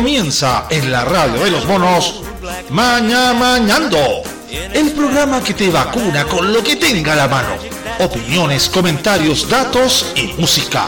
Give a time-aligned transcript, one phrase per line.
[0.00, 2.22] Comienza en la radio de los monos
[2.70, 7.50] Maña Mañando, el programa que te vacuna con lo que tenga la mano.
[7.98, 10.86] Opiniones, comentarios, datos y música.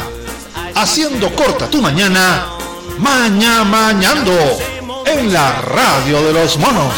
[0.74, 2.46] Haciendo corta tu mañana,
[2.96, 4.32] Maña Mañando,
[5.04, 6.94] en la radio de los monos.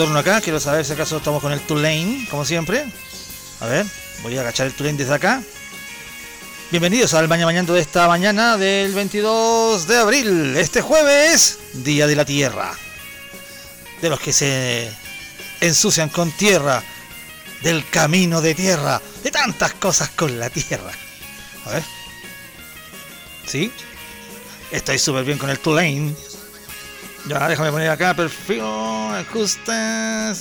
[0.00, 0.40] Retorno acá.
[0.40, 2.86] Quiero saber si acaso estamos con el Tulane, como siempre.
[3.60, 3.84] A ver,
[4.22, 5.42] voy a agachar el Tulane desde acá.
[6.70, 10.56] Bienvenidos al Mañana Mañana de esta mañana del 22 de abril.
[10.56, 12.72] Este jueves, Día de la Tierra.
[14.00, 14.90] De los que se
[15.60, 16.82] ensucian con tierra.
[17.60, 19.02] Del camino de tierra.
[19.22, 20.92] De tantas cosas con la tierra.
[21.66, 21.82] A ver.
[23.46, 23.70] ¿Sí?
[24.70, 26.14] Estoy súper bien con el Tulane.
[27.26, 29.72] Ya, déjame poner acá perfil, ajuste,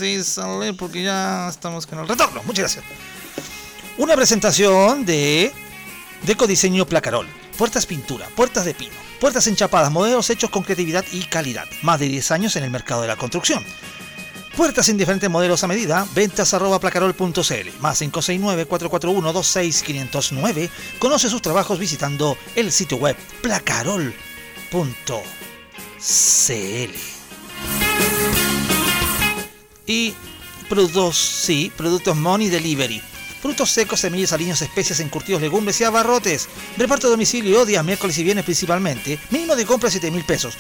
[0.02, 2.42] y salir porque ya estamos con el retorno.
[2.44, 2.86] Muchas gracias.
[3.98, 5.52] Una presentación de
[6.24, 7.28] Decodiseño Placarol.
[7.58, 11.66] Puertas pintura, puertas de pino, puertas enchapadas, modelos hechos con creatividad y calidad.
[11.82, 13.66] Más de 10 años en el mercado de la construcción.
[14.56, 20.70] Puertas en diferentes modelos a medida, ventas arroba placarol.cl, más 569-441-26509.
[21.00, 25.39] Conoce sus trabajos visitando el sitio web placarol.cl.
[26.00, 26.94] CL.
[29.86, 30.14] Y
[30.70, 33.02] productos, sí, productos Money Delivery.
[33.42, 36.48] Frutos secos, semillas, aliños, especias, encurtidos, legumbres y abarrotes.
[36.78, 39.20] Reparto a domicilio días miércoles y viernes principalmente.
[39.30, 40.56] Mínimo de compra 7 mil pesos.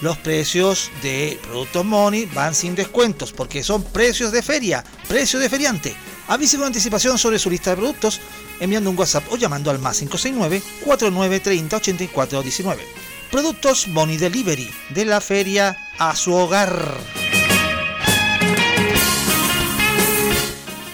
[0.00, 5.48] Los precios de productos Money van sin descuentos porque son precios de feria, precio de
[5.48, 5.94] feriante.
[6.28, 8.20] Avise con anticipación sobre su lista de productos
[8.60, 15.20] enviando un WhatsApp o llamando al más 569 4930 8419 Productos Money Delivery, de la
[15.20, 16.96] feria a su hogar.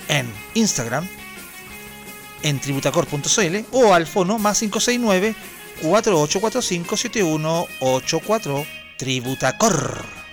[0.09, 1.09] en Instagram,
[2.43, 5.35] en tributacor.cl o al fono más 569
[5.83, 8.67] 4845 7184
[8.97, 10.24] Tributacor.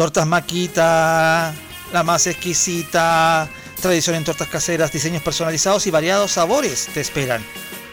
[0.00, 1.52] Tortas Maquita,
[1.92, 3.46] la más exquisita,
[3.82, 7.44] tradición en tortas caseras, diseños personalizados y variados sabores te esperan.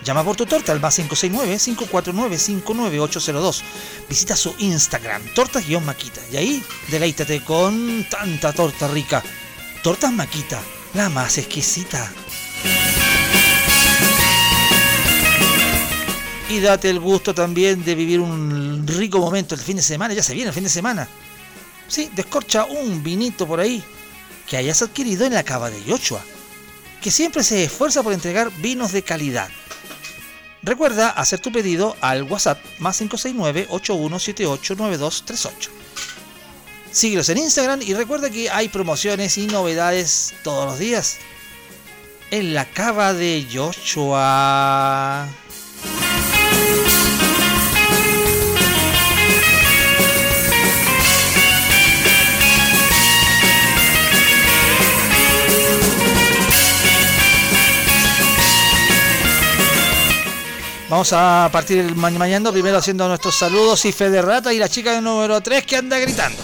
[0.06, 3.62] Llama por tu torta al más 569-549-59802.
[4.08, 9.22] Visita su Instagram, tortas-maquita, y ahí deleítate con tanta torta rica.
[9.84, 10.62] Tortas Maquita,
[10.94, 12.10] la más exquisita.
[16.50, 20.24] Y date el gusto también de vivir un rico momento el fin de semana, ya
[20.24, 21.06] se viene el fin de semana
[21.88, 23.84] Sí, descorcha un vinito por ahí
[24.48, 26.24] que hayas adquirido en la cava de Yochua,
[27.02, 29.50] que siempre se esfuerza por entregar vinos de calidad.
[30.64, 35.70] Recuerda hacer tu pedido al WhatsApp más 569-8178-9238.
[36.92, 41.18] Síguelos en Instagram y recuerda que hay promociones y novedades todos los días.
[42.32, 45.28] En la cava de Yochua.
[60.90, 65.02] Vamos a partir mañana primero haciendo nuestros saludos y fe de rata y la chica
[65.02, 66.42] número 3 que anda gritando.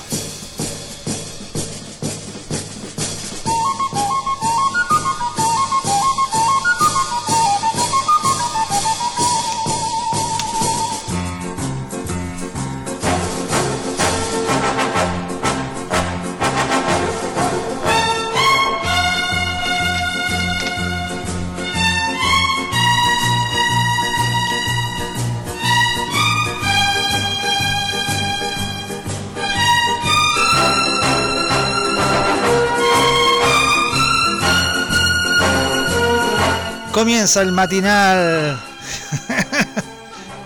[37.23, 38.61] Comienza el matinal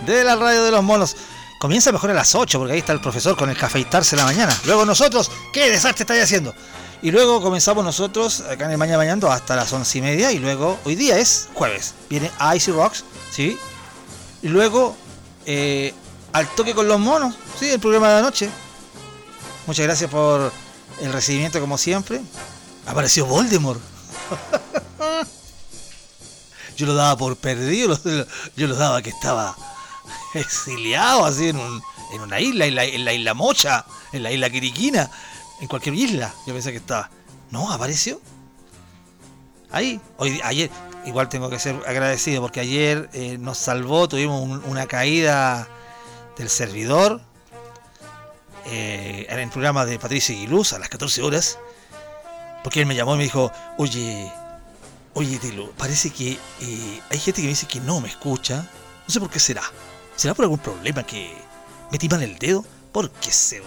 [0.05, 1.15] de la radio de los monos.
[1.57, 4.55] Comienza mejor a las 8 porque ahí está el profesor con el cafeitarse la mañana.
[4.63, 6.53] Luego nosotros, ¿qué desastre estáis haciendo?
[7.01, 10.31] Y luego comenzamos nosotros acá en el Mañana Mañana hasta las once y media.
[10.31, 11.95] Y luego, hoy día es jueves.
[12.11, 13.57] Viene Icy Rocks, ¿sí?
[14.43, 14.95] Y luego,
[15.47, 15.95] eh,
[16.31, 17.71] al toque con los monos, ¿sí?
[17.71, 18.51] El programa de la noche.
[19.65, 20.51] Muchas gracias por
[21.01, 22.21] el recibimiento como siempre.
[22.85, 23.81] Apareció Voldemort.
[26.77, 27.99] yo lo daba por perdido,
[28.55, 29.57] yo lo daba que estaba
[30.33, 31.81] exiliado así en, un,
[32.13, 35.09] en una isla, en la, isla Mocha, en la isla Quiriquina,
[35.59, 37.09] en cualquier isla, yo pensé que estaba.
[37.49, 38.21] No, apareció.
[39.71, 40.69] Ahí, hoy, ayer,
[41.05, 45.67] igual tengo que ser agradecido porque ayer eh, nos salvó, tuvimos una caída
[46.37, 47.21] del servidor
[48.65, 51.57] eh, en el programa de Patricia Luz a las 14 horas,
[52.63, 54.31] porque él me llamó y me dijo, oye,
[55.19, 58.57] Oye, Tilo, parece que eh, hay gente que me dice que no me escucha.
[58.57, 59.63] No sé por qué será.
[60.15, 61.35] ¿Será por algún problema que
[61.91, 62.63] metí mal el dedo?
[62.91, 63.63] Porque se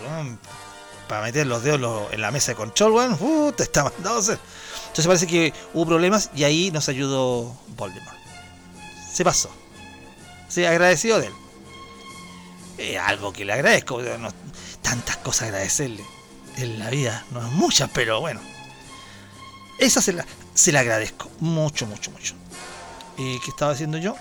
[1.09, 4.19] para meter los dedos en la mesa de control, weón, uh, te está mandando a
[4.21, 4.39] hacer.
[4.83, 8.17] Entonces parece que hubo problemas y ahí nos ayudó Voldemort.
[9.13, 9.51] Se pasó.
[10.49, 11.35] Se agradecido de él.
[12.79, 14.01] Es algo que le agradezco.
[14.83, 16.05] tantas cosas agradecerle
[16.59, 17.25] en la vida.
[17.33, 18.41] No es muchas, pero bueno.
[19.81, 20.25] Esa se la,
[20.61, 21.31] se le agradezco.
[21.41, 22.35] Mucho, mucho, mucho.
[23.17, 24.15] ¿Y ¿Qué estaba haciendo yo?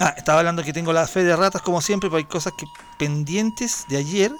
[0.00, 2.66] Ah, estaba hablando que tengo la fe de ratas como siempre, pero hay cosas que
[2.98, 4.32] pendientes de ayer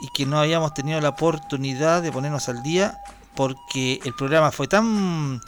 [0.00, 2.98] y que no habíamos tenido la oportunidad de ponernos al día
[3.34, 5.40] porque el programa fue tan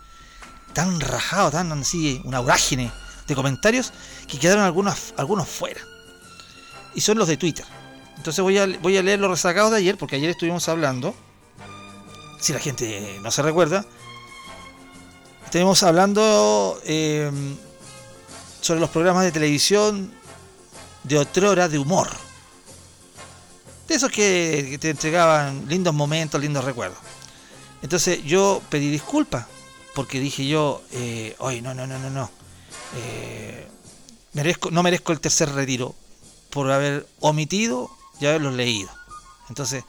[0.73, 2.91] tan rajado, tan así, una vorágine
[3.27, 3.93] de comentarios
[4.29, 5.81] que quedaron algunos, algunos fuera.
[6.95, 7.65] Y son los de Twitter.
[8.17, 11.15] Entonces voy a, voy a leer los resacados de ayer porque ayer estuvimos hablando,
[12.41, 13.85] si la gente no se recuerda,
[15.55, 17.57] Estuvimos hablando em,
[18.61, 20.13] sobre los programas de televisión
[21.05, 22.09] de otrora de humor.
[23.87, 26.99] De esos que, te entregaban lindos momentos, lindos recuerdos.
[27.83, 29.47] Entonces yo pedí disculpas
[29.95, 32.29] porque dije yo, eh, oye, no, no, no, no, no.
[32.97, 33.69] Eh,
[34.33, 35.95] merezco, no merezco el tercer retiro
[36.51, 38.91] por haber omitido y haberlos leído.
[39.49, 39.85] Entonces,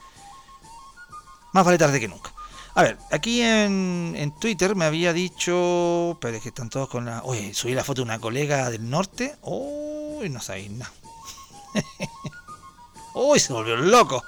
[1.53, 2.34] más vale tarde que nunca.
[2.75, 6.17] A ver, aquí en, Twitter me había dicho.
[6.19, 7.23] Pero es que están todos con la.
[7.23, 9.37] Oye, subí la foto de una colega del norte.
[9.41, 10.91] Uy, no sabéis nada.
[13.13, 14.21] Uy, se volvió loco.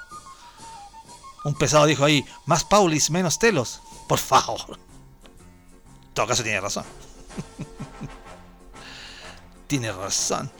[1.44, 3.82] Un pesado dijo ahí: más Paulis, menos telos.
[4.08, 4.78] Por favor.
[6.08, 6.84] En todo caso, tiene razón.
[9.66, 10.50] tiene razón.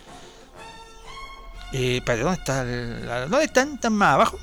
[1.72, 2.64] Eh, ¿dónde está?
[2.64, 3.74] ¿Dónde están?
[3.74, 4.38] ¿Están más abajo?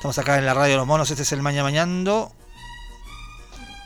[0.00, 1.62] Estamos acá en la radio de los monos, este es el Maña.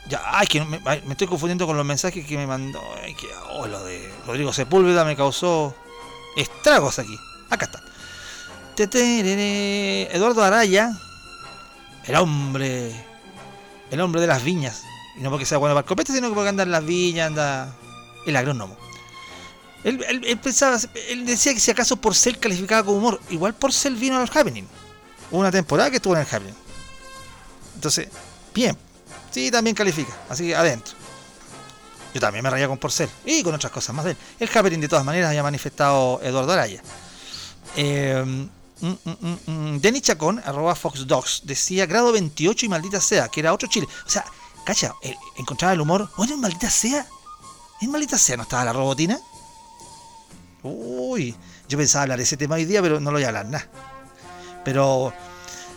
[0.07, 0.79] Ya, ay, que me,
[1.11, 2.79] estoy confundiendo con los mensajes que me mandó.
[3.03, 5.75] Ay, que, oh, lo de Rodrigo Sepúlveda me causó
[6.37, 7.19] estragos aquí.
[7.49, 7.83] Acá está.
[10.13, 10.97] Eduardo Araya,
[12.05, 12.95] el hombre,
[13.91, 14.83] el hombre de las viñas.
[15.17, 17.75] Y no porque sea bueno para el copete, sino porque anda en las viñas, anda
[18.25, 18.77] el agrónomo.
[19.83, 20.77] Él, él, pensaba,
[21.09, 24.31] él decía que si acaso por ser calificado como humor, igual por ser vino al
[24.33, 24.65] happening
[25.31, 26.55] una temporada que estuvo en el Jardín.
[27.75, 28.07] Entonces,
[28.53, 28.77] bien.
[29.31, 30.13] Sí, también califica.
[30.29, 30.93] Así que adentro.
[32.13, 33.09] Yo también me rayé con Porcel.
[33.25, 34.15] Y con otras cosas más de.
[34.39, 36.81] El Happening de todas maneras había manifestado Eduardo Araya.
[37.75, 38.23] Eh,
[38.79, 43.41] mm, mm, mm, Denny Chacón, arroba Fox Dogs, decía grado 28 y maldita sea, que
[43.41, 43.87] era otro Chile.
[44.05, 44.23] O sea,
[44.65, 44.95] cacha,
[45.35, 46.09] encontraba el humor.
[46.15, 47.05] Oye, maldita sea.
[47.81, 49.19] En maldita sea no estaba la robotina.
[50.63, 51.35] Uy,
[51.67, 53.69] yo pensaba hablar de ese tema hoy día, pero no lo voy a hablar nada.
[54.65, 55.13] Pero,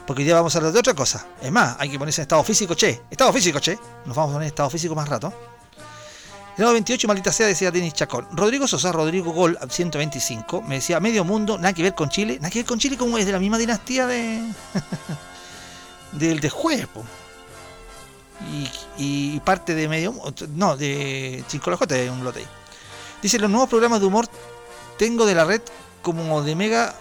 [0.06, 1.24] porque ya vamos a hablar de otra cosa.
[1.40, 3.02] Es más, hay que ponerse en estado físico, che.
[3.08, 3.78] Estado físico, che.
[4.06, 5.32] Nos vamos a poner en estado físico más rato.
[6.58, 8.26] Grado 28, maldita sea, decía Denis Chacón.
[8.32, 12.38] Rodrigo Sosa, Rodrigo Gol, 125, me decía, medio mundo, nada que ver con Chile.
[12.40, 14.42] Nada que ver con Chile como es de la misma dinastía de...
[16.12, 16.88] del de juez,
[18.50, 18.68] y,
[19.36, 20.14] y, parte de medio...
[20.56, 22.44] No, de Chincolajote, un lote.
[23.22, 24.26] Dice, los nuevos programas de humor
[24.98, 25.62] tengo de la red
[26.02, 26.92] como de Mega,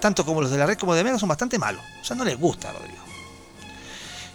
[0.00, 1.82] tanto como los de la red como de Mega son bastante malos.
[2.00, 2.98] O sea, no les gusta, Rodrigo.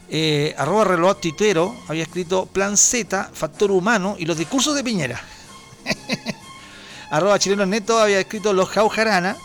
[0.10, 5.20] Eh, arroba reloj titero había escrito Plan Z, Factor Humano y los discursos de Piñera.
[7.10, 9.36] arroba chileno neto había escrito Los Jaujarana.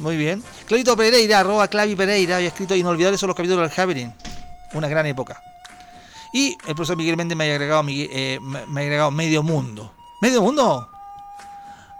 [0.00, 0.42] Muy bien.
[0.66, 4.12] Clavito Pereira, arroba Clavi Pereira, había escrito Inolvidables son los capítulos del Happening.
[4.74, 5.42] Una gran época.
[6.32, 9.94] Y el profesor Miguel Méndez me ha agregado, eh, me agregado Medio Mundo.
[10.20, 10.90] ¿Medio Mundo?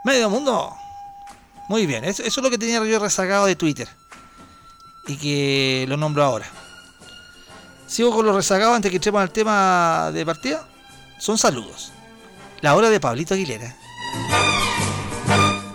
[0.04, 0.76] ¿Medio Mundo?
[1.68, 3.88] Muy bien, eso, es lo que tenía yo rezagado de Twitter.
[5.06, 6.46] Y que lo nombro ahora.
[7.86, 10.66] Sigo con los rezagados antes que entremos al tema de partida.
[11.18, 11.92] Son saludos.
[12.60, 13.76] La hora de Pablito Aguilera.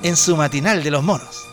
[0.01, 1.43] En su matinal de los monos.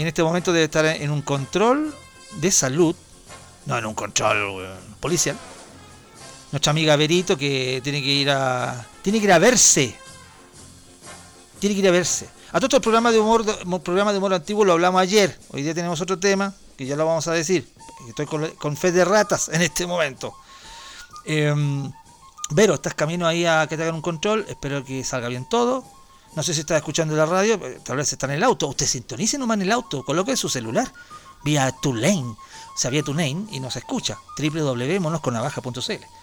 [0.00, 1.94] en este momento debe estar en un control
[2.36, 2.96] de salud,
[3.66, 4.66] no en un control
[4.98, 5.36] policial.
[6.52, 9.94] Nuestra amiga Berito que tiene que ir a tiene que ir a verse.
[11.60, 12.28] Tiene que ir a verse.
[12.52, 13.44] A todos el programa de humor,
[13.82, 15.38] programa de humor antiguo lo hablamos ayer.
[15.50, 17.72] Hoy día tenemos otro tema que ya lo vamos a decir.
[18.08, 20.34] Estoy con, fe de ratas en este momento.
[21.24, 21.92] Em,
[22.50, 24.44] Vero, estás camino ahí a que te hagan un control.
[24.48, 25.84] Espero que salga bien todo.
[26.34, 28.66] No sé si está escuchando la radio, eh, tal vez está en el auto.
[28.66, 30.92] Usted sintonice nomás en el auto, coloque su celular
[31.44, 32.38] vía TuneIn, o
[32.76, 34.18] sea, vía TuneIn y nos escucha.
[34.36, 36.19] www.monosconavaja.cl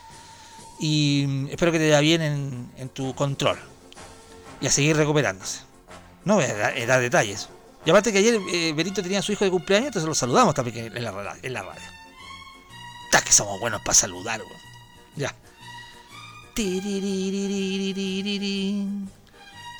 [0.79, 3.57] Y mm, espero que te vaya bien en, tu control
[4.61, 5.61] y a seguir recuperándose.
[6.25, 7.49] No era, da detalles.
[7.85, 10.53] Y aparte que ayer eh, Berito tenía a su hijo de cumpleaños, entonces lo saludamos
[10.53, 11.81] también en la, en la radio.
[13.05, 14.41] Está que somos buenos para saludar,
[15.15, 15.33] Ya.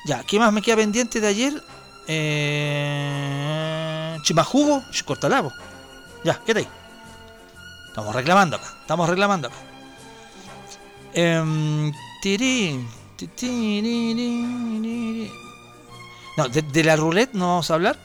[0.06, 1.62] Ya, ¿qué más me queda pendiente de ayer?
[2.06, 3.28] Eh...
[4.22, 5.52] Chimajugo, cortalabo.
[6.24, 6.68] Ya, ¿qué ahí?
[7.88, 9.56] Estamos reclamando acá, estamos reclamando acá.
[11.14, 12.02] Eh,
[16.36, 17.98] no, de, la roulette no vamos a hablar.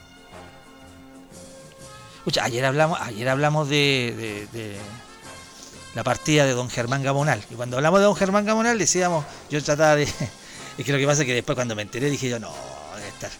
[2.40, 4.76] Ayer hablamos, ayer hablamos de, de,
[5.94, 7.44] la partida de don Germán Gamonal.
[7.50, 10.04] Y cuando hablamos de don Germán Gamonal decíamos, yo trataba de,
[10.78, 12.52] es que lo que pasa es que después cuando me enteré dije yo, no,
[12.96, 13.30] debe estar.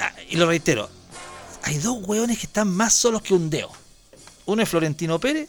[0.00, 0.88] Ah, y, lo reitero,
[1.62, 3.70] hay dos hueones que están más solos que un dedo.
[4.46, 5.48] Uno es Florentino Pérez.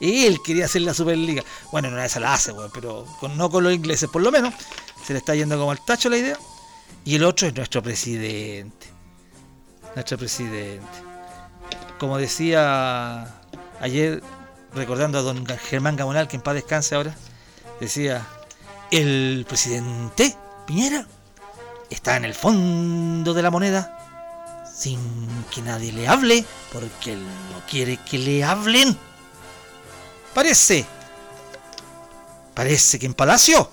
[0.00, 1.42] Él quería hacer la Superliga.
[1.72, 4.54] Bueno, no esa la hace, weón, pero no con los ingleses, por lo menos.
[5.04, 6.38] Se le está yendo como al tacho la idea.
[7.04, 8.88] Y el otro es nuestro presidente.
[9.94, 10.86] Nuestro presidente.
[11.98, 13.40] Como decía
[13.80, 14.22] ayer,
[14.74, 17.14] recordando a don Germán Gamonal, que en paz descanse ahora,
[17.80, 18.26] decía,
[18.90, 20.36] el presidente
[20.66, 21.06] Piñera
[21.88, 23.96] está en el fondo de la moneda
[24.76, 25.00] sin
[25.50, 28.96] que nadie le hable, porque él no quiere que le hablen.
[30.36, 30.84] Parece,
[32.52, 33.70] parece que en Palacio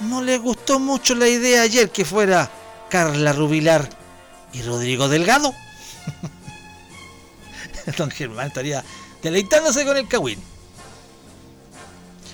[0.00, 2.50] no le gustó mucho la idea ayer que fuera
[2.88, 3.86] Carla Rubilar
[4.54, 5.52] y Rodrigo Delgado.
[7.98, 8.82] Don Germán estaría
[9.22, 10.42] deleitándose con el Cawin.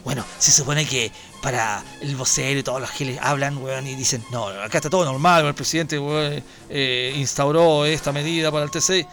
[0.04, 1.10] Bueno, se supone que
[1.42, 5.04] para el vocero y todos los que hablan, weón, y dicen, no, acá está todo
[5.04, 5.98] normal, el presidente
[6.68, 9.08] eh, instauró esta medida para el TC.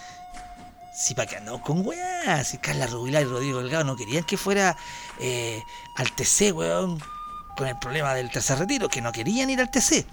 [0.97, 4.35] Sí, para que andamos con weón, si Carla Rubilar y Rodrigo Delgado no querían que
[4.35, 4.75] fuera
[5.19, 5.61] eh,
[5.95, 6.99] al TC, weón,
[7.55, 10.05] con el problema del tercer retiro, que no querían ir al TC.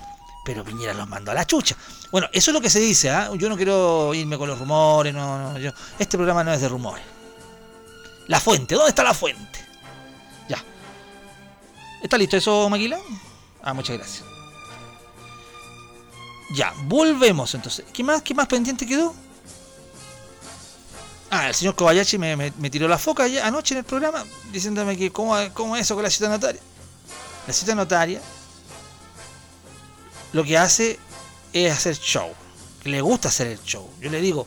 [0.44, 1.74] Pero Piñera los mandó a la chucha.
[2.12, 3.30] Bueno, eso es lo que se dice, ¿ah?
[3.34, 5.70] Yo no quiero irme con los rumores, no, no, yo.
[5.98, 7.04] Este programa no es de rumores.
[8.26, 9.64] La fuente, ¿dónde está la fuente?
[12.04, 12.98] ¿Está listo eso, Maquila?
[13.62, 14.24] Ah, muchas gracias.
[16.54, 17.86] Ya, volvemos entonces.
[17.94, 19.14] ¿Qué más, qué más pendiente quedó?
[21.36, 25.34] Ah, el señor Kobayashi me, tiró la foca anoche en el programa diciéndome que cómo,
[25.52, 26.60] cómo es eso con la cita notaria.
[27.48, 28.20] La cita notaria
[30.32, 30.96] lo que hace
[31.52, 32.30] es hacer show.
[32.84, 33.90] Le gusta hacer el show.
[34.00, 34.46] Yo le digo,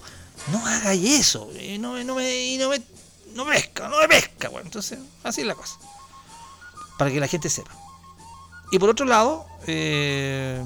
[0.54, 1.52] no hagáis eso.
[1.60, 2.82] Y no, no me, no me,
[3.34, 4.48] no me pesca, no me pesca.
[4.48, 5.78] Bueno, entonces, así es la cosa
[6.98, 7.72] para que la gente sepa.
[8.72, 10.64] Y por otro lado, eh,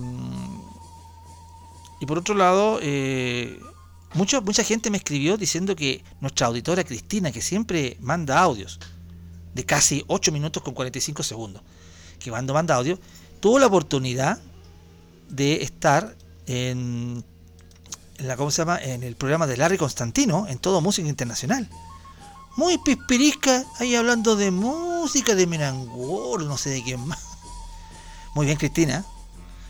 [2.00, 3.60] y por otro lado, eh,
[4.14, 8.80] mucha, mucha gente me escribió diciendo que nuestra auditora Cristina, que siempre manda audios
[9.54, 11.62] de casi 8 minutos con 45 segundos,
[12.20, 13.00] que cuando manda audio,
[13.40, 14.40] tuvo la oportunidad
[15.30, 16.16] de estar
[16.46, 17.24] en,
[18.18, 18.80] en la, ¿cómo se llama?
[18.82, 21.70] en el programa de Larry Constantino, en todo Música Internacional
[22.56, 27.20] muy pispirisca, ahí hablando de música, de Menangor, no sé de quién más.
[28.36, 29.06] Muy bien, Cristina.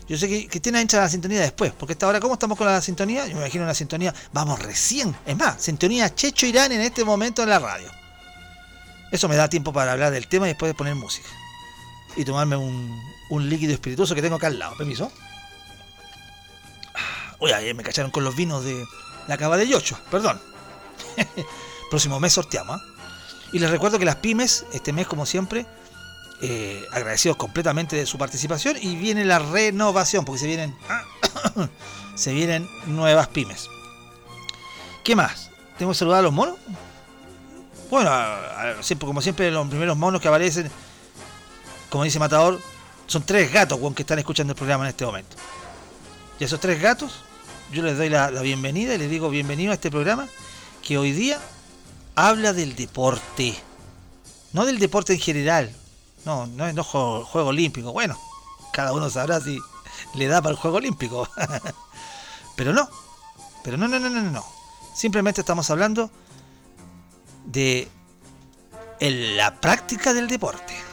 [0.08, 2.66] Yo sé que Cristina entra a la sintonía después, porque esta hora, ¿cómo estamos con
[2.66, 3.26] la sintonía?
[3.26, 5.14] Yo me imagino una sintonía, vamos recién.
[5.24, 7.88] Es más, sintonía Checho Irán en este momento en la radio.
[9.10, 11.28] Eso me da tiempo para hablar del tema y después de poner música.
[12.16, 14.76] Y tomarme un, un líquido espirituoso que tengo acá al lado.
[14.76, 15.10] Permiso.
[17.38, 18.84] Uy, ayer me cacharon con los vinos de
[19.28, 20.40] la cava de Yocho, perdón.
[21.90, 22.80] Próximo mes sorteamos.
[22.80, 22.84] ¿ah?
[23.52, 25.66] Y les recuerdo que las pymes, este mes como siempre,
[26.44, 30.76] eh, agradecidos completamente de su participación y viene la renovación, porque se vienen,
[32.16, 33.68] se vienen nuevas pymes.
[35.04, 35.50] ¿Qué más?
[35.78, 36.56] ¿Tengo que saludar a los monos?
[37.90, 38.10] Bueno,
[38.80, 40.68] siempre, como siempre, los primeros monos que aparecen,
[41.88, 42.60] como dice Matador,
[43.06, 45.36] son tres gatos que están escuchando el programa en este momento.
[46.40, 47.20] Y a esos tres gatos,
[47.72, 50.26] yo les doy la, bienvenida y les digo bienvenido a este programa
[50.82, 51.38] que hoy día
[52.16, 53.54] habla del deporte.
[54.52, 55.76] No del deporte en general.
[56.24, 57.92] No, no no juego, juego olímpico.
[57.92, 58.18] Bueno,
[58.72, 59.58] cada uno sabrá si
[60.14, 61.28] le da para el juego olímpico.
[62.56, 62.88] Pero no.
[63.62, 64.44] Pero no, no, no, no, no.
[64.94, 66.10] Simplemente estamos hablando
[67.44, 67.88] de
[69.00, 70.91] la práctica del deporte.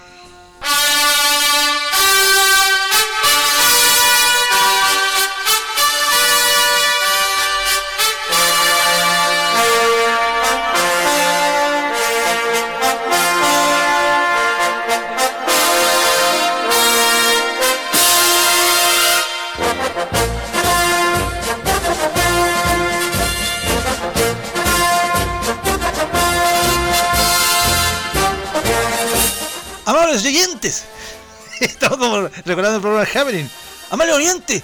[30.26, 30.84] Oyentes.
[31.60, 33.50] Estamos como recordando el programa Happening.
[33.90, 34.64] Amalia Oriente,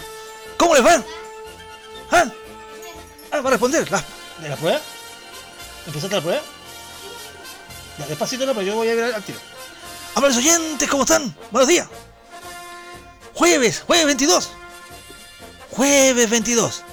[0.57, 1.03] ¿cómo les va?
[2.12, 2.25] ¿Ah?
[3.31, 3.89] ah a responder.
[3.91, 4.03] ¿La,
[4.39, 4.81] ¿De la prueba?
[5.88, 6.41] ¿Empezaste la prueba?
[8.07, 9.39] Despacito, no, pero yo voy a ir al tiro.
[10.15, 11.35] Amables oyentes, ¿cómo están?
[11.51, 11.88] Buenos días.
[13.33, 14.50] Jueves, jueves 22.
[15.71, 16.83] Jueves 22.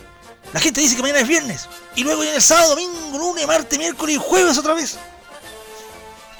[0.52, 1.68] La gente dice que mañana es viernes.
[1.94, 4.98] Y luego viene el sábado, domingo, lunes, martes, miércoles y jueves otra vez.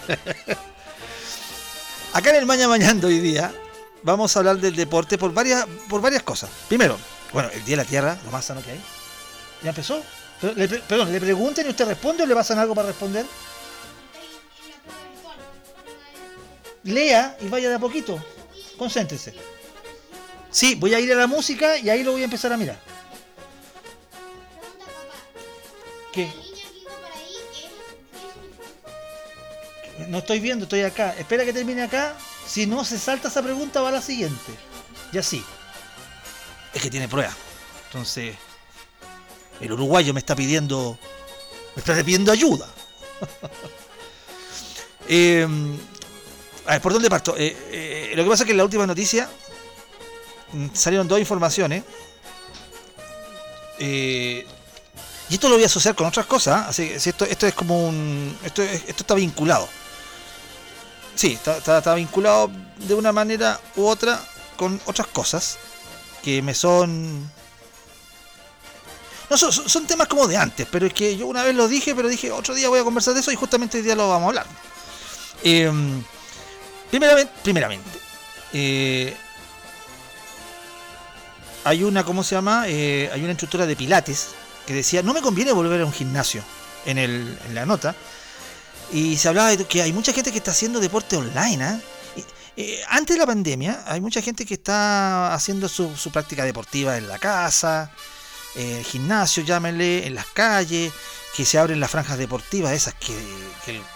[2.12, 3.55] Acá en el Maña Mañando hoy día
[4.03, 6.51] vamos a hablar del deporte por varias, por varias cosas.
[6.68, 6.98] Primero,
[7.33, 8.81] bueno, el Día de la Tierra, lo más sano que hay.
[9.62, 10.03] ¿Ya empezó?
[10.88, 13.25] Perdón, ¿le pregunten y usted responde o le pasan algo para responder?
[16.85, 18.22] Lea y vaya de a poquito.
[18.77, 19.35] Concéntrese.
[20.51, 22.79] Sí, voy a ir a la música y ahí lo voy a empezar a mirar.
[26.12, 26.31] ¿Qué?
[30.08, 31.14] No estoy viendo, estoy acá.
[31.18, 32.16] Espera que termine acá.
[32.46, 34.52] Si no se salta esa pregunta, va a la siguiente.
[35.12, 35.44] Y así.
[36.74, 37.34] Es que tiene prueba.
[37.86, 38.36] Entonces,
[39.60, 40.98] el uruguayo me está pidiendo.
[41.76, 42.66] Me está pidiendo ayuda.
[45.08, 45.46] eh,
[46.66, 47.34] a ver, ¿por dónde parto?
[47.36, 49.28] Eh, eh, lo que pasa es que en la última noticia
[50.52, 51.82] mm, salieron dos informaciones.
[53.78, 54.46] Eh,
[55.28, 56.68] y esto lo voy a asociar con otras cosas.
[56.68, 58.36] Así que esto, esto es como un.
[58.44, 59.68] Esto, esto está vinculado.
[61.14, 64.20] Sí, está, vinculado de una manera u otra
[64.57, 65.59] con otras cosas
[66.22, 67.31] que me son...
[69.31, 71.94] No, son, son temas como de antes, pero es que yo una vez lo dije,
[71.94, 74.27] pero dije otro día voy a conversar de eso y justamente hoy día lo vamos
[74.27, 74.46] a hablar.
[75.42, 76.03] Em,
[76.90, 77.98] primeramente, primeramente
[78.53, 79.16] eh,
[81.64, 82.64] hay una, ¿cómo se llama?
[82.68, 84.29] Eh, hay una instructora de pilates
[84.66, 86.42] que decía, no me conviene volver a un gimnasio
[86.85, 87.94] en, el, en la nota,
[88.92, 91.64] y se hablaba de que hay mucha gente que está haciendo deporte online.
[91.64, 91.81] ¿ah?
[92.57, 97.09] Eh, antes de la pandemia, hay mucha gente que está haciendo su, práctica deportiva en
[97.09, 97.90] la casa,
[98.55, 100.92] en el gimnasio, llámenle, en las calles,
[101.35, 103.16] que se abren las franjas deportivas, esas que,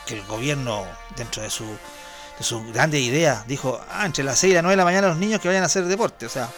[0.08, 4.54] el, gobierno, dentro de su, de su grande idea, dijo, ah, entre las 6 y
[4.54, 6.24] las 9 de la mañana los niños que vayan a hacer deporte.
[6.24, 6.50] O sea,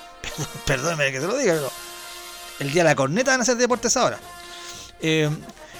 [0.64, 1.70] perdóneme que se lo diga, pero
[2.60, 4.18] el día de la corneta van a hacer deportes ahora.
[5.00, 5.28] Eh,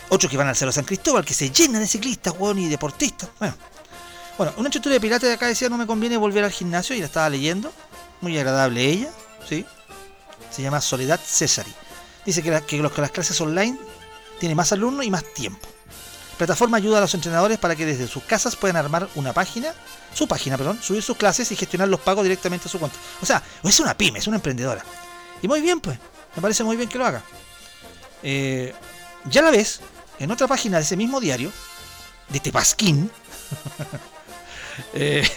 [0.08, 3.28] otros que van al Cerro San Cristóbal, que se llenan de ciclistas, weón, y deportistas.
[3.38, 3.54] Bueno,
[4.38, 7.00] bueno una instructora de pilates de acá decía no me conviene volver al gimnasio y
[7.00, 7.72] la estaba leyendo.
[8.20, 9.10] Muy agradable ella,
[9.48, 9.64] ¿sí?
[10.50, 11.72] Se llama Soledad Cesari.
[12.24, 13.78] Dice que, los, que las clases online
[14.40, 15.68] tiene más alumnos y más tiempo.
[16.32, 19.72] La plataforma ayuda a los entrenadores para que desde sus casas puedan armar una página,
[20.12, 22.98] su página, perdón, subir sus clases y gestionar los pagos directamente a su cuenta.
[23.22, 24.82] O sea, es una pyme, es una emprendedora.
[25.40, 25.98] Y muy bien, pues.
[26.34, 27.22] Me parece muy bien que lo haga.
[28.22, 28.74] Eh,
[29.30, 29.80] ya la ves,
[30.18, 31.52] en otra página de ese mismo diario,
[32.28, 33.10] de Tepasquín,
[34.94, 35.28] eh,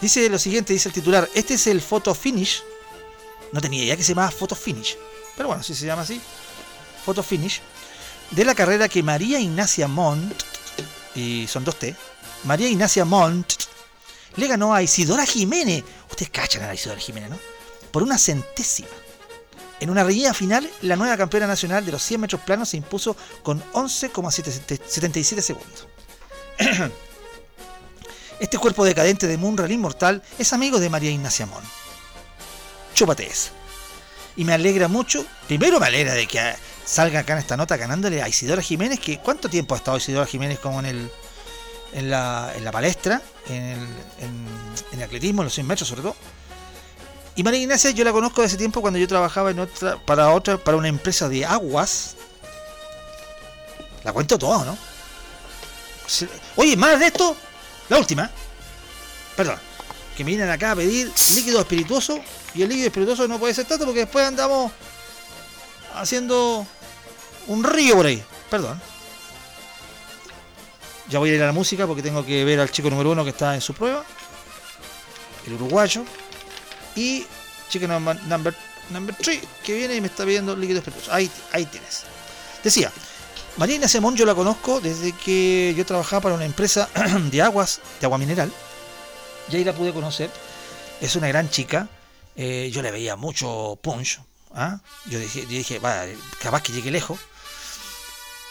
[0.00, 2.62] dice lo siguiente, dice el titular, este es el photo finish,
[3.52, 4.96] no tenía idea que se llamaba photo finish,
[5.36, 6.20] pero bueno, si se llama así,
[7.04, 7.60] photo finish,
[8.30, 10.42] de la carrera que María Ignacia Montt,
[11.14, 11.94] y son dos T,
[12.44, 13.54] María Ignacia Montt,
[14.36, 17.38] le ganó a Isidora Jiménez, ustedes cachan a Isidora Jiménez, ¿no?
[17.90, 18.88] por una centésima.
[19.80, 23.16] En una reñida final, la nueva campeona nacional de los 100 metros planos se impuso
[23.42, 25.88] con 11,77 segundos.
[28.38, 31.62] Este cuerpo decadente de Munra inmortal es amigo de María Ignacia Mon.
[32.94, 33.50] Chúpate esa.
[34.36, 38.20] Y me alegra mucho, primero me alegra de que salga acá en esta nota ganándole
[38.22, 41.10] a Isidora Jiménez, que ¿cuánto tiempo ha estado Isidora Jiménez como en el
[41.92, 43.78] en la, en la palestra, en el,
[44.20, 44.46] en,
[44.92, 46.16] en el atletismo, en los 100 metros sobre todo?
[47.36, 49.52] Y María Ignacia yo la conozco de ese tiempo cuando yo trabajaba
[50.06, 52.16] para otra, para una empresa de aguas.
[54.02, 54.78] La cuento todo, ¿no?
[56.56, 57.36] Oye, más de esto,
[57.90, 58.30] la última.
[59.36, 59.58] Perdón.
[60.16, 62.18] Que me vienen acá a pedir líquido espirituoso.
[62.54, 64.72] Y el líquido espirituoso no puede ser tanto porque después andamos
[65.94, 66.66] haciendo
[67.48, 68.24] un río por ahí.
[68.48, 68.80] Perdón.
[71.10, 73.24] Ya voy a ir a la música porque tengo que ver al chico número uno
[73.24, 74.04] que está en su prueba.
[75.46, 76.02] El uruguayo.
[76.96, 77.26] Y
[77.68, 81.12] chico number, number, three que viene y me está pidiendo líquido espirituoso.
[81.12, 82.04] Ahí, ahí tienes.
[82.64, 82.90] Decía,
[83.56, 86.88] Marina Semón yo la conozco desde que yo trabajaba para una empresa
[87.30, 88.52] de aguas, de agua mineral.
[89.50, 90.30] Y ahí la pude conocer.
[91.00, 91.88] Es una gran chica.
[92.34, 94.20] Eh, yo le veía mucho punch.
[94.54, 94.80] ¿ah?
[95.06, 96.04] Yo dije, dije va,
[96.40, 97.18] capaz que llegue lejos.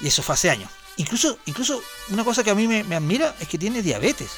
[0.02, 0.70] Y eso fue hace años.
[0.98, 4.30] Incluso, incluso una cosa que a mí me, me admira es que tiene diabetes.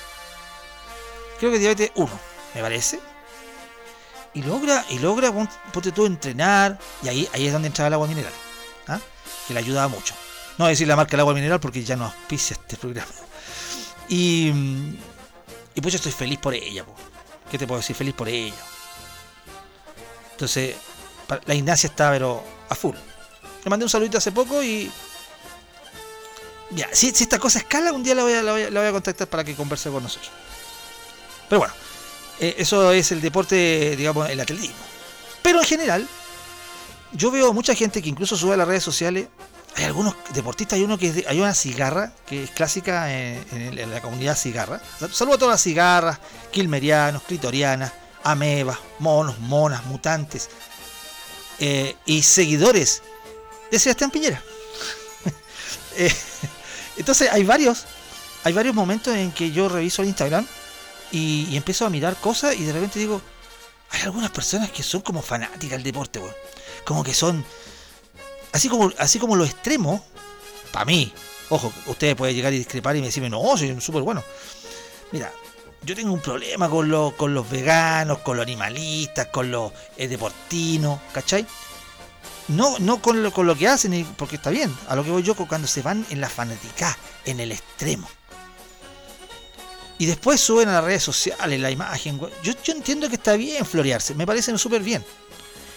[1.40, 2.20] Creo que diabetes 1,
[2.56, 3.00] me parece.
[4.38, 5.34] Y logra, y logra,
[5.74, 6.78] ponte tú, entrenar.
[7.02, 8.32] Y ahí, ahí es donde entra el agua mineral.
[8.88, 9.00] ¿ah?
[9.48, 10.14] Que le ayuda mucho.
[10.60, 13.10] No voy a decir la marca del agua mineral porque ya no auspicia este programa.
[14.08, 14.50] Y,
[15.74, 16.86] y pues yo estoy feliz por ella.
[17.50, 17.96] ¿Qué te puedo decir?
[17.96, 18.54] Feliz por ella.
[20.34, 20.76] Entonces,
[21.46, 22.96] la Ignacia está pero a full.
[23.64, 24.92] Le mandé un saludito hace poco y...
[26.70, 29.44] Ya, si, esta cosa escala, un día la voy, a, la, voy a, contactar para
[29.44, 30.30] que converse con nosotros.
[31.50, 31.74] Pero bueno,
[32.40, 34.76] eh, eso es el deporte, digamos, el atletismo.
[35.42, 36.08] Pero en general,
[37.14, 39.28] yo veo mucha gente que incluso sube a las redes sociales
[39.78, 44.36] hay algunos deportistas, hay uno que hay una cigarra que es clásica en, la comunidad
[44.36, 44.82] cigarra.
[45.12, 46.18] Saludo a todas las cigarras,
[46.52, 50.50] quilmerianos, clitorianas, amebas, monos, monas, mutantes
[51.60, 53.04] eh, y seguidores
[53.70, 54.42] de Sebastián Piñera.
[56.00, 56.14] Eh,
[56.98, 57.86] entonces hay varios,
[58.44, 60.46] hay varios momentos en que yo reviso el Instagram
[61.12, 63.22] y, y, empiezo a mirar cosas y de repente digo,
[63.92, 66.22] hay algunas personas que son como fanáticas del deporte,
[66.86, 67.46] Como que son
[68.52, 70.04] así como, así como lo extremo,
[70.72, 71.14] para mí,
[71.50, 74.24] ojo, ustedes pueden llegar y discrepar y me decirme, no, soy súper bueno.
[75.12, 75.32] Mira,
[75.84, 81.00] yo tengo un problema con, con los veganos, con los animalistas, con los eh, deportinos,
[81.14, 81.46] ¿cachai?
[82.50, 85.24] No, no con lo, con lo que hacen, porque está bien, a lo que voy
[85.24, 88.10] yo cuando se van en la fanática, en el extremo.
[90.00, 92.20] Y después suben a las redes sociales la imagen.
[92.44, 95.04] Yo, yo entiendo que está bien florearse, me parece súper bien.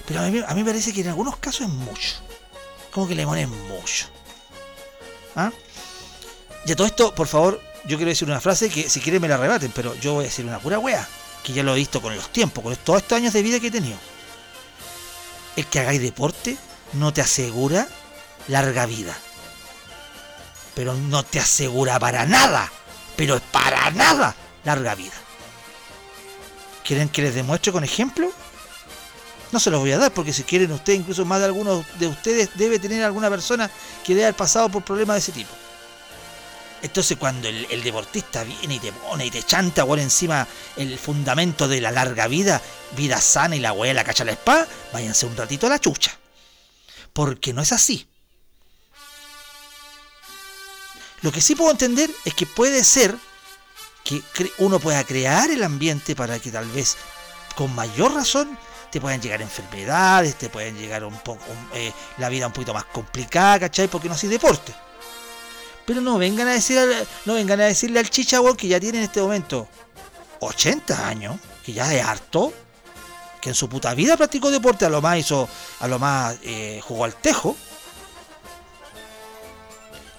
[0.06, 2.16] Pero a mí, me parece que en algunos casos es mucho
[2.90, 4.06] como que le ponen mucho.
[5.36, 5.52] ¿Ah?
[6.66, 9.28] Y a todo esto, por favor, yo quiero decir una frase que si quieren me
[9.28, 11.08] la rebaten, pero yo voy a decir una pura wea,
[11.42, 13.68] que ya lo he visto con los tiempos, con todos estos años de vida que
[13.68, 13.96] he tenido.
[15.56, 16.56] El que hagáis deporte
[16.94, 17.88] no te asegura
[18.48, 19.16] larga vida.
[20.74, 22.70] Pero no te asegura para nada,
[23.20, 25.12] pero es para nada larga vida.
[26.82, 28.32] ¿Quieren que les demuestre con ejemplo?
[29.52, 32.06] No se los voy a dar porque si quieren ustedes, incluso más de algunos de
[32.06, 33.70] ustedes, debe tener alguna persona
[34.06, 35.50] que debe haber pasado por problemas de ese tipo.
[36.80, 40.46] Entonces cuando el, deportista viene y te pone y te chanta por encima
[40.78, 42.62] el fundamento de la larga vida,
[42.96, 46.18] vida sana y la abuela cacha la espada, váyanse un ratito a la chucha.
[47.12, 48.09] Porque no es así.
[51.22, 53.16] Lo que sí puedo entender es que puede ser
[54.04, 54.22] que
[54.58, 56.96] uno pueda crear el ambiente para que tal vez
[57.54, 58.58] con mayor razón
[58.90, 62.84] te pueden llegar enfermedades, te pueden llegar un poco eh, la vida un poquito más
[62.86, 63.88] complicada, ¿cachai?
[63.88, 64.74] Porque no haces deporte.
[65.86, 66.78] Pero no vengan a decir
[67.24, 69.68] no vengan a decirle al Chichagua que ya tiene en este momento
[70.40, 72.52] 80 años, que ya es harto,
[73.40, 75.48] que en su puta vida practicó deporte, a lo más hizo,
[75.80, 77.56] a lo más eh, jugó al tejo,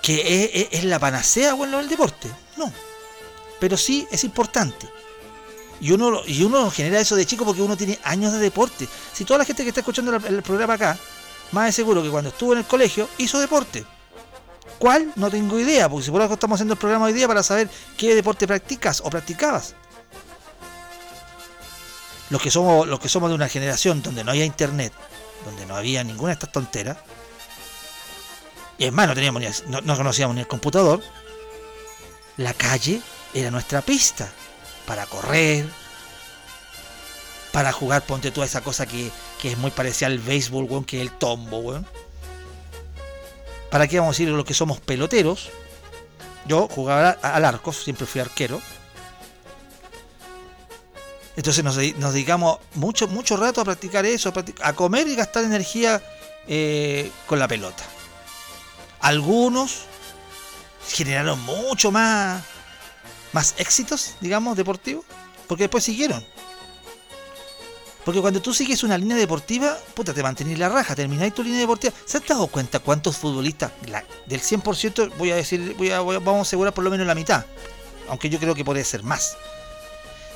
[0.01, 2.29] que es, la panacea bueno del deporte.
[2.57, 2.71] No.
[3.59, 4.89] Pero sí es importante.
[5.79, 8.87] Y uno, y uno genera eso de chico porque uno tiene años de deporte.
[9.13, 10.97] Si toda la gente que está escuchando el programa acá,
[11.51, 13.85] más de seguro que cuando estuvo en el colegio hizo deporte.
[14.79, 15.11] ¿Cuál?
[15.15, 17.69] No tengo idea, porque si por algo estamos haciendo el programa hoy día para saber
[17.97, 19.75] qué deporte practicas o practicabas.
[22.29, 24.93] Los que somos, los que somos de una generación donde no había internet,
[25.45, 26.97] donde no había ninguna de estas tonteras,
[28.81, 31.03] y es más, no, teníamos no, no conocíamos ni el computador,
[32.37, 32.99] la calle
[33.31, 34.27] era nuestra pista
[34.87, 35.67] para correr,
[37.51, 39.11] para jugar, ponte toda esa cosa que,
[39.43, 41.85] es muy parecida al béisbol, weón, que es el tombo, weón.
[43.69, 45.51] ¿Para qué vamos a ir los que somos peloteros?
[46.47, 48.59] Yo jugaba al arco, siempre fui arquero.
[51.35, 56.01] Entonces nos, dedicamos mucho, mucho rato a practicar eso, a, comer y gastar energía
[56.47, 57.83] eh, con la pelota.
[59.01, 59.81] Algunos
[60.87, 62.43] generaron mucho más,
[63.33, 65.05] más éxitos, digamos, deportivos,
[65.47, 66.25] porque después siguieron.
[68.05, 71.59] Porque cuando tú sigues una línea deportiva, puta, te mantenés la raja, termináis tu línea
[71.59, 71.93] deportiva.
[72.05, 73.71] ¿Se has dado cuenta cuántos futbolistas,
[74.25, 77.45] del 100%, voy a decir, voy vamos a asegurar por lo menos la mitad?
[78.09, 79.37] Aunque yo creo que puede ser más.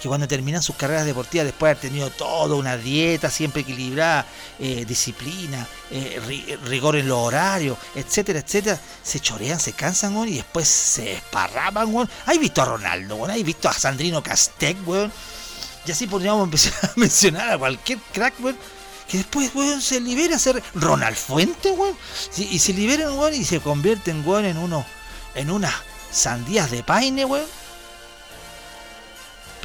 [0.06, 4.24] Que cuando terminan sus carreras deportivas, después de haber tenido toda una dieta siempre equilibrada,
[4.60, 6.22] eh, disciplina, eh,
[6.66, 12.08] rigor en los horarios, etcétera, etcétera, se chorean, se cansan, y después se esparraban, weón.
[12.28, 13.32] ¿Has visto a Ronaldo, weón?
[13.32, 15.12] ¿Has visto a Sandrino Castec, weón?
[15.88, 18.60] Y así podríamos empezar a mencionar a cualquier crack, weón.
[19.10, 21.98] Que después, weón, se libera a ser Ronald Fuente, weón.
[22.38, 24.86] Y se libera, weón, y se convierten, weón, en uno.
[25.34, 25.74] En unas
[26.12, 27.65] sandías de paine, weón.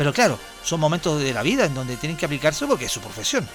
[0.00, 3.02] Pero claro, son momentos de la vida en donde tienen que aplicarse porque es su
[3.02, 3.46] profesión.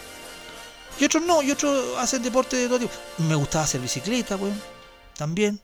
[0.99, 2.93] Y otros no, y otros hacen deporte de todo tipo.
[3.17, 4.61] Me gustaba hacer bicicleta, weón.
[5.17, 5.59] También.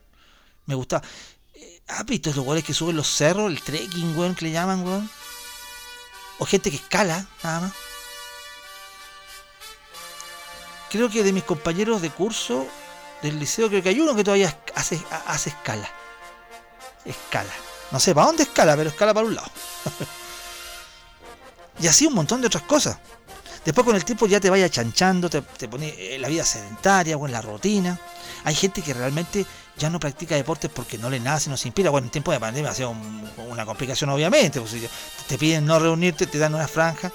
[0.66, 1.08] Me gustaba.
[1.54, 3.52] Eh, ¿Has visto los weones que suben los cerros?
[3.52, 5.08] El trekking, weón, que le llaman, weón
[6.40, 7.74] o gente que escala, nada más.
[10.90, 12.66] Creo que de mis compañeros de curso
[13.22, 15.88] del liceo, creo que hay uno que todavía hace, hace escala.
[17.06, 17.54] Escala.
[17.92, 19.52] No sé para dónde escala, pero escala para un lado.
[21.82, 22.98] y así un montón de otras cosas.
[23.66, 27.26] Después con el tiempo ya te vaya chanchando, te, te pone la vida sedentaria o
[27.26, 28.00] en la rutina.
[28.44, 29.46] Hay gente que realmente
[29.78, 31.90] ya no practica deportes porque no le nace, no se inspira.
[31.90, 32.96] Bueno, en tiempo de pandemia ha sido
[33.50, 34.60] una complicación, obviamente.
[34.60, 34.76] Pues,
[35.28, 37.12] te piden no reunirte, te dan una franja.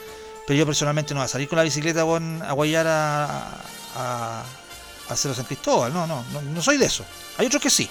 [0.46, 3.50] Pero yo personalmente no voy a salir con la bicicleta a guayar a,
[3.96, 4.44] a,
[5.08, 5.92] hacerlo San Cristóbal.
[5.92, 7.04] No, no, no, soy de eso.
[7.38, 7.90] Hay otros que sí.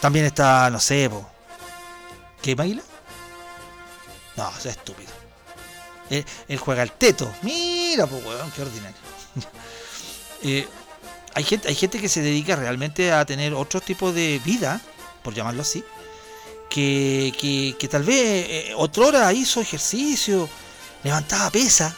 [0.00, 1.10] También está, no sé,
[2.42, 2.82] ¿qué Maguila?
[4.36, 5.10] No, es estúpido.
[6.10, 7.32] Él, juega al teto.
[7.42, 8.96] Mira, pues, weón, qué ordinario.
[10.42, 10.68] eh,
[11.34, 14.80] hay gente, hay gente que se dedica realmente a tener otro tipo de vida,
[15.22, 15.84] por llamarlo así,
[16.68, 18.16] que, que, tal vez
[18.48, 20.48] eh, otra hora hizo ejercicio,
[21.02, 21.94] levantaba pesa.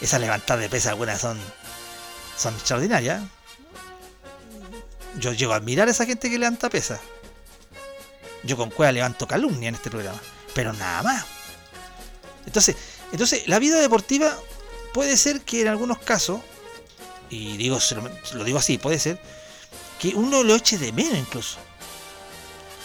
[0.00, 1.38] esas levantadas de pesa algunas son,
[2.36, 3.22] son extraordinarias.
[5.18, 7.00] Yo llego a admirar a esa gente que levanta pesa.
[8.44, 10.20] Yo con cueva levanto calumnia en este programa,
[10.58, 11.24] pero nada más.
[12.44, 12.74] Entonces,
[13.12, 14.36] entonces la vida deportiva
[14.92, 16.40] puede ser que en algunos casos
[17.30, 17.78] y digo,
[18.34, 19.20] lo, digo así, puede ser,
[20.00, 21.58] que uno lo eche de menos incluso.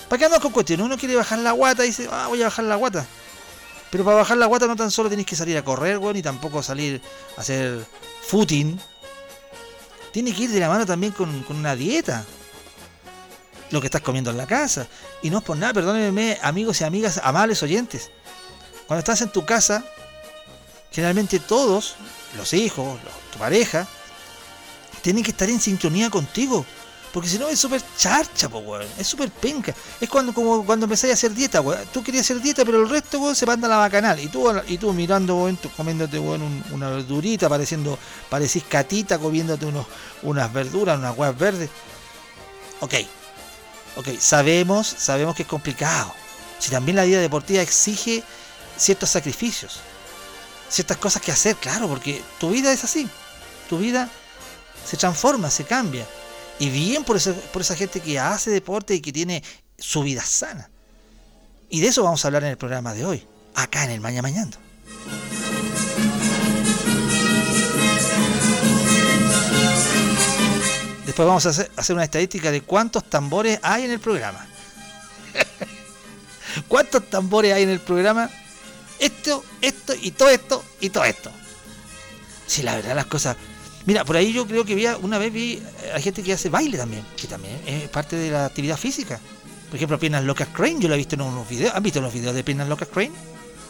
[0.07, 0.85] ¿Para qué andamos con cuestiones?
[0.85, 3.07] Uno quiere bajar la guata y dice, ah, voy a bajar la guata.
[3.89, 6.21] Pero para bajar la guata no tan solo tenéis que salir a correr, weón, ni
[6.21, 7.01] tampoco salir
[7.35, 7.83] a hacer
[8.27, 8.79] footing.
[10.11, 12.23] Tiene que ir de la mano también con, con una dieta.
[13.73, 14.85] Lo que estás comiendo en la casa.
[15.23, 18.11] Y no es por nada, perdónenme, amigos y amigas, amables oyentes.
[18.85, 19.83] Cuando estás en tu casa,
[20.91, 21.95] generalmente todos,
[22.37, 22.99] los hijos,
[23.31, 23.87] tu pareja,
[25.01, 26.63] tienen que estar en sintonía contigo.
[27.11, 28.85] Porque si no es súper charcha, po, weón.
[28.99, 29.73] Es súper penca.
[29.99, 31.83] Es cuando como cuando empezáis a hacer dieta, weón.
[31.91, 34.19] Tú querías hacer dieta, pero el resto, weón, se manda a la bacanal.
[34.19, 37.97] Y tú, y tú mirando, comiéndote, una verdurita, pareciendo,
[38.29, 39.87] parecís catita, comiéndote unos,
[40.21, 41.71] unas verduras, unas huevas verdes.
[42.79, 42.93] Ok.
[43.95, 46.13] Ok, sabemos, sabemos que es complicado.
[46.59, 48.23] Si también la vida deportiva exige
[48.77, 49.79] ciertos sacrificios.
[50.69, 53.07] Ciertas cosas que hacer, claro, porque tu vida es así.
[53.69, 54.09] Tu vida
[54.85, 56.07] se transforma, se cambia.
[56.59, 59.43] Y bien por, por esa gente que hace deporte y que tiene
[59.77, 60.69] su vida sana.
[61.69, 64.21] Y de eso vamos a hablar en el programa de hoy, acá en el Maña
[64.21, 64.57] Mañando.
[71.13, 74.47] Después vamos a hacer, una estadística de cuántos tambores hay en el programa.
[76.67, 78.31] ¿Cuántos tambores hay en el programa?
[78.97, 81.29] Esto, esto y todo esto y todo esto.
[82.47, 83.37] Si la verdad las cosas
[83.85, 85.61] Mira, por ahí yo creo que había, una vez vi
[85.93, 89.19] a gente que hace baile también, que también es parte de la actividad física.
[89.67, 91.75] Por ejemplo, Piernas Locas Crane, yo lo he visto en unos videos.
[91.75, 93.11] ¿Han visto los videos de Piernas Locas Crane?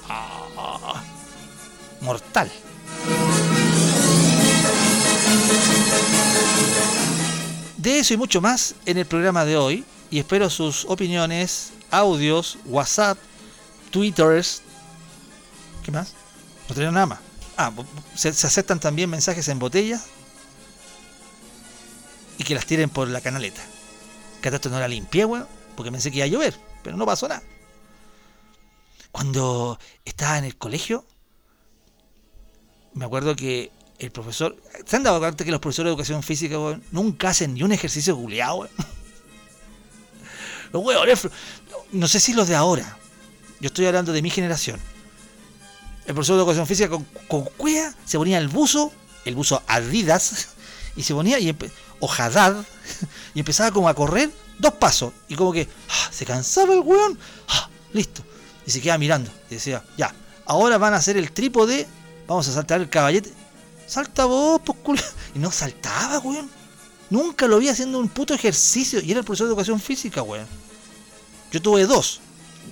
[0.08, 1.04] Ah,
[2.00, 2.50] mortal.
[7.84, 9.84] De eso y mucho más en el programa de hoy.
[10.10, 13.18] Y espero sus opiniones, audios, WhatsApp,
[13.92, 14.62] Twitters.
[15.84, 16.14] ¿Qué más?
[16.70, 17.20] No tengo nada más.
[17.58, 17.74] Ah,
[18.16, 20.06] se, aceptan también mensajes en botellas
[22.38, 23.62] y que las tiren por la canaleta.
[24.42, 27.28] Que esto no la limpié, weón, porque pensé que iba a llover, pero no pasó
[27.28, 27.44] nada.
[29.12, 31.06] Cuando estaba en el colegio,
[32.94, 33.74] me acuerdo que
[34.06, 34.56] el profesor.
[34.86, 37.72] ¿Se han dado cuenta que los profesores de educación física, weón, nunca hacen ni un
[37.72, 38.72] ejercicio guleado, weón?
[40.72, 41.28] Los weones.
[41.92, 42.98] No sé si los de ahora.
[43.60, 44.80] Yo estoy hablando de mi generación.
[46.08, 48.92] El profesor de educación física con, con cuea se ponía el buzo,
[49.24, 50.48] el buzo Adidas,
[50.96, 51.56] y se ponía, y
[52.00, 52.66] o Haddad,
[53.34, 57.18] y empezaba como a correr dos pasos, y como que ah, se cansaba el weón,
[57.50, 58.24] ah, listo,
[58.66, 60.14] y se queda mirando, y decía, ya,
[60.46, 61.88] ahora van a hacer el trípode,
[62.28, 63.32] vamos a saltar el caballete,
[63.88, 65.02] salta vos, pues culo,
[65.36, 66.50] y no saltaba, weón,
[67.10, 70.48] nunca lo vi haciendo un puto ejercicio, y era el profesor de educación física, weón.
[71.52, 72.20] Yo tuve dos,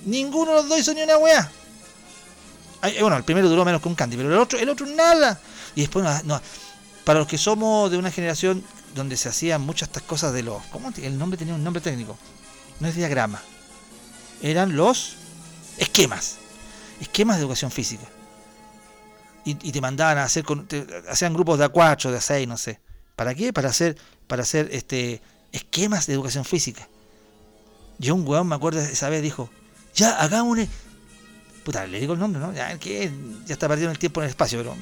[0.04, 1.50] ninguno de los dos hizo ni una weá.
[3.00, 5.40] Bueno, el primero duró menos que un candy, pero el otro, el otro nada.
[5.76, 6.40] Y después, no,
[7.04, 10.62] para los que somos de una generación donde se hacían muchas estas cosas de los.
[10.66, 10.92] ¿Cómo?
[10.96, 12.18] El nombre tenía un nombre técnico.
[12.80, 13.40] No es diagrama.
[14.42, 15.14] Eran los
[15.78, 16.38] esquemas.
[17.00, 18.04] Esquemas de educación física.
[19.44, 20.44] Y, te mandaban a hacer.
[21.08, 22.80] hacían grupos de A4, de A6, no sé.
[23.16, 23.52] ¿Para qué?
[23.52, 23.96] Para hacer,
[24.28, 26.88] para hacer este, esquemas de educación física.
[27.98, 29.50] Yo un weón, me acuerdo, esa vez dijo,
[29.94, 30.68] ya, hagamos un...
[31.64, 32.52] Puta, le digo el nombre, ¿no?
[32.52, 33.10] Ya, que
[33.46, 34.76] ya está perdiendo el tiempo en el espacio, pero...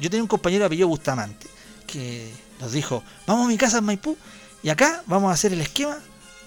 [0.00, 1.46] Yo tenía un compañero apellido Bustamante,
[1.86, 4.16] que nos dijo, vamos a mi casa en Maipú,
[4.62, 5.98] y acá vamos a hacer el esquema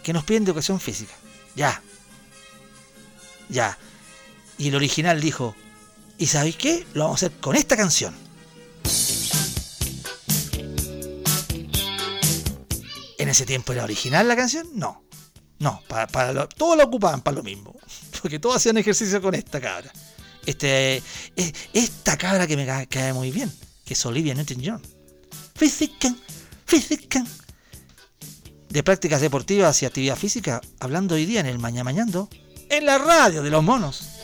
[0.03, 1.13] que nos piden de educación física.
[1.55, 1.81] Ya.
[3.49, 3.77] Ya.
[4.57, 5.55] Y el original dijo,
[6.19, 6.85] ¿y sabéis qué?
[6.93, 8.13] Lo vamos a hacer con esta canción.
[13.17, 14.67] ¿En ese tiempo era original la canción?
[14.75, 15.03] No.
[15.59, 15.83] No,
[16.55, 17.75] todos lo ocupaban para lo mismo.
[18.21, 19.91] Porque todos hacían ejercicio con esta cabra.
[20.45, 21.03] Este,
[21.73, 23.51] esta cabra que me cae, muy bien,
[23.85, 24.81] que es Olivia Newton-John.
[25.55, 26.13] Física,
[26.65, 27.25] física.
[28.69, 32.29] De prácticas deportivas y actividad física, hablando hoy día en el Maña Mañando,
[32.69, 34.19] en la radio de los monos.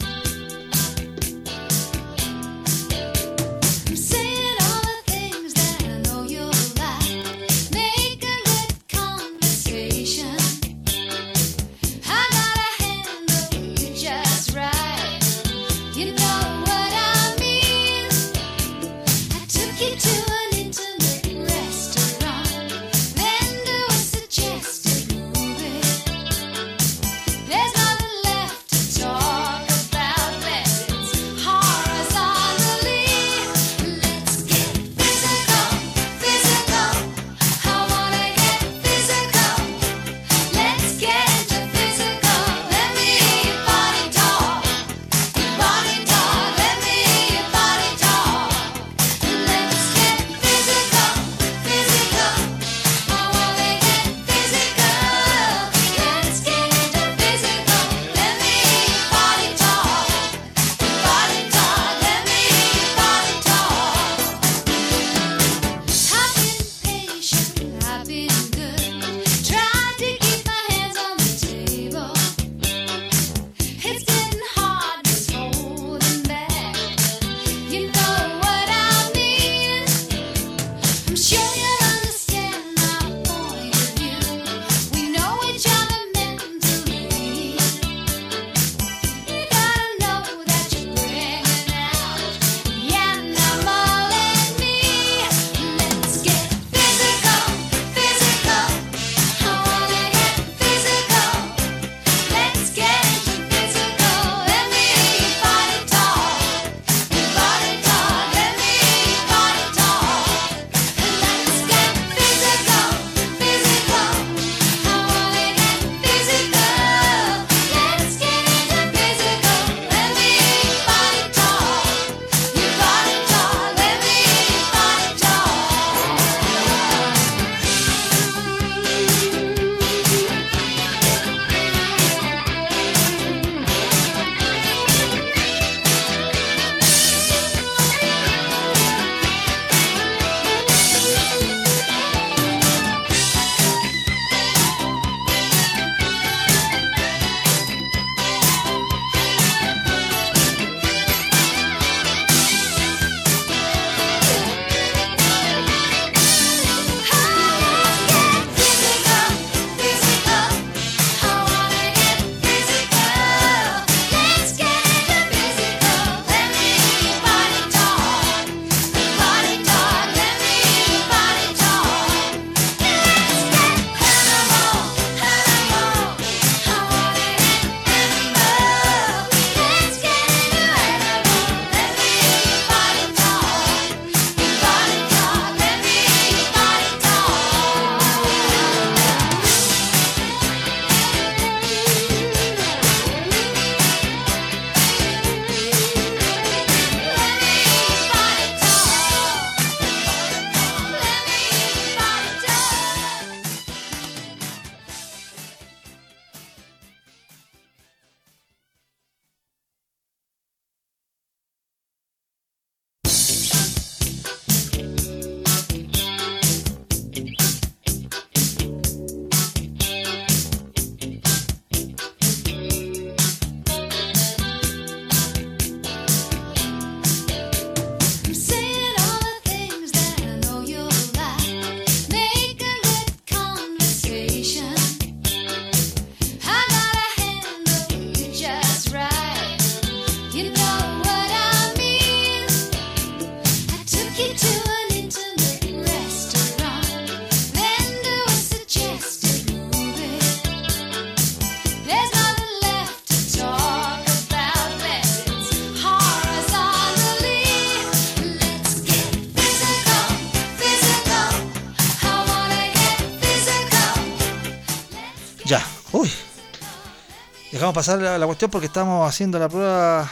[267.66, 270.08] Dejamos pasar la, cuestión porque estamos haciendo la prueba.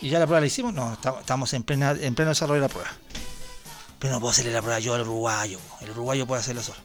[0.00, 0.72] ¿Y ya la prueba la hicimos?
[0.72, 2.88] No, estamos en, plena, en pleno desarrollo de la prueba.
[3.98, 5.60] Pero no puedo hacerle la prueba yo al uruguayo.
[5.82, 6.78] El uruguayo puede hacerlo solo.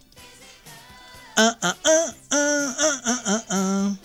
[1.38, 1.76] Ah, ah,
[3.52, 3.96] ah,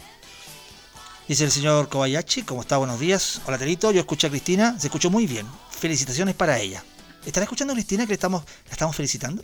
[1.27, 2.77] Dice el señor Kobayashi, ¿cómo está?
[2.77, 3.41] Buenos días.
[3.47, 3.91] Hola, Terito.
[3.91, 4.79] Yo escuché a Cristina.
[4.79, 5.45] Se escuchó muy bien.
[5.71, 6.85] Felicitaciones para ella.
[7.27, 9.43] ¿Estará escuchando Cristina que estamos, la estamos felicitando?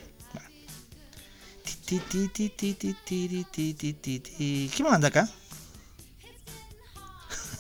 [1.89, 2.03] ¿Qué
[4.79, 5.29] me manda acá?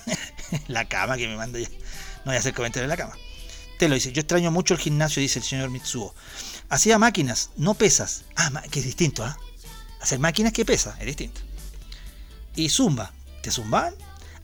[0.68, 1.68] la cama que me manda ya.
[1.68, 3.16] No voy a hacer comentarios de la cama.
[3.78, 4.12] Te lo dice.
[4.12, 6.14] Yo extraño mucho el gimnasio, dice el señor Mitsuo.
[6.68, 8.24] Hacía máquinas, no pesas.
[8.36, 9.36] Ah, que es distinto, ¿ah?
[10.00, 11.40] Hacer máquinas que pesa, es distinto.
[12.54, 13.12] Y zumba.
[13.42, 13.94] ¿Te zumban?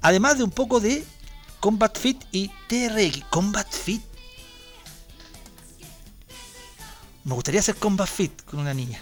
[0.00, 1.04] Además de un poco de
[1.60, 3.24] Combat Fit y TRX.
[3.30, 4.02] Combat Fit.
[7.24, 9.00] Me gustaría hacer Combat Fit con una niña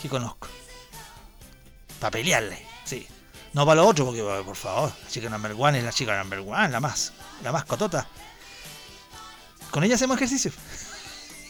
[0.00, 0.48] que conozco.
[1.98, 2.69] Para pelearle.
[3.52, 6.40] No para lo otro, porque por favor, la chica number one es la chica number
[6.40, 8.06] one, la más, la más cotota.
[9.70, 10.52] Con ella hacemos ejercicio.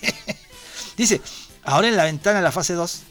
[0.96, 1.20] Dice,
[1.62, 3.02] ahora en la ventana de la fase 2,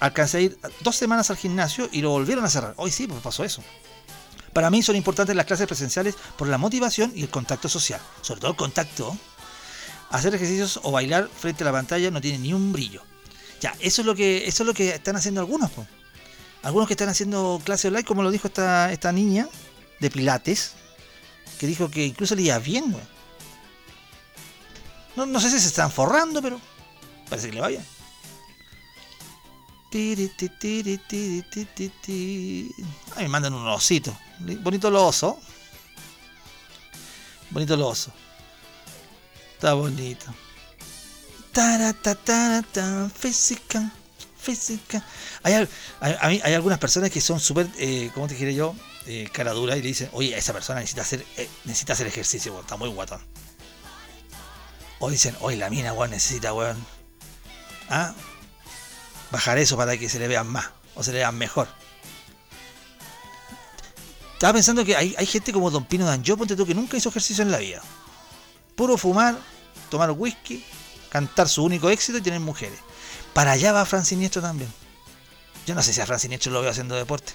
[0.00, 2.74] alcancé a ir dos semanas al gimnasio y lo volvieron a cerrar.
[2.76, 3.62] Hoy sí, pues pasó eso.
[4.52, 8.00] Para mí son importantes las clases presenciales por la motivación y el contacto social.
[8.20, 9.16] Sobre todo el contacto.
[10.10, 13.02] Hacer ejercicios o bailar frente a la pantalla no tiene ni un brillo.
[13.62, 15.70] Ya, eso es lo que, eso es lo que están haciendo algunos.
[16.62, 19.48] Algunos que están haciendo clases online, como lo dijo esta, esta niña
[20.00, 20.74] de Pilates,
[21.58, 22.96] que dijo que incluso le iba bien.
[25.16, 26.60] No, no sé si se están forrando, pero
[27.28, 27.84] parece que le va bien.
[33.14, 34.16] Ay, me mandan un osito.
[34.38, 35.38] Bonito el oso.
[37.50, 38.10] Bonito el oso.
[39.54, 40.32] Está bonito.
[43.10, 43.92] Física.
[44.42, 45.04] Física.
[45.42, 45.68] Hay,
[46.00, 48.74] hay, hay, algunas personas que son súper, eh, ¿cómo te quiere yo?
[49.06, 52.58] Eh, cara dura y le dicen, oye, esa persona necesita hacer, eh, necesita hacer ejercicio,
[52.60, 53.20] está muy guatón.
[54.98, 56.76] O dicen, oye, la mina, weón, necesita, weón.
[57.88, 58.14] ¿Ah?
[59.30, 61.68] Bajar eso para que se le vean más o se le vean mejor.
[64.34, 67.42] Estaba pensando que hay, gente como Don Pino Danjo, ponte tú, que nunca hizo ejercicio
[67.42, 67.80] en la vida.
[68.74, 69.38] Puro fumar,
[69.88, 70.64] tomar whisky,
[71.10, 72.80] cantar su único éxito y tener mujeres.
[73.34, 74.72] Para allá va Fran Siniestro también.
[75.66, 77.32] Yo no sé si a Fran Siniestro lo veo haciendo deporte.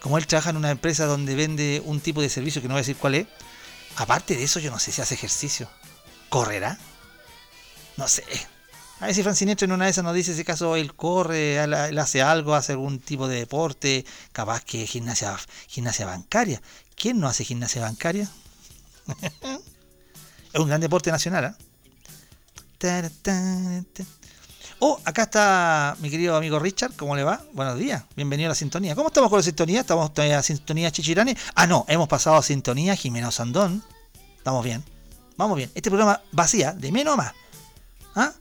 [0.00, 2.80] Como él trabaja en una empresa donde vende un tipo de servicio que no voy
[2.80, 3.26] a decir cuál es,
[3.96, 5.68] aparte de eso yo no sé si hace ejercicio.
[6.28, 6.78] ¿Correrá?
[7.96, 8.24] No sé.
[9.00, 11.56] A ver si Fran Siniestro en una de esas nos dice si caso él corre,
[11.56, 15.36] él, hace algo, hace algún tipo de deporte, capaz que gimnasia,
[15.68, 16.60] gimnasia bancaria.
[16.96, 18.28] ¿Quién no hace gimnasia bancaria?
[20.52, 21.44] es un gran deporte nacional.
[21.44, 21.54] ¿eh?
[24.84, 27.40] Oh, acá está mi querido amigo Richard, ¿cómo le va?
[27.52, 28.96] Buenos días, bienvenido a la sintonía.
[28.96, 29.78] ¿Cómo estamos con la sintonía?
[29.78, 31.36] ¿Estamos todavía a sintonía Chichirane?
[31.54, 33.84] Ah, no, hemos pasado a sintonía Jimeno Sandón.
[34.36, 34.82] Estamos bien,
[35.36, 35.70] vamos bien.
[35.76, 37.32] Este programa vacía, de menos a más.
[38.16, 38.32] ¿Ah?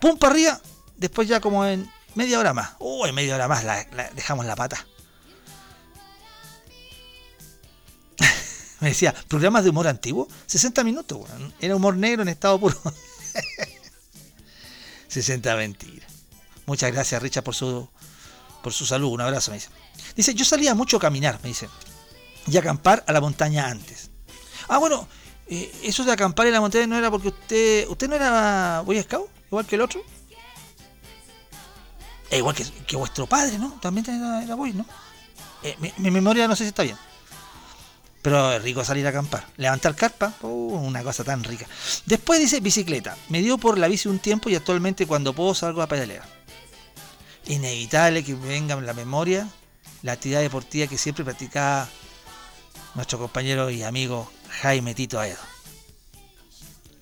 [0.00, 0.58] pum para arriba,
[0.96, 2.70] después ya como en media hora más.
[2.78, 3.84] Uy, en media hora más la,
[4.14, 4.86] dejamos la pata.
[8.80, 11.28] Me decía, programas de humor antiguo, 60 minutos,
[11.60, 12.80] Era humor negro en estado puro.
[15.14, 16.10] 60 mentiras.
[16.66, 17.88] Muchas gracias, Richard, por su,
[18.62, 19.12] por su salud.
[19.12, 19.68] Un abrazo, me dice.
[20.16, 21.68] Dice, yo salía mucho a caminar, me dice.
[22.48, 24.10] Y acampar a la montaña antes.
[24.68, 25.06] Ah, bueno,
[25.46, 27.86] eh, eso de acampar en la montaña no era porque usted.
[27.88, 29.30] ¿Usted no era Boy Scout?
[29.46, 30.02] igual que el otro.
[32.30, 33.78] E igual que, vuestro padre, ¿no?
[33.80, 34.86] También era, era ¿no?
[35.62, 36.96] Eh, mi, memoria no sé si está bien.
[38.24, 39.46] Pero es rico salir a acampar.
[39.58, 41.66] Levantar carpa, uh, una cosa tan rica.
[42.06, 43.18] Después dice bicicleta.
[43.28, 46.24] Me dio por la bici un tiempo y actualmente cuando puedo salgo a pedalear.
[47.48, 49.46] Inevitable que venga en la memoria
[50.00, 51.86] la actividad deportiva que siempre practicaba
[52.94, 55.36] nuestro compañero y amigo Jaime Tito Aedo.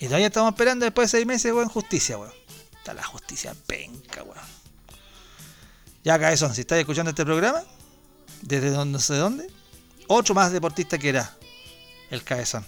[0.00, 2.32] Y todavía estamos esperando después de seis meses, weón, justicia, weón.
[2.78, 4.44] Está la justicia penca, weón.
[6.02, 7.62] Ya, Cabezón, si estás escuchando este programa,
[8.40, 9.46] desde no sé dónde,
[10.12, 11.36] otro más deportista que era
[12.10, 12.64] el Cabezón.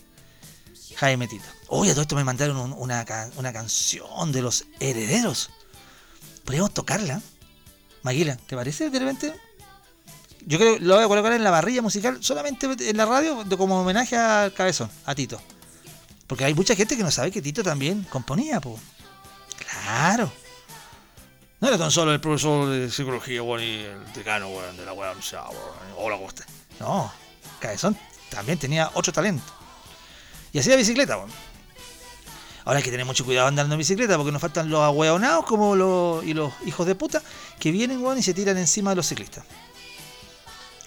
[0.97, 1.45] Jaime Tito.
[1.69, 3.05] Oye, todo esto me mandaron una,
[3.37, 5.51] una canción de los herederos.
[6.45, 7.21] Podríamos tocarla.
[8.03, 9.35] Maguila, ¿te parece de repente?
[10.47, 13.45] Yo creo que lo voy a colocar en la barrilla musical solamente en la radio
[13.57, 15.41] como homenaje al Cabezón, a Tito.
[16.27, 18.81] Porque hay mucha gente que no sabe que Tito también componía, pues.
[19.57, 20.31] Claro.
[21.61, 24.93] No era tan solo el profesor de psicología, bueno, y el decano, bueno, de la
[24.93, 25.15] weá,
[25.97, 26.29] hola, ¿cómo
[26.79, 27.13] No,
[27.65, 27.97] Cabezón
[28.31, 29.45] también tenía otro talento.
[30.53, 31.33] Y hacía bicicleta, bueno.
[32.65, 35.75] Ahora hay que tener mucho cuidado andando en bicicleta porque nos faltan los ahueonados como
[35.75, 37.23] los, y los hijos de puta
[37.59, 39.45] que vienen, weón, y se tiran encima de los ciclistas.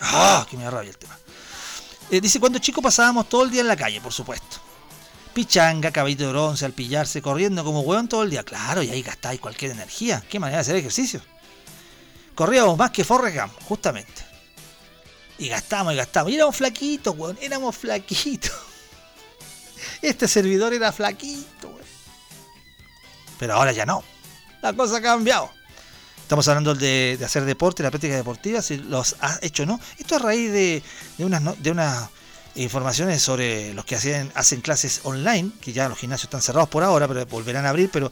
[0.01, 0.45] ¡Ah!
[0.49, 1.17] Que me rabia el tema.
[2.09, 4.57] Eh, dice, cuando chicos pasábamos todo el día en la calle, por supuesto.
[5.34, 8.43] Pichanga, caballito de bronce, al pillarse, corriendo como weón todo el día.
[8.43, 10.23] Claro, y ahí gastáis cualquier energía.
[10.30, 11.21] Qué manera de hacer ejercicio.
[12.34, 14.26] Corríamos más que Forrest Gump, justamente.
[15.38, 16.31] Y gastamos y gastamos.
[16.31, 17.38] Y éramos flaquitos, weón.
[17.41, 18.51] Éramos flaquitos.
[20.01, 21.81] Este servidor era flaquito, weón.
[23.39, 24.03] Pero ahora ya no.
[24.61, 25.51] La cosa ha cambiado.
[26.21, 29.79] Estamos hablando de, hacer deporte, la práctica deportiva, si los has hecho o no.
[29.97, 30.83] Esto a raíz de,
[31.17, 32.09] de unas, de unas
[32.55, 36.83] informaciones sobre los que hacen, hacen clases online, que ya los gimnasios están cerrados por
[36.83, 38.11] ahora, pero volverán a abrir, pero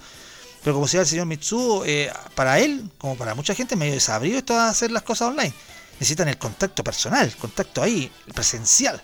[0.65, 4.39] pero como decía el señor Mitsuo, eh, para él, como para mucha gente, medio desabrido
[4.39, 5.53] esto de hacer las cosas online.
[5.99, 9.01] Necesitan el contacto personal, el contacto ahí, el presencial.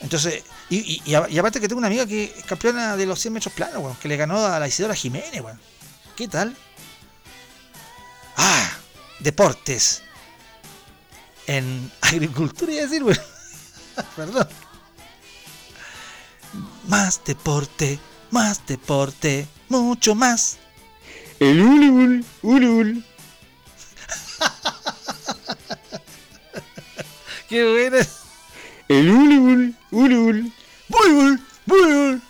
[0.00, 3.96] Entonces, y, aparte que tengo una amiga que es campeona de los 100 metros planos,
[3.98, 5.60] que le ganó a la Isidora Jiménez, weón.
[6.16, 6.56] ¿Qué tal?
[8.36, 8.70] Ah,
[9.20, 10.02] deportes.
[11.46, 13.18] En agricultura, iba a decir, weón.
[14.16, 14.48] Perdón.
[16.88, 17.98] Más deporte,
[18.30, 20.58] más deporte, mucho más.
[21.40, 23.04] El ulul, ulul.
[27.48, 28.06] Qué buena.
[28.88, 30.52] El ulul, ulul.
[30.88, 32.22] Bulbul, bulbul.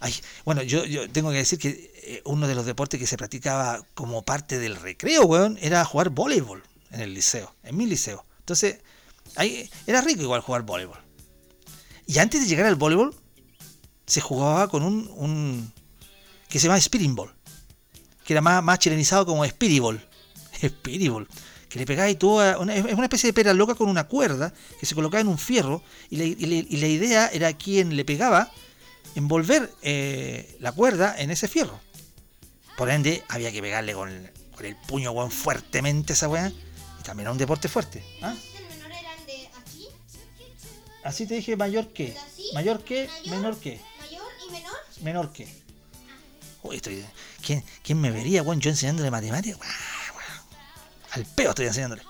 [0.00, 0.14] Ay,
[0.44, 3.84] bueno, yo, yo tengo que decir que eh, uno de los deportes que se practicaba
[3.94, 8.24] como parte del recreo, weón, era jugar voleibol en el liceo, en mi liceo.
[8.40, 8.78] Entonces,
[9.36, 10.98] ahí era rico igual jugar voleibol.
[12.06, 13.14] Y antes de llegar al voleibol,
[14.06, 15.72] se jugaba con un, un
[16.48, 17.34] que se llama Spinning Ball,
[18.24, 20.07] que era más, más chilenizado como Spiriball.
[20.60, 21.28] Spiriball.
[21.68, 24.54] Que le pegaba y tuvo una, es una especie de pera loca con una cuerda
[24.80, 28.50] que se colocaba en un fierro y, la idea era quien le pegaba
[29.14, 31.78] envolver eh, la cuerda en ese fierro.
[32.76, 36.48] Por ende, había que pegarle con el, con el puño weón, fuertemente a esa weá.
[36.48, 38.02] Y también era un deporte fuerte.
[38.22, 38.34] ¿ah?
[41.04, 42.16] Así te dije mayor que.
[42.54, 43.80] Mayor que, menor que
[45.02, 45.48] menor que.
[46.62, 47.04] Uy, estoy,
[47.44, 48.60] ¿quién, ¿quién, me vería, weón?
[48.60, 49.58] Yo enseñándole matemáticas.
[51.12, 52.02] Al peo estoy enseñándole.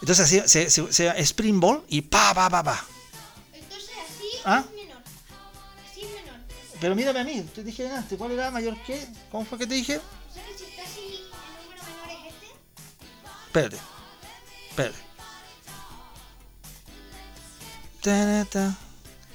[0.00, 2.84] Entonces así se, se, se, spring ball y pa, pa, pa, pa.
[3.52, 4.64] Entonces así ¿Ah?
[4.68, 5.02] es menor.
[5.90, 6.40] Así es menor.
[6.80, 9.06] Pero mírame a mí, te dije antes, ¿cuál era mayor que?
[9.30, 9.98] ¿Cómo fue que te dije?
[9.98, 12.46] O sea que si está así, el número menor es este.
[13.46, 13.78] Espérate,
[14.68, 14.98] espérate.
[18.02, 18.76] Ta, ta.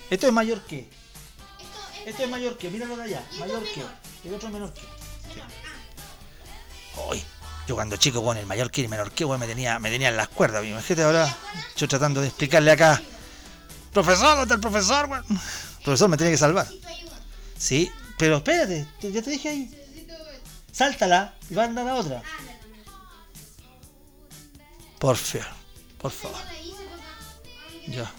[0.09, 0.79] Esto es mayor que.
[0.79, 3.23] Esto es, Esto es mayor que, míralo de allá.
[3.39, 3.83] Mayor que.
[4.27, 4.81] el otro menor que.
[4.81, 5.49] menor.
[6.95, 7.23] Hoy,
[7.69, 10.09] yo cuando chico, bueno, el mayor que el menor que, bueno, me tenía, me tenía
[10.09, 10.65] en las cuerdas.
[10.65, 11.37] Imagínate ahora,
[11.75, 12.99] yo tratando de explicarle acá.
[13.93, 15.07] Profesor, ¿dónde está el profesor?
[15.29, 16.67] El profesor me tiene que salvar.
[17.55, 19.85] Sí, pero espérate, te- ya te dije ahí.
[20.71, 22.23] Sáltala y va a andar a otra.
[24.97, 25.47] Por favor,
[25.99, 26.37] por favor.
[27.87, 28.11] Ya.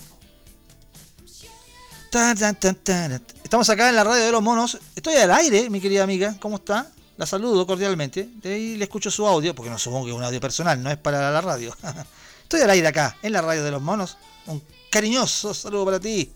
[3.43, 4.79] Estamos acá en la radio de los monos.
[4.95, 6.37] Estoy al aire, mi querida amiga.
[6.39, 6.89] ¿Cómo está?
[7.21, 8.31] La saludo cordialmente.
[8.37, 10.91] De ahí le escucho su audio, porque no supongo que es un audio personal, no
[10.91, 11.77] es para la radio.
[12.45, 14.17] Estoy al aire acá, en la radio de los monos.
[14.47, 16.33] Un cariñoso saludo para ti,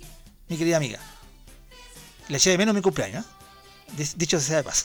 [0.47, 1.01] mi querida amiga.
[2.28, 3.24] Le eché de menos mi cumpleaños,
[3.99, 4.07] ¿eh?
[4.14, 4.85] Dicho sea de paso.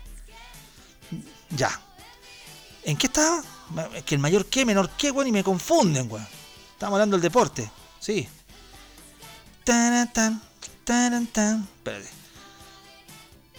[1.56, 1.80] ya.
[2.84, 3.42] ¿En qué estaba?
[3.94, 6.28] Es que el mayor qué, menor qué, weón, y me confunden, weón.
[6.74, 7.70] Estamos hablando del deporte.
[7.98, 8.28] Sí.
[9.64, 10.42] Tan, tan.
[11.78, 12.19] Espérate.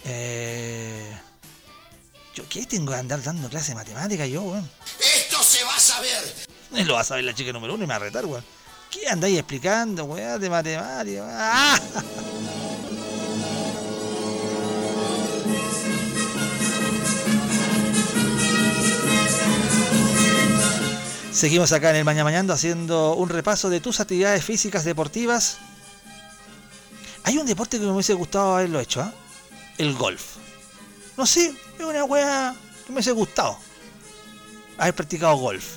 [0.04, 1.18] Eh...
[2.34, 4.70] ¿Yo qué tengo que andar dando clase de matemática yo, weón?
[4.98, 6.34] Esto se va a saber.
[6.72, 8.44] Y lo va a saber la chica número uno y me va a retar, weón.
[8.90, 11.26] ¿Qué andáis explicando, weón, de matemática?
[11.28, 11.80] ¡Ah!
[21.32, 25.58] Seguimos acá en el Mañana Mañando haciendo un repaso de tus actividades físicas deportivas.
[27.24, 29.12] Hay un deporte que me hubiese gustado haberlo hecho, ¿ah?
[29.78, 30.36] El golf.
[31.16, 32.54] No sé, es una wea
[32.84, 33.58] que me hubiese gustado
[34.82, 35.76] haber practicado golf.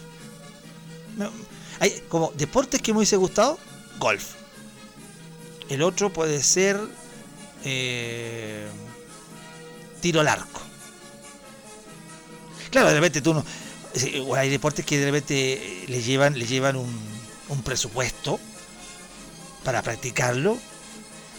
[1.80, 3.60] Hay como deportes que me hubiese gustado,
[4.00, 4.34] golf.
[5.70, 6.80] El otro puede ser
[7.64, 8.68] eh,
[10.02, 10.62] tiro al arco.
[12.72, 13.46] Claro, de repente tú no.
[14.36, 16.94] Hay deportes que de repente le llevan, le llevan un,
[17.48, 18.40] un presupuesto
[19.64, 20.58] para practicarlo,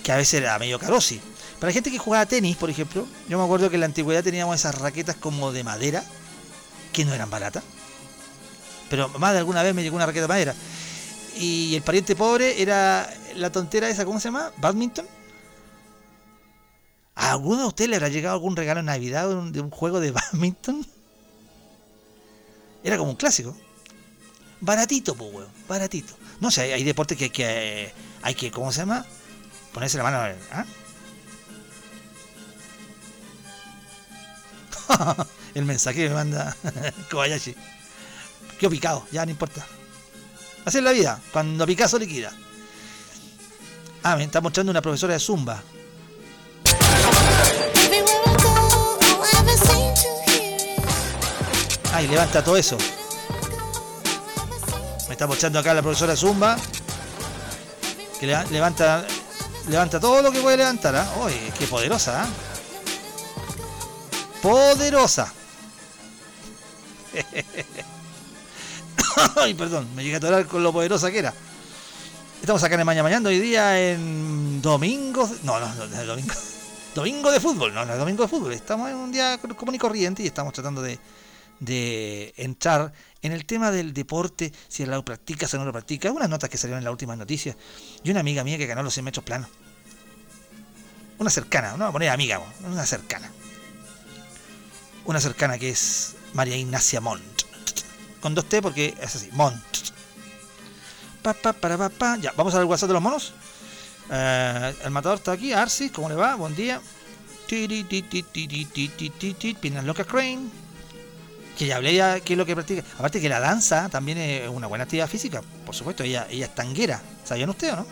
[0.02, 1.20] que a veces era medio carosi.
[1.60, 4.56] Para gente que jugaba tenis, por ejemplo, yo me acuerdo que en la antigüedad teníamos
[4.56, 6.04] esas raquetas como de madera,
[6.92, 7.64] que no eran baratas.
[8.90, 10.54] Pero más de alguna vez me llegó una raqueta de madera.
[11.38, 14.52] Y el pariente pobre era la tontera esa, ¿cómo se llama?
[14.58, 15.06] Badminton.
[17.14, 20.10] ¿A alguno de ustedes le habrá llegado algún regalo en Navidad de un, juego de
[20.12, 20.86] badminton?
[22.84, 23.56] Era como un clásico.
[24.60, 25.48] Baratito, pues, weón.
[25.66, 26.14] Baratito.
[26.40, 27.44] No sé, hay, deportes que hay que.
[27.84, 29.04] eh, hay que, ¿cómo se llama?
[29.72, 30.18] Ponerse la mano.
[30.52, 30.64] ¿ah?
[35.54, 36.56] El mensaje me manda
[37.10, 37.54] Kobayashi.
[38.58, 39.66] Qué picado, ya no importa.
[40.64, 42.32] Así es la vida, cuando Picasso liquida.
[44.02, 45.62] Ah, me está mostrando una profesora de Zumba.
[51.92, 52.76] Ay, levanta todo eso.
[55.08, 56.56] Me está mostrando acá la profesora Zumba.
[58.20, 59.04] Que le- levanta
[59.68, 60.94] levanta todo lo que puede levantar.
[60.96, 61.08] ¿ah?
[61.24, 62.22] Uy, qué poderosa.
[62.24, 62.26] ¿ah?
[64.42, 65.32] Poderosa.
[69.36, 71.32] Ay, perdón, me llegué a atorar con lo poderosa que era.
[72.40, 75.28] Estamos acá en Mañana Mañana hoy día en domingo.
[75.42, 76.34] No, no, no, domingo.
[76.94, 78.54] Domingo de fútbol, no, no es domingo de fútbol.
[78.54, 80.98] Estamos en un día común y corriente y estamos tratando de,
[82.38, 86.10] entrar en el tema del deporte, si lo practicas o no lo practicas.
[86.10, 87.54] Unas notas que salieron en las últimas noticias.
[88.02, 89.50] Y una amiga mía que ganó los 100 metros planos.
[91.18, 93.30] Una cercana, no voy a poner amiga, una cercana
[95.06, 97.42] una cercana que es María Ignacia Montt.
[98.20, 99.62] Con dos T porque es así, Montt.
[101.22, 102.16] Pa, pa, para, pa, pa.
[102.18, 103.32] Ya, vamos al WhatsApp de los monos.
[104.10, 106.34] Eh, el matador está aquí, Arsis, ¿cómo le va?
[106.34, 106.80] Buen día.
[109.60, 110.48] Pinas locas Crane.
[111.56, 112.82] Que ya hablé ya que es lo que practica.
[112.98, 116.54] Aparte que la danza también es una buena actividad física, por supuesto, ella, ella es
[116.54, 117.00] tanguera.
[117.24, 117.86] ¿Sabían ustedes o no?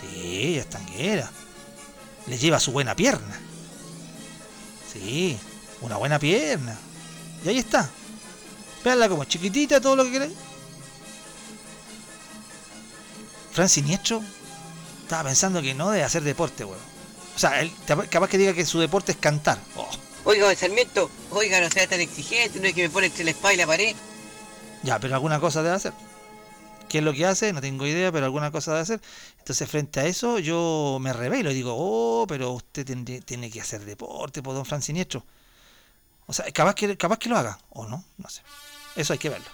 [0.00, 1.30] Sí, ella es tanguera.
[2.26, 3.40] Le lleva su buena pierna.
[4.92, 5.38] Sí
[5.80, 6.76] una buena pierna.
[7.44, 7.88] Y ahí está.
[8.84, 10.32] Veanla como chiquitita, todo lo que queráis.
[13.52, 14.22] Fran Siniestro
[15.02, 16.78] estaba pensando que no debe hacer deporte, weón.
[17.34, 17.72] O sea, él
[18.10, 19.58] capaz que diga que su deporte es cantar.
[19.76, 19.88] Oh,
[20.24, 23.54] Oiga, Sarmiento, oiga, no sea tan exigente, no es que me pone entre la espada
[23.54, 23.96] y la pared.
[24.82, 25.92] Ya, pero alguna cosa debe hacer.
[26.88, 27.52] ¿Qué es lo que hace?
[27.52, 29.00] No tengo idea, pero alguna cosa debe hacer.
[29.38, 33.60] Entonces, frente a eso, yo me revelo y digo, oh, pero usted tendría- tiene que
[33.60, 35.24] hacer deporte, por don Fran Siniestro.
[36.28, 38.42] O sea, capaz que, capaz que lo haga, o no, no sé.
[38.94, 39.48] Eso hay que verlo.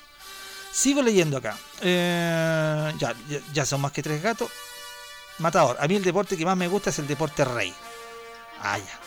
[0.73, 1.57] Sigo leyendo acá.
[1.81, 3.15] Eh, ya,
[3.53, 4.51] ya, son más que tres gatos.
[5.39, 7.73] Matador, a mí el deporte que más me gusta es el deporte rey.
[8.61, 8.99] Ah, ya.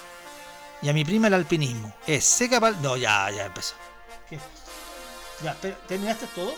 [0.81, 1.93] Y a mi prima el alpinismo.
[2.07, 2.81] Es seca pal...
[2.81, 3.75] No, ya, ya empezó.
[4.29, 4.39] ¿Qué?
[5.43, 6.53] Ya, espera, ¿terminaste todo?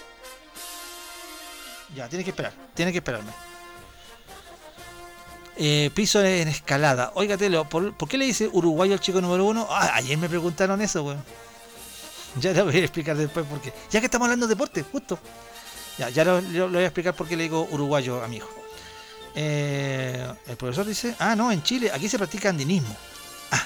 [1.95, 3.31] Ya, tiene que esperar, tiene que esperarme.
[5.61, 7.11] Eh, piso en escalada.
[7.15, 9.67] Oiga, Telo, ¿por, qué le dice uruguayo al chico número uno?
[9.69, 11.21] Ah, ayer me preguntaron eso, weón.
[12.39, 13.73] Ya lo voy a explicar después por qué.
[13.91, 15.19] Ya que estamos hablando de deporte, justo.
[15.97, 18.49] Ya, ya lo, voy a explicar por qué le digo uruguayo a mi hijo.
[19.35, 22.95] Eh, el profesor dice, ah, no, en Chile, aquí se practica andinismo.
[23.51, 23.65] Ah,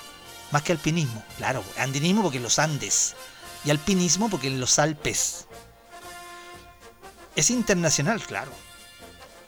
[0.49, 1.23] más que alpinismo.
[1.37, 3.15] Claro, andinismo porque en los Andes.
[3.65, 5.45] Y alpinismo porque en los Alpes.
[7.35, 8.51] Es internacional, claro.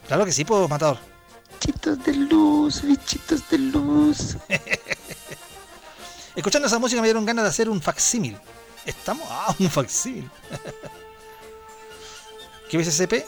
[0.06, 1.15] Claro que sí, puedo, matador.
[1.56, 4.36] Bichitos de luz, bichitos de luz.
[6.36, 8.36] Escuchando esa música me dieron ganas de hacer un facsímil.
[8.84, 9.26] ¿Estamos?
[9.30, 10.30] Ah, un facsímil.
[12.68, 13.24] ¿Qué ves SCP?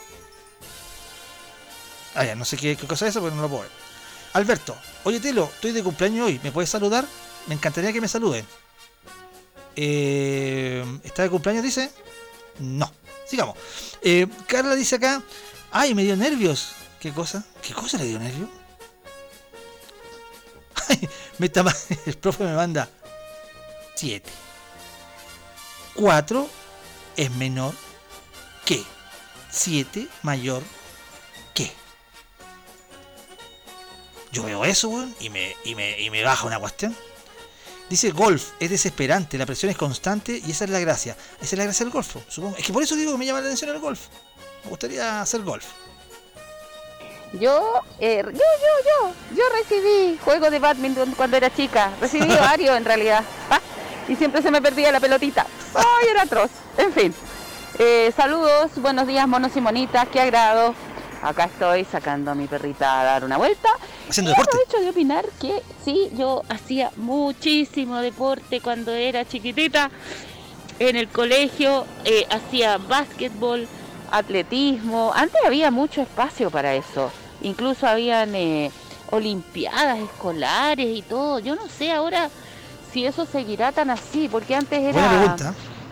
[2.14, 3.70] Ah, ya, no sé qué, qué cosa es eso, pero no lo puedo ver.
[4.34, 7.06] Alberto, oye Telo, estoy de cumpleaños hoy, ¿me puedes saludar?
[7.46, 8.44] Me encantaría que me saluden.
[9.74, 11.90] Eh, ¿Está de cumpleaños, dice?
[12.58, 12.92] No.
[13.26, 13.56] Sigamos.
[14.02, 15.22] Eh, Carla dice acá,
[15.70, 16.72] ay, me dio nervios.
[17.00, 17.44] ¿Qué cosa?
[17.62, 18.48] ¿Qué cosa le dio nervios?
[20.88, 21.64] Ay, me está,
[22.06, 22.88] el profe me manda
[23.94, 24.28] 7.
[25.94, 26.48] 4
[27.16, 27.74] es menor
[28.64, 28.82] que
[29.50, 30.62] 7 mayor
[31.54, 31.72] que.
[34.32, 36.96] Yo veo eso, weón, y me, y, me, y me baja una cuestión.
[37.88, 41.16] Dice golf, es desesperante, la presión es constante y esa es la gracia.
[41.40, 42.56] Esa es la gracia del golf, supongo.
[42.56, 44.08] Es que por eso digo que me llama la atención el golf.
[44.64, 45.64] Me gustaría hacer golf.
[47.34, 51.90] Yo, eh, yo, yo, yo, yo recibí juego de badminton cuando era chica.
[52.00, 53.22] Recibí varios en realidad.
[53.50, 53.60] Ah,
[54.08, 55.46] Y siempre se me perdía la pelotita.
[55.74, 56.50] ¡Ay, era atroz!
[56.78, 57.14] En fin.
[57.78, 60.74] Eh, saludos, buenos días, monos y monitas, qué agrado.
[61.22, 63.68] Acá estoy sacando a mi perrita a dar una vuelta.
[64.08, 64.50] Haciendo Y deporte.
[64.50, 69.90] aprovecho de opinar que sí, yo hacía muchísimo deporte cuando era chiquitita.
[70.78, 73.66] En el colegio eh, hacía básquetbol,
[74.10, 75.12] atletismo.
[75.14, 77.10] Antes había mucho espacio para eso.
[77.42, 78.70] Incluso habían eh,
[79.10, 81.38] olimpiadas escolares y todo.
[81.38, 82.30] Yo no sé ahora
[82.92, 85.36] si eso seguirá tan así, porque antes era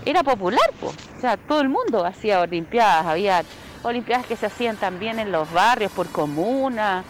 [0.06, 0.94] era popular, pues.
[1.16, 3.42] O sea, todo el mundo hacía olimpiadas, había
[3.82, 7.04] olimpiadas que se hacían también en los barrios por comuna.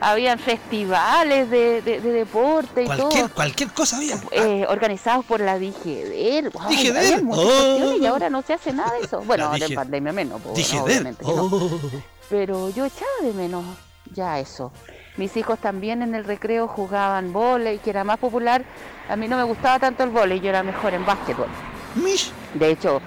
[0.00, 3.34] Habían festivales de, de- de deporte y Cualquier, todo.
[3.34, 4.16] cualquier cosa había.
[4.30, 6.50] eh, organizados por la Digeder.
[6.52, 7.96] Wow, oh.
[8.00, 9.20] y ahora no se hace nada de eso.
[9.22, 10.78] Bueno, de Digi- pandemia menos, pues, él.
[10.80, 11.30] obviamente no.
[11.44, 11.80] Oh.
[12.28, 13.64] Pero yo echaba de menos
[14.12, 14.72] ya eso.
[15.16, 18.64] Mis hijos también en el recreo jugaban vóley, que era más popular.
[19.08, 21.48] A mí no me gustaba tanto el vóley, yo era mejor en básquetbol.
[21.94, 22.30] Mish.
[22.54, 23.00] De hecho,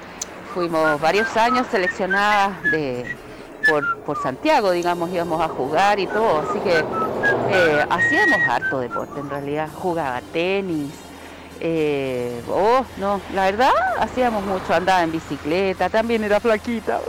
[0.54, 3.16] fuimos varios años seleccionadas de,
[3.70, 6.40] por, por Santiago, digamos, íbamos a jugar y todo.
[6.40, 6.80] Así que
[7.52, 9.70] eh, hacíamos harto deporte en realidad.
[9.74, 10.92] Jugaba tenis.
[11.62, 14.74] eh, oh, no, la verdad, hacíamos mucho.
[14.74, 17.00] Andaba en bicicleta, también era flaquita.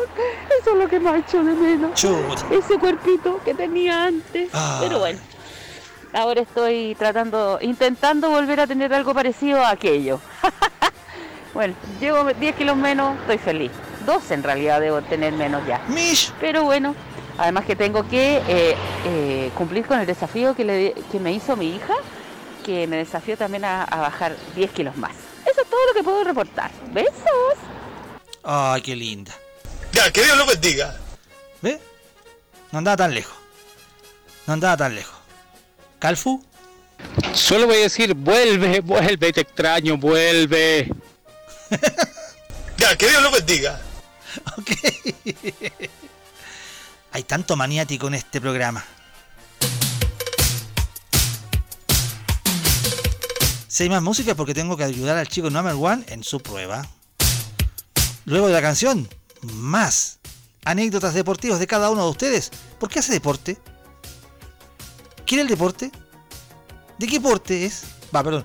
[0.60, 1.98] Eso es lo que más echo de menos.
[2.50, 4.50] Ese cuerpito que tenía antes.
[4.52, 4.78] Ah.
[4.80, 5.18] Pero bueno,
[6.12, 10.20] ahora estoy tratando, intentando volver a tener algo parecido a aquello.
[11.54, 13.70] bueno, llevo 10 kilos menos, estoy feliz.
[14.06, 15.82] 12 en realidad debo tener menos ya.
[15.88, 16.32] Mish.
[16.40, 16.94] Pero bueno,
[17.38, 18.76] además que tengo que eh,
[19.06, 21.94] eh, cumplir con el desafío que, le, que me hizo mi hija,
[22.64, 25.12] que me desafió también a, a bajar 10 kilos más.
[25.50, 26.70] Eso es todo lo que puedo reportar.
[26.92, 27.54] Besos.
[28.42, 29.32] Ay, qué linda.
[29.92, 30.96] Ya, que Dios lo bendiga.
[31.62, 31.80] ¿Ve?
[32.72, 33.36] No andaba tan lejos.
[34.46, 35.18] No andaba tan lejos.
[35.98, 36.42] ¿Calfu?
[37.34, 40.90] Solo voy a decir, vuelve, vuelve, te extraño, vuelve.
[42.80, 43.78] Ya, que Dios lo bendiga.
[44.58, 44.70] Ok.
[47.12, 48.84] Hay tanto maniático en este programa.
[53.66, 56.86] Si hay más música porque tengo que ayudar al chico number one en su prueba.
[58.24, 59.08] Luego de la canción,
[59.42, 60.18] más
[60.64, 62.50] anécdotas deportivas de cada uno de ustedes.
[62.78, 63.58] ¿Por qué hace deporte?
[65.26, 65.90] ¿Quiere el deporte?
[66.98, 67.84] ¿De qué deporte es?
[68.14, 68.44] Va, perdón.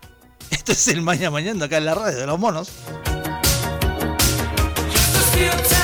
[0.50, 2.70] Esto es el Mañana Mañana acá en la radio de los monos.
[5.36, 5.75] You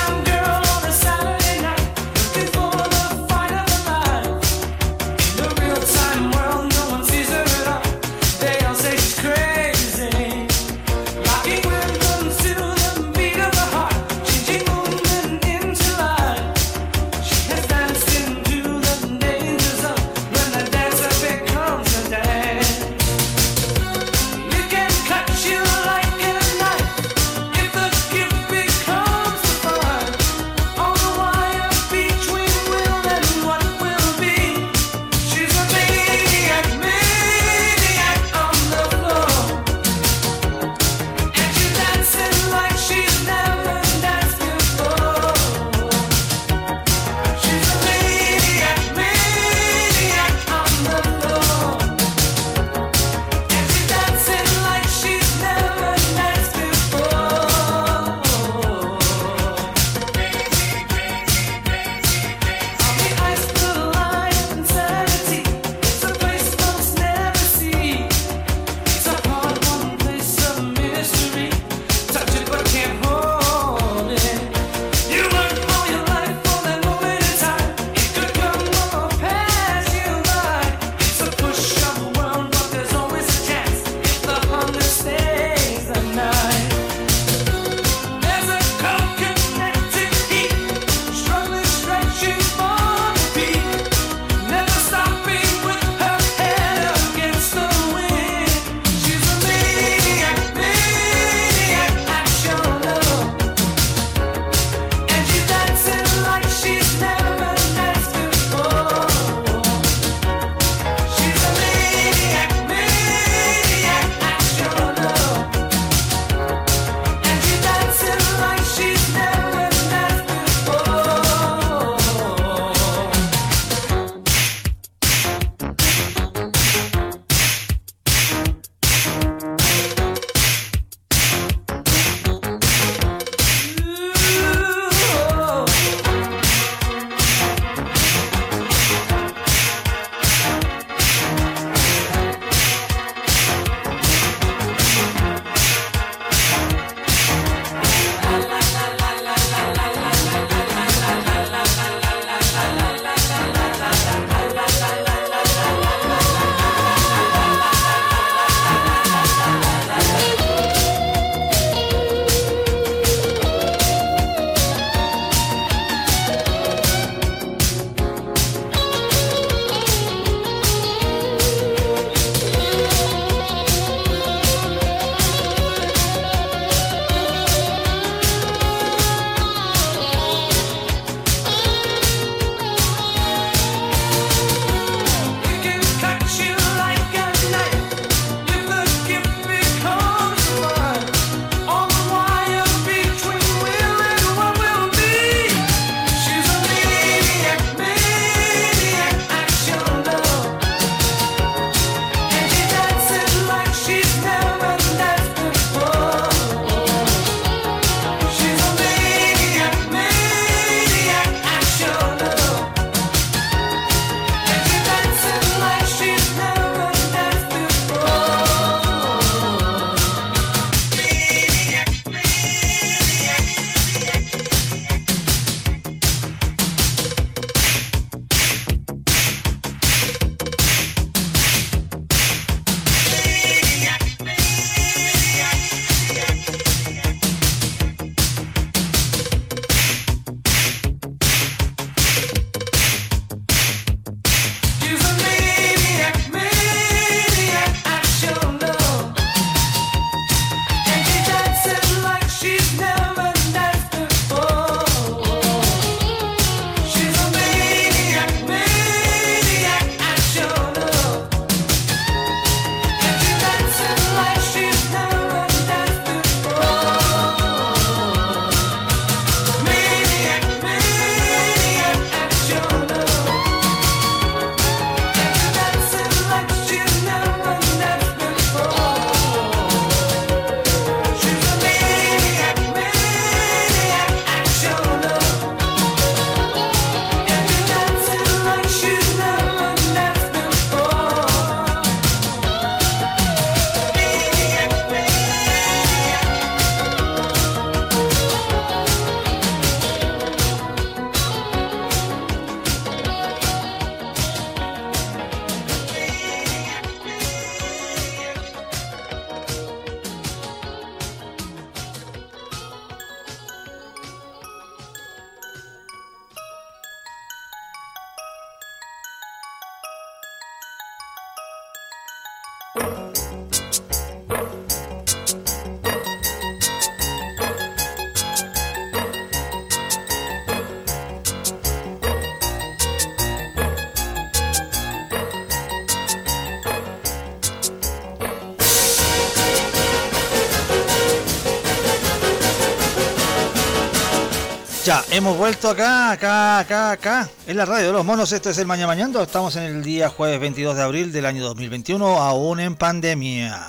[345.13, 347.29] hemos vuelto acá, acá, acá, acá.
[347.45, 349.21] En la radio de los monos, esto es el Mañana Mañando.
[349.21, 353.67] Estamos en el día jueves 22 de abril del año 2021, aún en pandemia.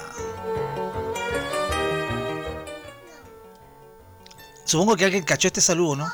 [4.65, 6.13] Supongo que alguien cachó este saludo, ¿no?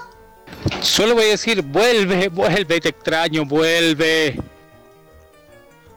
[0.81, 4.37] Solo voy a decir, vuelve, vuelve, te extraño, vuelve.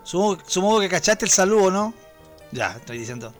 [0.03, 1.93] Supongo, supongo que cachaste el saludo, ¿no?
[2.51, 3.33] Ya, estoy diciendo.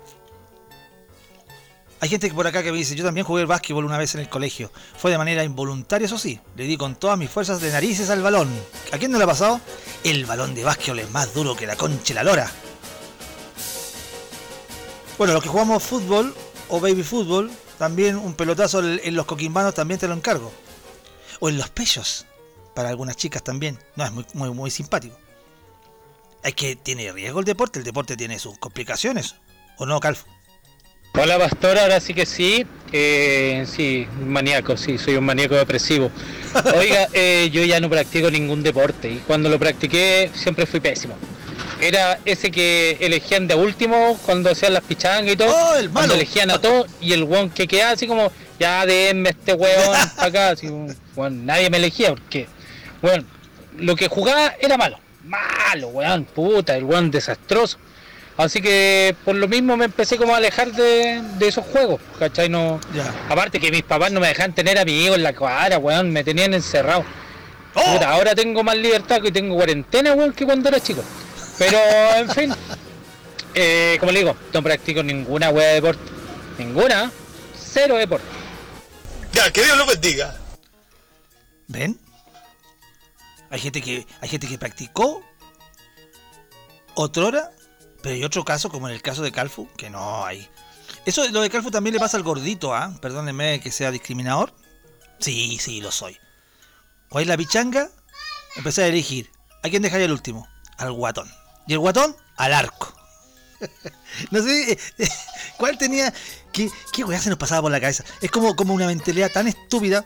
[2.04, 4.20] Hay gente por acá que me dice, yo también jugué el básquetbol una vez en
[4.20, 4.70] el colegio.
[4.98, 6.38] Fue de manera involuntaria, eso sí.
[6.58, 8.50] Le di con todas mis fuerzas de narices al balón.
[8.92, 9.62] ¿A quién no le ha pasado?
[10.04, 12.52] El balón de básquetbol es más duro que la concha la lora.
[15.18, 16.36] Bueno, los que jugamos fútbol
[16.68, 20.52] o baby fútbol, también un pelotazo en los coquimbanos también te lo encargo.
[21.40, 22.26] O en los pechos,
[22.76, 23.80] para algunas chicas también.
[23.96, 25.18] No, es muy, muy, muy simpático.
[26.44, 29.36] Hay que, tiene riesgo el deporte, el deporte tiene sus complicaciones.
[29.78, 30.28] ¿O no, Calfo?
[31.16, 36.10] Hola pastor, ahora sí que sí, eh, sí, maníaco, sí, soy un maníaco depresivo.
[36.76, 41.16] Oiga, eh, yo ya no practico ningún deporte y cuando lo practiqué siempre fui pésimo.
[41.80, 46.16] Era ese que elegían de último cuando hacían las pichangas y todo, ¡Oh, el cuando
[46.16, 50.26] elegían a todos y el weón que quedaba así como, ya denme este weón pa'
[50.26, 50.68] acá, así,
[51.16, 52.48] weón, nadie me elegía porque,
[53.04, 53.28] weón,
[53.78, 57.78] lo que jugaba era malo, malo, weón, puta, el weón desastroso.
[58.36, 62.50] Así que por lo mismo me empecé como a alejar de, de esos juegos, ¿cachai?
[62.50, 63.14] No, Ya.
[63.30, 66.54] aparte que mis papás no me dejaban tener amigos en la cuadra, weón, me tenían
[66.54, 67.06] encerrado.
[67.76, 67.94] ¡Oh!
[67.94, 71.04] Puta, ahora tengo más libertad que tengo cuarentena, weón, que cuando era chico.
[71.60, 71.78] Pero,
[72.16, 72.56] en fin,
[73.54, 76.02] eh, como le digo, no practico ninguna weá de deporte.
[76.58, 77.12] Ninguna,
[77.56, 78.26] cero deporte.
[79.32, 80.36] Ya, que Dios lo bendiga.
[81.68, 82.00] ¿Ven?
[83.52, 85.24] Hay gente que, hay gente que practicó
[86.96, 87.52] otrora,
[88.04, 90.48] pero hay otro caso, como en el caso de Calfu, que no hay.
[91.06, 92.94] Eso lo de Calfu también le pasa al gordito, ¿ah?
[93.02, 94.54] Perdónenme que sea discriminador.
[95.20, 96.18] Sí, sí, lo soy.
[97.08, 97.90] ¿Cuál es la pichanga?
[98.58, 99.32] Empecé a elegir.
[99.64, 100.48] ¿A quién dejaría el último?
[100.78, 101.32] Al guatón.
[101.66, 102.14] ¿Y el guatón?
[102.36, 102.94] Al arco.
[104.32, 104.78] no sé, eh,
[105.58, 106.14] ¿cuál tenía?
[106.52, 108.04] ¿Qué, qué weá se nos pasaba por la cabeza?
[108.22, 110.06] Es como, como una mentalidad tan estúpida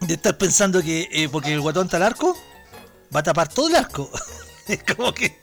[0.00, 2.36] de estar pensando que eh, porque el guatón está al arco,
[3.14, 4.10] va a tapar todo el arco.
[4.66, 5.38] es como que.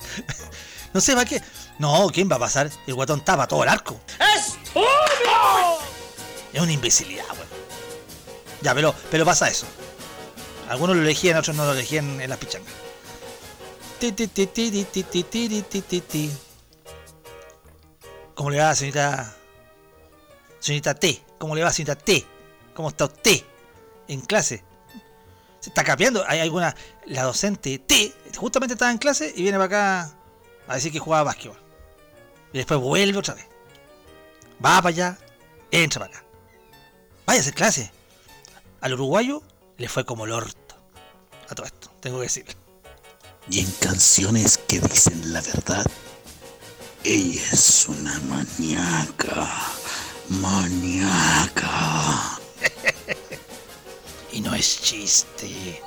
[0.94, 1.42] No sé, ¿va qué?
[1.80, 2.70] No, ¿quién va a pasar?
[2.86, 4.00] El guatón tapa todo el arco.
[4.36, 4.58] ¡Es
[6.54, 7.48] Es una imbecilidad, weón.
[8.62, 9.66] Ya, pero, pero pasa eso.
[10.70, 12.74] Algunos lo elegían, otros no lo elegían en las pichangas.
[18.36, 19.36] ¿Cómo le va, señorita?
[20.60, 21.24] Señorita T.
[21.38, 22.26] ¿Cómo le va, señorita T?
[22.74, 23.42] ¿Cómo está usted?
[24.08, 24.64] En clase.
[25.60, 26.24] Se está capeando.
[26.28, 26.76] Hay alguna.
[27.06, 30.21] La docente T justamente estaba en clase y viene para acá
[30.72, 31.60] a decir que jugaba básquetbol.
[32.54, 33.46] Y después vuelve otra vez.
[34.64, 35.18] Va para allá.
[35.72, 36.26] Entra para acá.
[37.26, 37.92] Vaya a hacer clase.
[38.82, 39.44] Al uruguayo
[39.78, 40.76] le fue como el orto.
[41.50, 42.46] A todo esto, tengo que decir.
[43.50, 45.86] Y en canciones que dicen la verdad,
[47.04, 49.50] ella es una maníaca.
[50.30, 51.70] Maníaca.
[54.34, 55.82] Y no es chiste.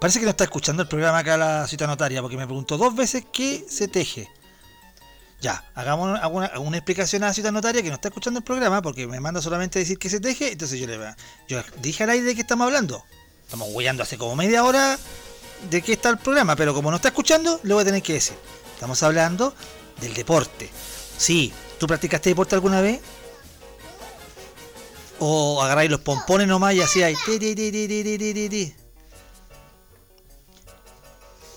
[0.00, 2.94] Parece que no está escuchando el programa acá la cita notaria, porque me preguntó dos
[2.94, 4.30] veces qué se teje.
[5.40, 8.82] Ya, hagamos alguna, una explicación a la cita notaria que no está escuchando el programa,
[8.82, 10.98] porque me manda solamente decir que se teje, entonces yo le
[11.48, 13.04] yo dije al aire de qué estamos hablando.
[13.44, 14.98] Estamos huellando hace como media hora
[15.70, 18.14] de qué está el programa, pero como no está escuchando, le voy a tener que
[18.14, 18.36] decir.
[18.74, 19.54] Estamos hablando
[20.00, 20.70] del deporte.
[21.16, 23.00] Sí, ¿tú practicaste deporte alguna vez?
[25.18, 27.16] O agarráis los pompones nomás y así hay.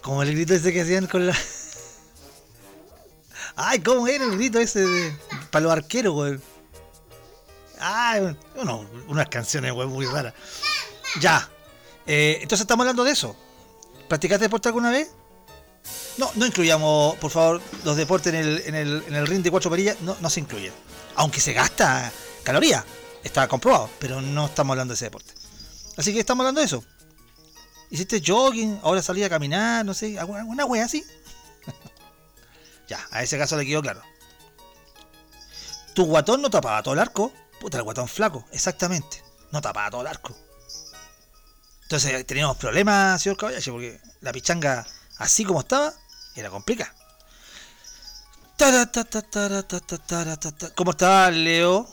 [0.02, 1.36] Como el grito ese que hacían con la.
[3.56, 5.16] Ay, ¿cómo era el grito ese de...
[5.52, 6.40] para los arqueros, güey?
[7.80, 10.34] Ay, uno, unas canciones, güey, muy raras.
[11.20, 11.50] Ya.
[12.08, 13.36] Eh, entonces estamos hablando de eso.
[14.08, 15.10] ¿Practicaste deporte alguna vez?
[16.18, 19.52] No, no incluyamos, por favor, los deportes en el, en el, en el ring de
[19.52, 20.00] cuatro perillas.
[20.02, 20.74] No, no se incluyen.
[21.16, 22.12] Aunque se gasta
[22.44, 22.84] calorías.
[23.24, 23.90] Está comprobado.
[24.00, 25.34] Pero no estamos hablando de ese deporte.
[25.98, 26.84] Así que estamos hablando de eso.
[27.92, 31.06] Hiciste jogging, ahora salí a caminar, no sé, alguna, alguna wea así.
[32.88, 34.02] ya, a ese caso le quedó claro.
[35.94, 37.34] Tu guatón no tapaba todo el arco.
[37.60, 39.22] Puta, el guatón flaco, exactamente.
[39.52, 40.36] No tapaba todo el arco.
[41.84, 44.88] Entonces teníamos problemas, señor Caballache, porque la pichanga,
[45.18, 45.94] así como estaba,
[46.36, 46.50] Era
[50.40, 50.70] ta.
[50.76, 51.90] ¿Cómo está Leo?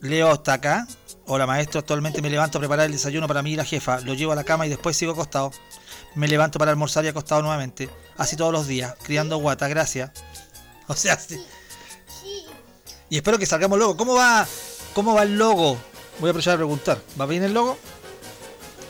[0.00, 0.88] Leo está acá.
[1.32, 4.00] Hola maestro, actualmente me levanto a preparar el desayuno para mí y la jefa.
[4.00, 5.52] Lo llevo a la cama y después sigo acostado.
[6.16, 7.88] Me levanto para almorzar y acostado nuevamente.
[8.16, 10.10] Así todos los días, criando guata, gracias.
[10.88, 11.40] O sea, sí.
[13.08, 13.96] Y espero que salgamos logo.
[13.96, 14.44] ¿Cómo va,
[14.92, 15.78] cómo va el logo?
[16.18, 17.00] Voy a aprovechar a preguntar.
[17.20, 17.78] ¿Va bien el logo?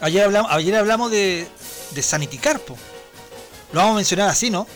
[0.01, 1.47] Ayer hablamos, ayer hablamos de,
[1.91, 2.75] de Sanity Carpo.
[3.75, 4.67] Lo vamos a mencionar así, ¿no?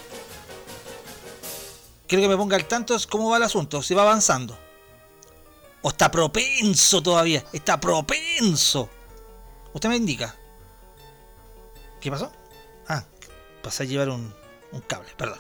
[2.06, 4.63] Quiero que me ponga al tanto cómo va el asunto, si va avanzando.
[5.84, 7.44] O está propenso todavía.
[7.52, 8.88] Está propenso.
[9.74, 10.34] Usted me indica.
[12.00, 12.32] ¿Qué pasó?
[12.88, 13.04] Ah,
[13.62, 14.34] pasé a llevar un,
[14.72, 15.38] un cable, perdón.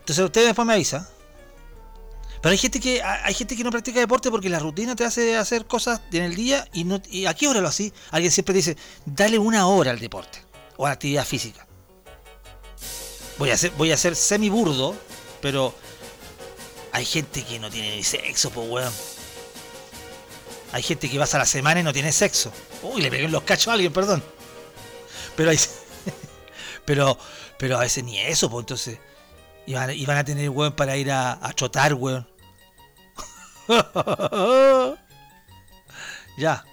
[0.00, 1.08] Entonces usted después me avisa.
[2.42, 5.38] Pero hay gente que hay gente que no practica deporte porque la rutina te hace
[5.38, 7.94] hacer cosas en el día y no y a qué hora lo así.
[8.10, 10.44] Alguien siempre dice, dale una hora al deporte
[10.76, 11.66] o a la actividad física.
[13.38, 14.94] Voy a ser, voy a ser semi burdo,
[15.40, 15.74] pero
[16.92, 18.92] hay gente que no tiene ni sexo, pues weón.
[20.72, 22.50] Hay gente que vas a la semana y no tiene sexo.
[22.82, 24.22] Uy, le pegué en los cachos a alguien, perdón.
[25.36, 25.58] Pero hay,
[26.86, 27.18] pero,
[27.58, 28.98] pero a veces ni eso, pues entonces.
[29.66, 32.26] Iban, a tener weón para ir a, a chotar, weón.
[36.38, 36.64] ya.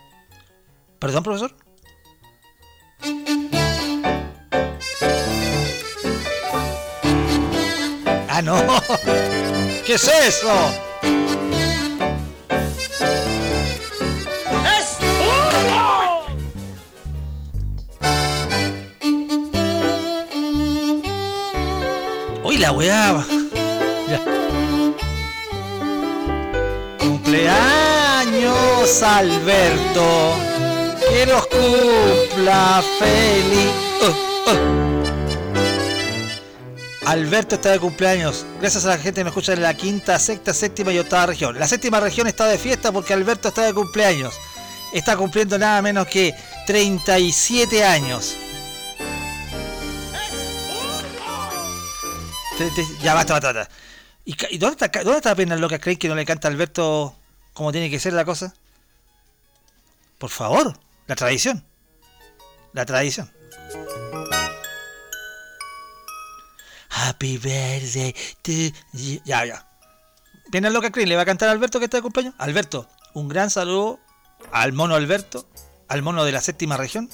[0.97, 1.55] ¿Perdón, profesor?
[8.29, 8.55] Ah, no.
[9.85, 10.88] ¿Qué es eso?
[22.59, 23.25] La weá.
[26.99, 30.35] Cumpleaños, Alberto.
[31.09, 33.71] Que los cumpla feliz.
[34.01, 34.07] Uh,
[34.51, 34.57] uh.
[37.07, 38.45] Alberto está de cumpleaños.
[38.59, 41.57] Gracias a la gente que me escucha en la quinta, sexta, séptima y octava región.
[41.57, 44.33] La séptima región está de fiesta porque Alberto está de cumpleaños.
[44.93, 46.35] Está cumpliendo nada menos que
[46.67, 48.35] 37 años.
[53.01, 53.73] Ya basta, basta, basta.
[54.25, 55.79] ¿Y, dónde está, dónde está loca?
[55.79, 57.15] ¿Creen que no le canta a Alberto
[57.53, 58.53] como tiene que ser la cosa?
[60.17, 61.65] Por favor, la tradición.
[62.73, 63.31] La tradición.
[66.89, 68.13] Happy birthday.
[69.23, 69.67] Ya, ya.
[70.51, 72.35] Viene loca Crane, le va a cantar a Alberto que está de cumpleaños.
[72.37, 73.99] Alberto, un gran saludo
[74.51, 75.47] al mono Alberto,
[75.87, 77.09] al mono de la séptima región,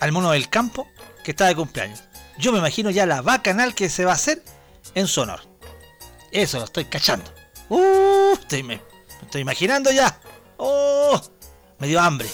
[0.00, 0.86] al mono del campo
[1.24, 2.02] que está de cumpleaños.
[2.38, 4.42] Yo me imagino ya la bacanal que se va a hacer
[4.94, 5.40] en su honor.
[6.32, 7.30] Eso lo estoy cachando.
[7.68, 8.80] Uh, estoy, me,
[9.22, 10.18] estoy imaginando ya.
[10.56, 11.20] Oh,
[11.78, 12.28] me dio hambre.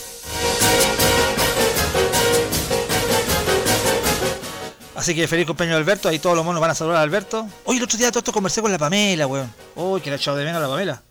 [4.95, 7.49] Así que feliz cumpleaños Alberto, ahí todos los monos van a saludar a Alberto.
[7.65, 9.53] Hoy el otro día todo esto conversé con la Pamela, weón.
[9.75, 11.03] Uy, que la echado de menos la Pamela.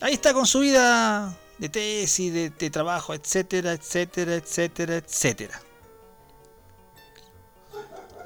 [0.00, 5.60] Ahí está con su vida de tesis, de trabajo, etcétera, etcétera, etcétera, etcétera.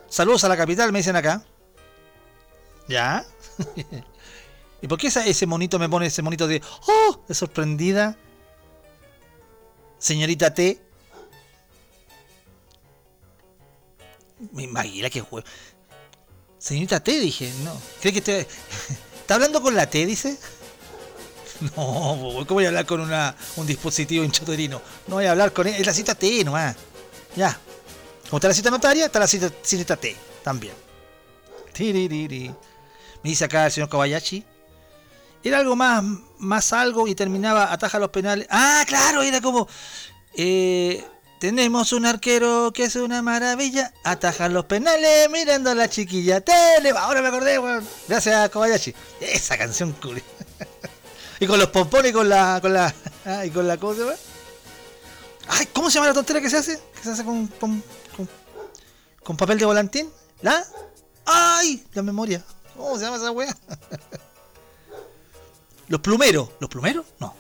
[0.09, 1.43] Saludos a la capital, me dicen acá.
[2.89, 3.25] ¿Ya?
[4.83, 6.63] ¿Y por qué ese monito me pone ese monito de...
[6.87, 7.21] ¡Oh!
[7.27, 8.17] De sorprendida.
[9.99, 10.81] Señorita T.
[14.53, 15.47] Mi Maguila, qué juego.
[16.59, 17.77] Señorita T, dije, no.
[18.01, 18.41] ¿Cree que te...
[19.21, 20.39] ¿Está hablando con la T, dice?
[21.61, 21.73] No,
[22.47, 24.81] ¿cómo voy a hablar con una, un dispositivo hinchatorino?
[25.09, 26.77] No voy a hablar con él, es la cita T nomás.
[27.35, 27.59] Ya.
[28.29, 30.75] Como está la cita notaria, está la cita, cita T también.
[31.73, 32.49] Tiririri.
[33.23, 34.45] Me dice acá el señor Kobayashi.
[35.43, 36.03] Era algo más,
[36.39, 38.47] más algo y terminaba, ataja los penales.
[38.51, 39.69] Ah, claro, era como...
[40.35, 41.05] eh,
[41.39, 43.93] tenemos un arquero que es una maravilla.
[44.03, 46.41] Ataja los penales mirando a la chiquilla.
[46.41, 47.87] Tele, ahora me acordé, weón.
[48.09, 48.95] Gracias, Kobayashi.
[49.21, 50.23] Esa canción curi.
[51.41, 52.59] y con los pompones y con la.
[52.61, 52.93] con la.
[53.45, 53.77] y con la.
[53.77, 54.03] ¿Cómo se?
[55.49, 56.81] Ay, ¿cómo se llama la tontera que se hace?
[56.97, 57.47] Que se hace con.
[57.47, 57.85] con,
[59.29, 60.11] con, papel de volantín.
[60.41, 60.65] ¿La?
[61.27, 61.85] ¡Ay!
[61.93, 62.43] La memoria.
[62.75, 63.55] ¿Cómo se llama esa weá?
[65.89, 66.49] los plumeros.
[66.59, 67.05] ¿Los plumeros?
[67.19, 67.35] No.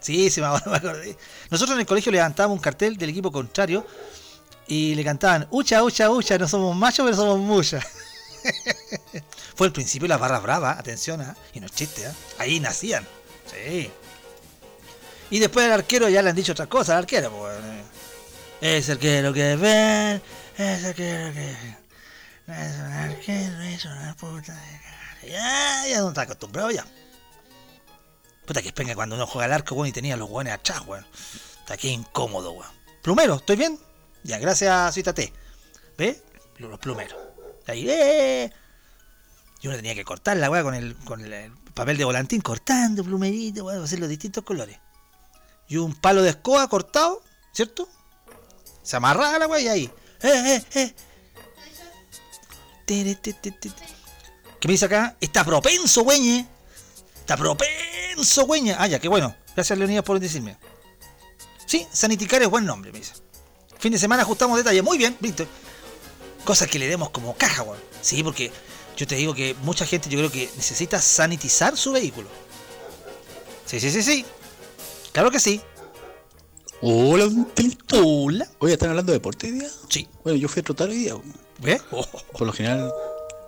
[0.00, 1.16] Sí, sí, me acordé.
[1.50, 3.86] Nosotros en el colegio levantábamos un cartel del equipo contrario
[4.66, 7.82] y le cantaban, ucha, ucha, ucha, no somos machos, pero somos muchas.
[9.56, 11.34] Fue el principio de las barras bravas, atención, ¿ah?
[11.54, 12.12] y no es chiste, ¿ah?
[12.36, 13.06] ahí nacían.
[13.46, 13.90] Sí.
[15.30, 17.30] Y después al arquero ya le han dicho otras cosas al arquero.
[17.30, 17.93] Pues, eh.
[18.64, 20.22] Es arquero que ven,
[20.56, 21.54] es arquero que...
[22.46, 25.18] No es un arquero, es una puta de cara.
[25.28, 26.86] Ya, ya no está acostumbrado ya.
[28.46, 31.06] Puta que penga cuando uno juega al arco, weón, y tenía los weones atrás, weón.
[31.60, 32.72] Está aquí incómodo, weón.
[33.02, 33.78] Plumero, ¿estoy bien?
[34.22, 35.30] Ya, gracias, Cita T.
[35.98, 36.22] ¿Ve?
[36.58, 37.18] los plumeros.
[37.66, 38.50] Ahí, ¡eh!
[39.60, 42.40] Y uno tenía que cortar la weá con el, con el, el papel de volantín,
[42.40, 44.78] cortando plumerito, weón, hacer los distintos colores.
[45.68, 47.22] Y un palo de escoba cortado,
[47.52, 47.90] ¿cierto?
[48.84, 49.90] Se amarraba la weá y ahí.
[50.22, 50.94] ¡Eh, eh, eh!
[52.86, 55.16] ¿Qué me dice acá?
[55.20, 56.46] Está propenso, güeñe.
[57.20, 58.76] Está propenso, güeñe.
[58.78, 59.34] Ah, ya, qué bueno.
[59.54, 60.56] Gracias, Leonidas, por decirme.
[61.66, 63.14] Sí, Saniticar es buen nombre, me dice.
[63.78, 64.84] Fin de semana ajustamos detalles.
[64.84, 65.46] Muy bien, listo.
[66.44, 67.80] Cosas que le demos como caja, weón.
[68.02, 68.52] Sí, porque
[68.96, 72.28] yo te digo que mucha gente yo creo que necesita sanitizar su vehículo.
[73.64, 74.26] Sí, sí, sí, sí.
[75.12, 75.62] Claro que sí.
[76.86, 78.06] Hola, Telito.
[78.06, 78.46] Hola.
[78.58, 79.68] Oye, ¿están hablando de deporte hoy día?
[79.88, 80.06] Sí.
[80.22, 81.14] Bueno, yo fui a trotar hoy día.
[81.62, 81.80] ¿Ves?
[81.90, 82.04] Oh,
[82.36, 82.92] Por lo general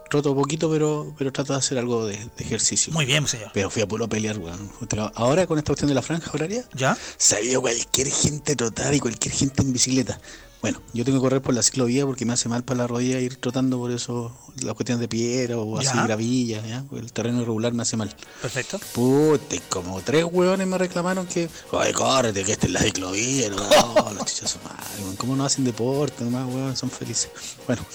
[0.09, 2.93] troto poquito, pero, pero trato de hacer algo de, de ejercicio.
[2.95, 3.51] muy bien, señor.
[3.53, 4.71] Pero fui a puro pelear, weón.
[5.17, 6.97] Ahora con esta cuestión de la franja horaria, ¿Ya?
[7.19, 10.19] sabía cualquier gente trotar y cualquier gente en bicicleta.
[10.67, 13.21] Bueno, yo tengo que correr por la ciclovía porque me hace mal para la rodilla
[13.21, 16.03] ir trotando por eso, las cuestiones de piedra o así, Ya.
[16.03, 16.85] gravilla, ¿ya?
[16.91, 18.13] El terreno irregular me hace mal.
[18.43, 18.81] Perfecto.
[18.93, 24.11] Puta, como tres hueones me reclamaron que, oye, córrete, que esta es la ciclovía, no,
[24.13, 25.15] los chichazos mal.
[25.17, 26.25] ¿cómo no hacen deporte?
[26.25, 27.31] Nomás, weón, son felices.
[27.69, 27.87] Bueno,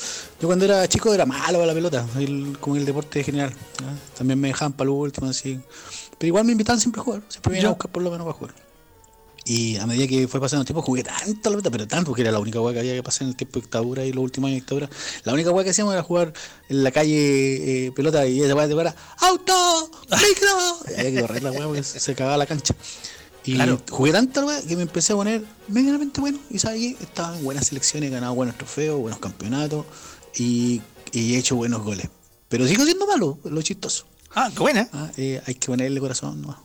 [0.41, 3.51] yo cuando era chico era malo para la pelota, el, como el deporte general.
[3.81, 4.17] ¿ya?
[4.17, 5.59] También me dejaban para lo último, así.
[6.17, 8.25] Pero igual me invitaban siempre a jugar, siempre me iban a buscar por lo menos
[8.25, 8.70] para jugar.
[9.43, 12.21] Y a medida que fue pasando el tiempo jugué tanto la pelota, pero tanto, porque
[12.21, 14.23] era la única hueá que había que pasar en el tiempo de dictadura y los
[14.23, 14.89] últimos años de dictadura.
[15.23, 16.31] La única hueá que hacíamos era jugar
[16.69, 19.89] en la calle eh, pelota y esa hueá de para ¡Auto!
[20.11, 20.77] ¡Micro!
[20.95, 22.75] Y había que correr la hueá porque se cagaba la cancha.
[23.43, 23.81] Y Claro.
[23.89, 26.39] jugué tanto la hueá que me empecé a poner medianamente bueno.
[26.51, 27.03] Y sabes qué?
[27.03, 29.85] estaba en buenas selecciones, he ganado buenos trofeos, buenos campeonatos
[30.37, 30.81] y,
[31.11, 32.07] y he hecho buenos goles.
[32.47, 34.05] Pero sigo siendo malo, lo chistoso.
[34.35, 34.87] Ah, qué buena.
[34.93, 36.57] Ah, eh, hay que ponerle corazón nomás.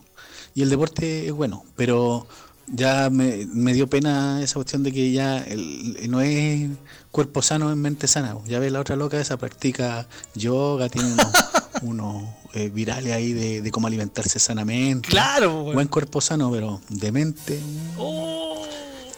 [0.55, 2.27] Y el deporte es bueno, pero
[2.68, 6.68] ya me, me dio pena esa cuestión de que ya el- no es
[7.10, 8.36] cuerpo sano en mente sana.
[8.47, 11.26] Ya ves la otra loca esa practica yoga, tiene unos,
[11.82, 12.24] unos,
[12.55, 15.09] eh, virales ahí de, de cómo alimentarse sanamente.
[15.09, 15.74] Claro, weón.
[15.74, 17.60] Buen cuerpo sano, pero de mente.
[17.98, 18.62] Oh,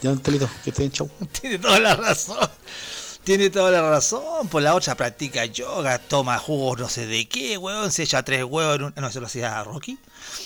[0.01, 1.09] Ya, don Telito, que estén chau.
[1.41, 2.37] tiene toda la razón.
[3.29, 4.47] Tiene toda la razón.
[4.47, 7.91] Pues la otra practica yoga, toma jugos no sé de qué, weón.
[7.91, 8.93] Se echa tres huevos en un...
[8.95, 9.99] No, se lo hacía Rocky.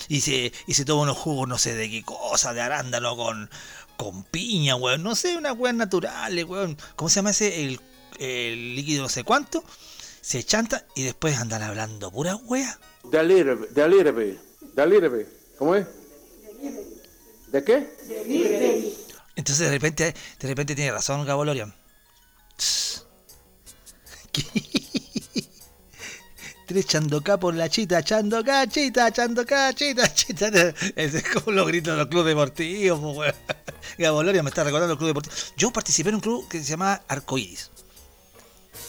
[0.10, 3.50] Y se, y se toma unos jugos no sé de qué cosa, de arándano con,
[3.96, 5.02] con piña, weón.
[5.02, 6.78] No sé, unas weas naturales, weón.
[6.98, 7.64] ¿Cómo se llama ese?
[7.64, 7.80] El,
[8.20, 9.64] el líquido no sé cuánto.
[10.20, 12.78] Se chanta y después andan hablando pura wea.
[13.06, 15.28] De Alirbe, de Alirbe, de Alirbe.
[15.58, 15.88] ¿Cómo es?
[17.48, 18.94] ¿De qué?
[19.38, 21.74] Entonces de repente, de repente tiene razón Gabo Lorian.
[26.66, 30.48] Tres chandoca por la chita, chandoca, chita, chandoca, chita, chita.
[30.96, 33.36] Es como los gritos de los clubes deportivos, po, weón.
[33.98, 35.36] Gabo me está recordando el club deportivo.
[35.58, 37.70] Yo participé en un club que se llama Arcoiris.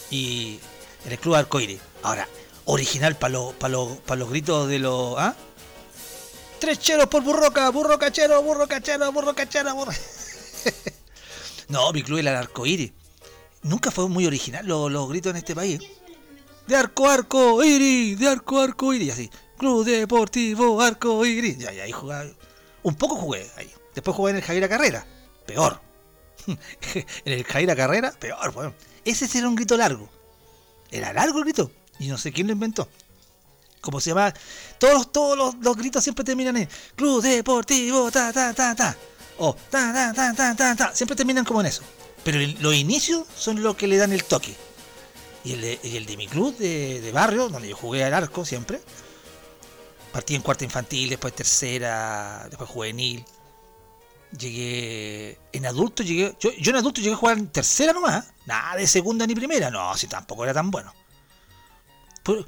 [0.09, 0.59] Y
[1.05, 1.79] en el club Arcoiris.
[2.03, 2.27] Ahora,
[2.65, 5.15] original para los, para los, para los gritos de los.
[5.17, 5.35] ¿Ah?
[6.59, 9.91] Tres cheros por burroca, burro cachero, burro cachero, burro cachero, burro.
[11.67, 12.93] no, mi club era el arcoíris.
[13.65, 15.81] Nunca fue muy original los, los gritos en este país.
[16.67, 19.13] De arco, arco, iris, de arco, arco, iris.
[19.13, 19.29] Así.
[19.57, 21.57] Club Deportivo Arco Iris.
[21.57, 22.25] Ya, ya, ahí jugaba.
[22.83, 23.71] Un poco jugué ahí.
[23.93, 25.05] Después jugué en el Javiera Carrera.
[25.45, 25.81] Peor.
[26.45, 26.57] en
[27.23, 28.75] el Javiera Carrera, peor, weón.
[29.03, 30.09] Ese era un grito largo.
[30.91, 31.71] Era largo el grito.
[31.99, 32.87] Y no sé quién lo inventó.
[33.81, 34.33] Como se llama.
[34.77, 38.95] Todos, todos los, los gritos siempre terminan en Club Deportivo, ta, ta, ta, ta.
[39.37, 40.95] O ta, ta, ta, ta, ta, ta.
[40.95, 41.83] Siempre terminan como en eso.
[42.25, 44.53] Pero los inicios son los que le dan el toque.
[45.43, 48.81] Y el de, el de mi club de, barrio, donde yo jugué al arco siempre.
[50.11, 53.23] Partí en cuarta infantil, después tercera, después juvenil.
[54.37, 55.37] Llegué.
[55.53, 56.35] En adulto llegué.
[56.39, 58.25] Yo, en adulto llegué a jugar en tercera nomás.
[58.47, 59.69] Nada de segunda ni primera.
[59.69, 60.91] No, si tampoco era tan bueno.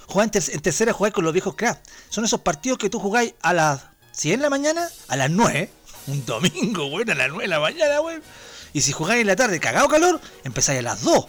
[0.07, 1.87] Jugar en, ter- en tercera jugar con los viejos cracks.
[2.09, 3.83] Son esos partidos que tú jugáis a las
[4.13, 5.69] 100 de la mañana, a las 9.
[6.07, 8.23] Un domingo, bueno, a las 9 de la mañana, weón.
[8.73, 11.25] Y si jugáis en la tarde, cagado calor, empezáis a las 2.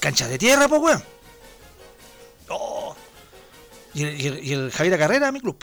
[0.00, 1.04] Canchas de tierra, pues, weón.
[2.48, 2.94] Oh.
[3.94, 5.56] Y, el, y el- y el Javier Carrera, mi club.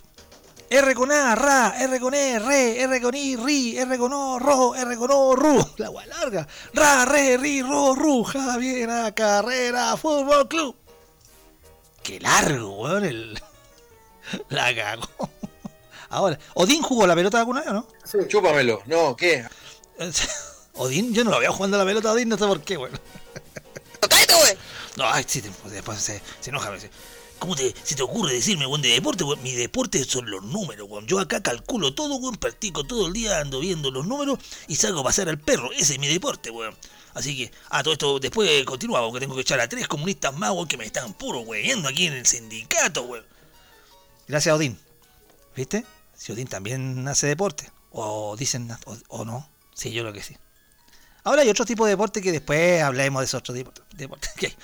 [0.70, 4.40] R con A, Ra, R con E, Re, R con I, Ri, R con O,
[4.40, 5.64] Ro, R con O, Ru.
[5.78, 6.48] La agua larga.
[6.74, 8.24] Ra, Re, Ri, Ro, Ru.
[8.24, 10.76] Javier Carrera, Fútbol Club.
[12.02, 13.04] Qué largo, weón.
[13.06, 13.42] El...
[14.50, 15.30] La cagó.
[16.10, 17.88] Ahora, ¿Odín jugó la pelota alguna vez o no?
[18.28, 18.82] Chúpamelo.
[18.86, 19.46] No, ¿qué?
[20.82, 23.00] Odín, yo no lo veo jugando la pelota a Odín, no sé por qué, weón.
[24.10, 24.58] ¡Cállate, güey!
[24.98, 26.90] No, ay, sí, después se, se enoja a veces.
[27.38, 29.44] ¿Cómo te, se te ocurre decirme, weón, de deporte, weón?
[29.44, 31.06] Mi deporte son los números, weón.
[31.06, 35.02] Yo acá calculo todo, weón, practico todo el día, ando viendo los números y salgo
[35.02, 35.72] a pasar al perro.
[35.72, 36.76] Ese es mi deporte, weón.
[37.14, 40.50] Así que, ah, todo esto después continúa, porque tengo que echar a tres comunistas más,
[40.50, 43.26] weón, que me están puro weyendo aquí en el sindicato, weón.
[44.28, 44.80] Gracias, Odín.
[45.56, 45.86] ¿Viste?
[46.18, 47.72] Si Odín también hace deporte.
[47.92, 49.48] O dicen, o, o no.
[49.76, 50.38] Sí, yo creo que sí.
[51.24, 54.30] Ahora hay otro tipo de deporte que después hablaremos de esos otros tipos de deporte
[54.48, 54.56] hay.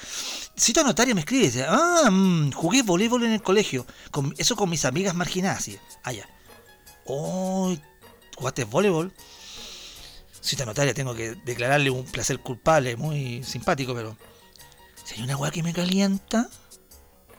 [0.59, 3.85] Cito notario me escribe, dice, ah, mm, jugué voleibol en el colegio.
[4.37, 5.63] Eso con mis amigas marginadas.
[5.63, 5.77] Sí.
[6.03, 6.11] Ah.
[7.05, 7.75] Oh,
[8.35, 9.13] ¿jugaste voleibol?
[10.41, 14.15] Cita notaria, tengo que declararle un placer culpable, muy simpático, pero...
[15.03, 16.49] Si hay una weá que me calienta,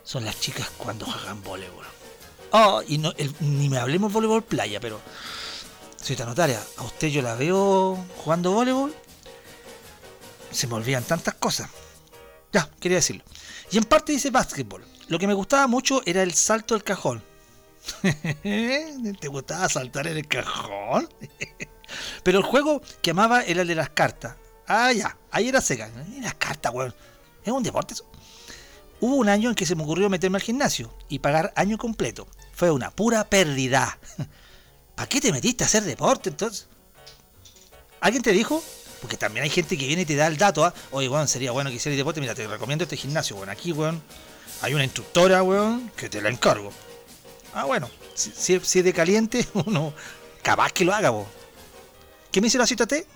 [0.04, 1.84] son las chicas cuando juegan voleibol.
[2.52, 5.00] Oh, y no, el- ni me hablemos voleibol playa, pero...
[6.02, 8.94] Cita notaria, a usted yo la veo jugando voleibol,
[10.50, 11.70] se me olvidan tantas cosas.
[12.52, 13.24] Ya, quería decirlo.
[13.70, 14.84] Y en parte dice básquetbol.
[15.08, 17.22] Lo que me gustaba mucho era el salto del cajón.
[18.42, 21.08] ¿Te gustaba saltar en el cajón?
[22.22, 24.36] Pero el juego que amaba era el de las cartas.
[24.66, 25.90] Ah, ya, ahí era Sega.
[26.14, 26.94] Y Las cartas, weón.
[27.42, 28.04] Es un deporte eso.
[29.00, 32.26] Hubo un año en que se me ocurrió meterme al gimnasio y pagar año completo.
[32.52, 33.98] Fue una pura pérdida.
[34.94, 36.68] ¿Para qué te metiste a hacer deporte entonces?
[38.00, 38.62] ¿Alguien te dijo?
[39.00, 40.64] Porque también hay gente que viene y te da el dato.
[40.64, 40.74] ¿ah?
[40.90, 42.20] Oye, weón, sería bueno que hicieras deporte.
[42.20, 43.48] Mira, te recomiendo este gimnasio, weón.
[43.48, 44.02] Aquí, weón,
[44.62, 46.72] hay una instructora, weón, que te la encargo.
[47.54, 49.92] Ah, bueno, si, es de caliente, uno
[50.42, 51.26] capaz que lo haga, weón.
[52.30, 53.06] ¿Qué me dice la cita T?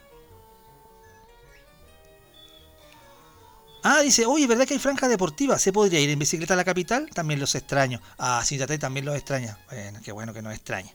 [3.85, 5.59] Ah, dice, oye, ¿verdad que hay franja deportiva?
[5.59, 7.11] ¿Se podría ir en bicicleta a la capital?
[7.13, 8.01] También los extraño.
[8.17, 9.59] Ah, Cita T también los extraña.
[9.69, 10.93] Bueno, qué bueno que nos extraña.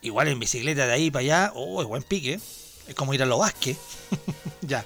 [0.00, 2.38] Igual en bicicleta de ahí para allá, oh, es buen pique.
[2.88, 3.76] Es como ir a los Vázquez.
[4.62, 4.84] ya.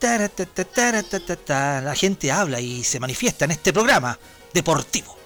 [0.00, 4.18] La gente habla y se manifiesta en este programa
[4.52, 5.16] deportivo.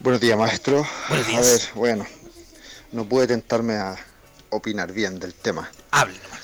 [0.00, 0.86] Buenos días, maestro.
[1.08, 1.38] Buenos días.
[1.46, 2.06] A ver, bueno,
[2.92, 3.96] no pude tentarme a
[4.48, 5.70] opinar bien del tema.
[5.90, 6.40] Hable nomás.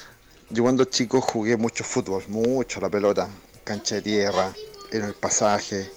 [0.50, 3.28] Yo cuando chico jugué mucho fútbol, mucho la pelota,
[3.64, 4.52] cancha de tierra,
[4.92, 5.90] en el pasaje,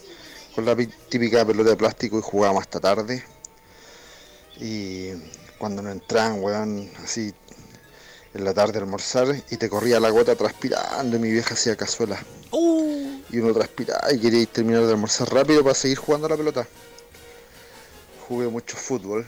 [0.56, 3.24] con la pi- típica pelota de plástico y jugábamos hasta tarde.
[4.60, 5.10] Y
[5.60, 7.34] cuando nos entraban, weón, así
[8.34, 11.76] en la tarde a almorzar y te corría la gota transpirando y mi vieja hacía
[11.76, 12.18] cazuela.
[12.52, 16.38] Uh, Y uno transpiraba y quería terminar de almorzar rápido para seguir jugando a la
[16.38, 16.68] pelota.
[18.28, 19.28] Jugué mucho fútbol.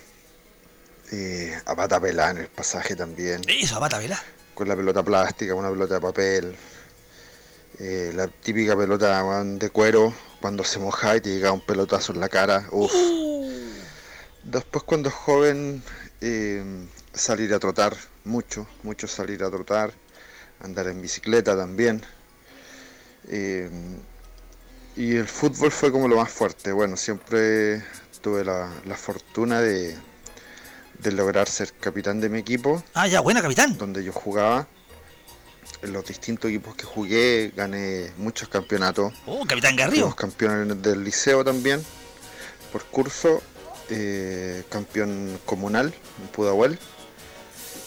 [1.11, 3.41] eh, a pata pelada en el pasaje también.
[3.47, 4.21] eso, pata vela.
[4.53, 6.55] Con la pelota plástica, una pelota de papel.
[7.79, 12.19] eh, la típica pelota de cuero, cuando se mojaba y te llegaba un pelotazo en
[12.19, 12.67] la cara.
[12.71, 12.91] Uf.
[14.43, 15.83] Después cuando joven
[16.21, 16.63] eh,
[17.13, 19.91] salir a trotar, mucho, mucho salir a trotar,
[20.61, 22.03] andar en bicicleta también.
[23.27, 23.69] Eh,
[24.95, 26.71] y el fútbol fue como lo más fuerte.
[26.71, 27.83] Bueno, siempre
[28.21, 29.97] tuve la, la fortuna de,
[30.99, 32.83] de lograr ser capitán de mi equipo.
[32.93, 33.77] Ah, ya, buena, capitán.
[33.77, 34.67] Donde yo jugaba.
[35.81, 39.11] En los distintos equipos que jugué gané muchos campeonatos.
[39.25, 40.15] Oh, capitán Garrido.
[40.15, 41.83] Campeones del liceo también,
[42.71, 43.41] por curso.
[43.91, 46.79] Eh, campeón comunal en Pudahuel.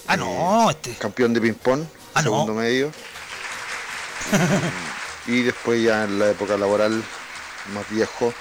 [0.06, 0.94] Ah, no, este.
[0.94, 1.82] Campeón de ping-pong,
[2.14, 2.30] Ah, no.
[2.30, 2.92] segundo medio.
[5.26, 7.02] y después ya en la época laboral,
[7.72, 8.32] más viejo.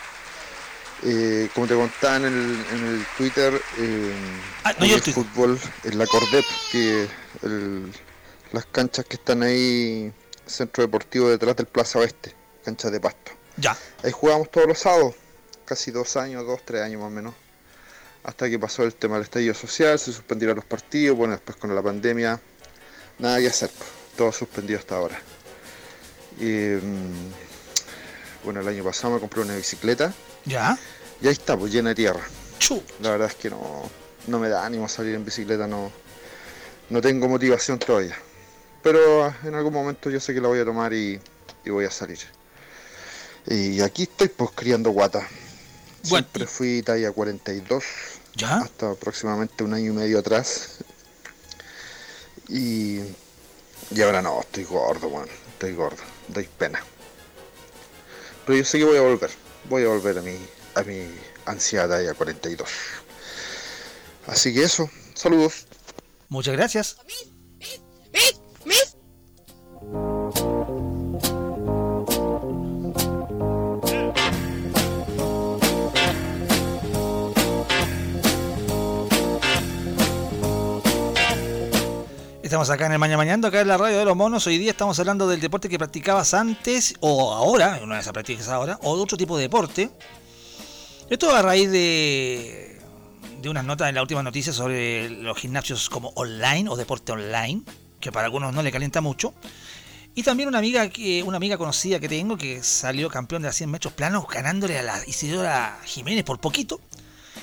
[1.06, 4.14] eh, como te contaba en el, en el Twitter, eh,
[4.64, 7.08] Ah, no, yo el fútbol en la Cordep, que
[7.42, 7.92] el-
[8.54, 10.14] las canchas que están ahí,
[10.46, 12.34] centro deportivo detrás del Plaza Oeste,
[12.64, 13.32] canchas de pasto.
[13.58, 13.76] Ya.
[14.04, 15.16] Ahí jugábamos todos los sábados,
[15.66, 17.34] casi dos años, dos, tres años más o menos.
[18.24, 21.74] Hasta que pasó el tema del estallido social, se suspendieron los partidos, bueno, después con
[21.76, 22.40] la pandemia,
[23.20, 23.70] nada que hacer,
[24.16, 25.20] todo suspendido hasta ahora.
[26.40, 27.32] Y, mm,
[28.46, 30.14] bueno, el año pasado me compré una bicicleta
[30.46, 30.78] Ya.
[31.22, 32.22] y ahí está, pues llena de tierra.
[32.60, 32.82] Chu.
[33.02, 33.90] La verdad es que no,
[34.28, 35.92] no me da ánimo salir en bicicleta, no,
[36.90, 38.18] no tengo motivación todavía.
[38.82, 41.20] Pero ah, en algún momento yo sé que la voy a tomar y,
[41.66, 42.20] y voy a salir.
[43.48, 45.28] Y aquí estoy pues criando guata.
[46.10, 47.84] Bueno, Siempre fui talla 42
[48.36, 48.58] ¿Ya?
[48.58, 50.80] hasta aproximadamente un año y medio atrás.
[52.50, 53.00] Y,
[53.92, 56.84] y ahora no, estoy gordo, bueno, estoy gordo, doy pena.
[58.46, 59.32] Pero yo sé que voy a volver,
[59.70, 60.38] voy a volver a mi,
[60.76, 61.08] a mi
[61.46, 62.70] ansiada talla 42.
[64.28, 65.68] Así que eso, saludos.
[66.28, 66.98] Muchas gracias.
[82.54, 84.46] Estamos acá en el Mañana Mañando, acá en la radio de los monos.
[84.46, 88.78] Hoy día estamos hablando del deporte que practicabas antes o ahora, una vez practicas ahora,
[88.84, 89.90] o de otro tipo de deporte.
[91.10, 92.80] Esto a raíz de,
[93.42, 97.64] de unas notas en la última noticia sobre los gimnasios como online o deporte online,
[98.00, 99.34] que para algunos no le calienta mucho.
[100.14, 103.56] Y también una amiga que una amiga conocida que tengo que salió campeón de las
[103.56, 106.80] 100 metros planos ganándole a la Isidora Jiménez por poquito,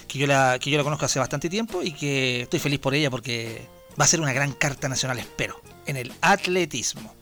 [0.06, 2.94] que yo la que yo la conozco hace bastante tiempo y que estoy feliz por
[2.94, 7.14] ella porque va a ser una gran carta nacional, espero, en el atletismo.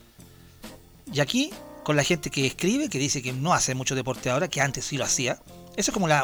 [1.12, 1.52] Y aquí
[1.88, 4.84] con la gente que escribe, que dice que no hace mucho deporte ahora, que antes
[4.84, 5.40] sí lo hacía.
[5.74, 6.22] Eso es como la,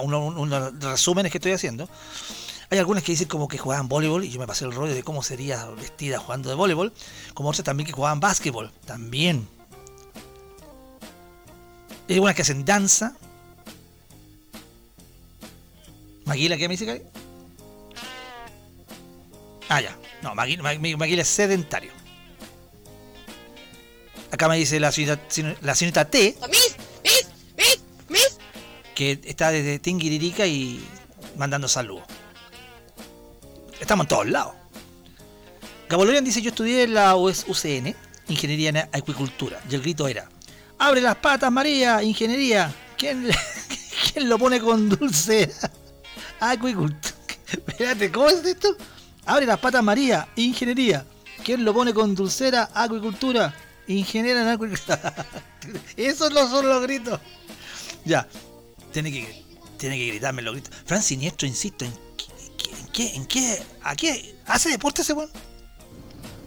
[0.78, 1.88] resúmenes que estoy haciendo.
[2.68, 5.02] Hay algunas que dicen como que jugaban voleibol y yo me pasé el rollo de
[5.02, 6.92] cómo sería vestida jugando de voleibol.
[7.32, 8.72] Como otras también que jugaban básquetbol.
[8.84, 9.48] También.
[12.10, 13.16] Hay algunas que hacen danza.
[16.26, 17.02] Maguila, ¿qué me dice, Cari?
[19.68, 19.96] Ah, ya.
[20.22, 21.92] No, Mag- Maguila es sedentario.
[24.30, 25.22] Acá me dice la señorita,
[25.62, 26.36] la señorita T,
[28.94, 30.84] que está desde Tinguiririca y
[31.36, 32.04] mandando saludos.
[33.80, 34.54] Estamos en todos lados.
[35.88, 37.94] Gabolorian dice, yo estudié en la US UCN,
[38.28, 40.28] Ingeniería en Acuicultura, y el grito era,
[40.78, 42.02] ¡Abre las patas, María!
[42.02, 42.74] Ingeniería.
[42.96, 43.28] ¿Quién,
[44.12, 45.52] quién lo pone con dulce?
[46.40, 47.14] Acuicultura.
[47.68, 48.76] Espérate, ¿cómo es esto?
[49.26, 50.28] Abre las patas, María.
[50.36, 51.06] Ingeniería.
[51.44, 52.70] ¿Quién lo pone con dulcera?
[52.74, 53.54] Acuicultura.
[53.86, 55.26] Ingeniera en acuicultura.
[55.96, 57.20] Esos no son los gritos.
[58.04, 58.28] Ya.
[58.92, 59.44] Tiene que,
[59.78, 60.72] tiene que gritarme los gritos.
[60.86, 65.30] Fran Siniestro, insisto, ¿en qué, en qué, en qué, a qué hace deporte ese weón?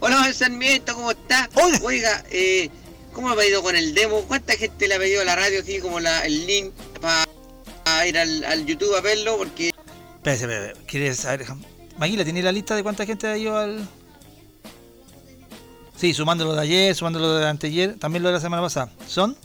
[0.00, 1.50] Hola, Sarmiento, ¿cómo está?
[1.54, 1.78] Hola.
[1.82, 2.70] Oiga, eh,
[3.12, 4.22] ¿cómo ha ido con el demo?
[4.22, 8.16] ¿Cuánta gente le ha pedido a la radio así como la, el link para ir
[8.16, 9.36] al, al YouTube a verlo?
[9.36, 9.72] Porque
[10.16, 11.46] Espérate, espérate, ¿quieres saber?
[11.98, 13.86] Maguila, ¿tiene la lista de cuánta gente ha ido al...?
[15.96, 18.92] Sí, sumando lo de ayer, sumando lo de anteayer, también lo de la semana pasada.
[19.08, 19.36] ¿Son?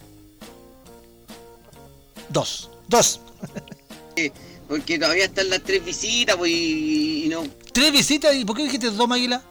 [2.29, 2.69] Dos.
[2.87, 3.19] Dos.
[4.67, 7.43] porque todavía están las tres visitas pues, y, no...
[7.71, 8.35] ¿Tres visitas?
[8.35, 9.41] ¿Y por qué dijiste dos, Maguila?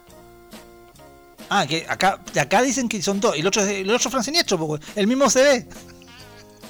[1.49, 3.35] Ah, que acá, acá dicen que son dos.
[3.35, 5.67] Y el otro es el otro Fran Siniestro, pues, el mismo se ve.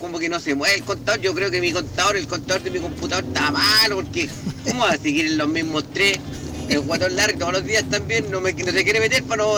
[0.04, 2.72] Como que no se mueve el contador, yo creo que mi contador, el contador de
[2.72, 4.30] mi computador está malo, porque
[4.68, 6.20] ¿cómo va a seguir en los mismos tres?
[6.68, 9.56] El guatón largo todos los días también no, me, no se quiere meter para no,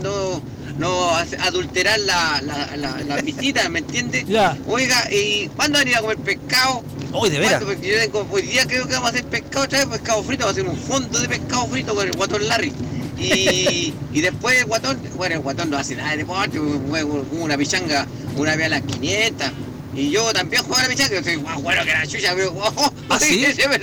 [0.00, 0.42] no,
[0.78, 4.24] no, adulterar la, la, la, la visita, ¿me entiende?
[4.28, 4.56] Ya.
[4.68, 6.84] Oiga, ¿y cuándo van a ir a comer pescado?
[7.12, 7.64] Hoy, de veras.
[7.64, 10.44] Porque yo tengo- hoy día creo que vamos a hacer pescado otra vez, pescado frito,
[10.46, 12.72] vamos a hacer un fondo de pescado frito con el guatón Larry.
[13.18, 18.06] Y, y después el guatón, bueno, el guatón no hace nada de deporte, una pichanga
[18.36, 19.48] una vez a las 500.
[19.94, 22.52] Y yo también juego a la pichanga, yo soy más bueno que la chucha, pero
[22.56, 23.44] oh, ¿Ah, sí?
[23.44, 23.76] ese, me,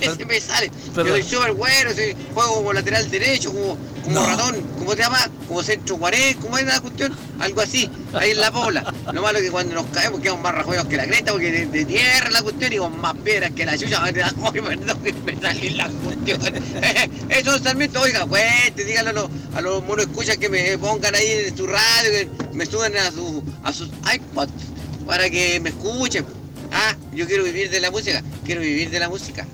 [0.00, 0.70] ese me sale.
[0.94, 4.26] Pero- yo soy súper bueno, soy- juego como lateral derecho, como, como No.
[4.26, 5.28] ratón, ¿cómo se llama?
[5.48, 7.14] Como centro guaré, ¿cómo es la cuestión?
[7.40, 8.94] Algo así, ahí en la pobla.
[9.12, 11.66] Lo malo es que cuando nos caemos quedamos más rajuelos que la cresta, porque de,
[11.66, 14.52] de tierra la cuestión y con más piedras que la chucha, ay, perdón
[15.02, 16.40] que me sale la cuestión.
[17.28, 21.14] Eso es Sarmiento, oiga, cuente, díganlo a los, a los monos escuchas que me pongan
[21.14, 24.52] ahí en su radio, que me suban a, su, a sus iPods
[25.06, 26.24] para que me escuchen.
[26.72, 29.46] Ah, yo quiero vivir de la música, quiero vivir de la música.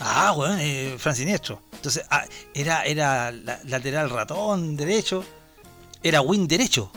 [0.00, 1.62] Ah, bueno, eh, Fran Siniestro.
[1.72, 5.24] Entonces, ah, era, era la- lateral ratón derecho.
[6.02, 6.90] Era win derecho.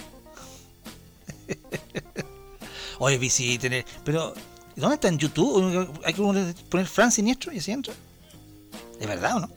[3.00, 3.86] Oye, visiten.
[4.04, 4.34] Pero,
[4.76, 5.90] ¿dónde está en YouTube?
[6.04, 7.94] Hay que poner Fran Siniestro y así entra.
[9.00, 9.50] ¿De verdad o no?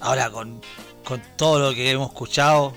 [0.00, 0.60] Ahora, con,
[1.04, 2.74] con todo lo que hemos escuchado.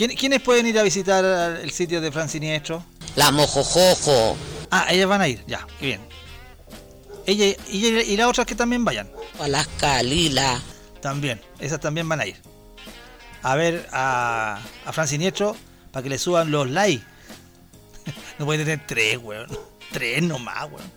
[0.00, 1.22] ¿Quién- ¿Quiénes pueden ir a visitar
[1.62, 2.82] el sitio de Fran Siniestro?
[3.16, 4.34] La mojojojo.
[4.70, 6.00] Ah, ellas van a ir, ya, qué bien.
[7.26, 9.10] Ella y, ella y las otras que también vayan.
[9.38, 10.58] A las Calila.
[11.02, 12.40] También, esas también van a ir.
[13.42, 15.54] A ver a, a Fran Siniestro
[15.92, 17.04] para que le suban los likes.
[18.38, 19.48] no puede tener tres, weón.
[19.92, 20.90] Tres nomás, weón.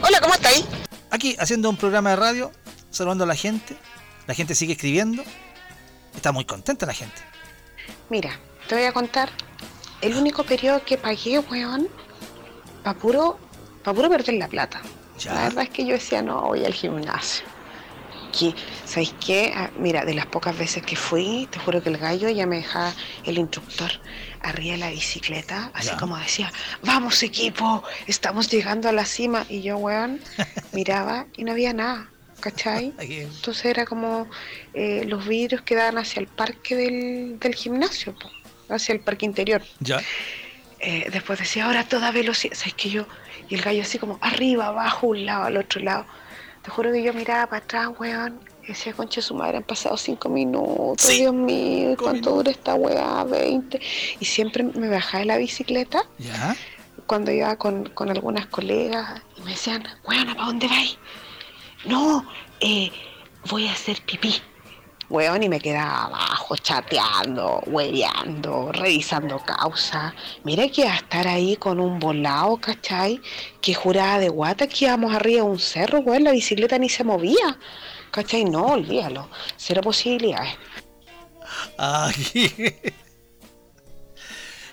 [0.00, 0.64] Hola, ¿cómo estáis?
[1.10, 2.52] Aquí haciendo un programa de radio,
[2.90, 3.76] saludando a la gente.
[4.28, 5.24] La gente sigue escribiendo.
[6.14, 7.16] Está muy contenta la gente.
[8.10, 9.28] Mira, te voy a contar
[10.00, 11.88] el único periodo que pagué, weón,
[12.82, 13.38] para puro,
[13.82, 14.80] pa puro perder la plata.
[15.18, 15.34] Ya.
[15.34, 17.44] La verdad es que yo decía, no, voy al gimnasio.
[18.38, 18.54] Que,
[18.84, 19.52] ¿Sabéis qué?
[19.56, 22.56] Ah, Mira, de las pocas veces que fui, te juro que el gallo ya me
[22.56, 22.92] dejaba
[23.24, 23.90] el instructor
[24.42, 25.96] arriba de la bicicleta, así Ya.
[25.96, 26.52] como decía,
[26.82, 29.44] vamos equipo, estamos llegando a la cima.
[29.48, 30.20] Y yo, weón,
[30.72, 32.10] miraba y no había nada,
[32.40, 32.92] ¿cachai?
[32.98, 34.28] Entonces era como
[34.74, 38.30] eh, los vidrios que daban hacia el parque del, del gimnasio, po,
[38.74, 39.62] hacia el parque interior.
[39.80, 40.00] Ya.
[40.80, 42.54] Eh, después decía, ahora toda velocidad.
[42.54, 43.06] ¿Sabes que yo?
[43.48, 46.06] Y el gallo así como arriba, abajo, un lado, al otro lado.
[46.62, 48.40] Te juro que yo miraba para atrás, weón.
[48.64, 52.34] Y decía, concha de su madre, han pasado cinco minutos, Sí, Dios mío, ¿cuánto minutos.
[52.34, 53.24] dura esta weá?
[53.24, 53.80] 20.
[54.20, 56.54] Y siempre me bajaba de la bicicleta Ya.
[57.06, 60.98] cuando iba con, con algunas colegas y me decían, weona, ¿para dónde vais?
[61.88, 62.26] No,
[62.60, 62.90] eh,
[63.48, 64.42] voy a hacer pipí.
[65.08, 70.14] Weón, y me quedaba abajo chateando, hueveando, revisando causa.
[70.44, 73.22] Mira que iba a estar ahí con un volado, ¿cachai?
[73.62, 77.04] Que juraba de guata que íbamos arriba de un cerro, weón, la bicicleta ni se
[77.04, 77.58] movía.
[78.10, 78.44] ¿Cachai?
[78.44, 79.30] No, olvídalo.
[79.56, 80.56] Cero posibilidades.
[81.78, 82.74] Ay,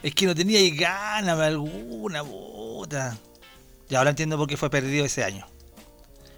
[0.03, 3.17] es que no tenía ganas alguna puta.
[3.89, 5.47] Y ahora entiendo por qué fue perdido ese año.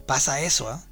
[0.07, 0.83] Pasa eso, ¿ah?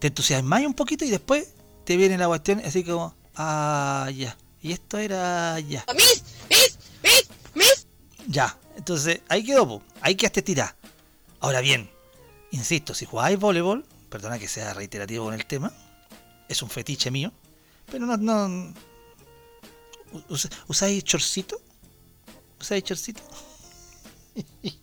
[0.00, 1.48] Te entusiasmas un poquito y después
[1.84, 4.36] te viene la cuestión así como, ah, ya.
[4.60, 5.84] Y esto era ya.
[5.94, 7.86] Miss, miss, miss, miss.
[8.26, 8.58] Ya.
[8.76, 9.82] Entonces, ahí quedó, po.
[10.02, 10.76] ahí quedaste tirada.
[11.40, 11.88] Ahora bien,
[12.50, 15.72] insisto, si jugáis voleibol, perdona que sea reiterativo con el tema,
[16.48, 17.32] es un fetiche mío,
[17.90, 18.74] pero no, no
[20.28, 21.60] us- ¿Usáis chorcito?
[22.60, 23.22] ¿Usáis chorcito?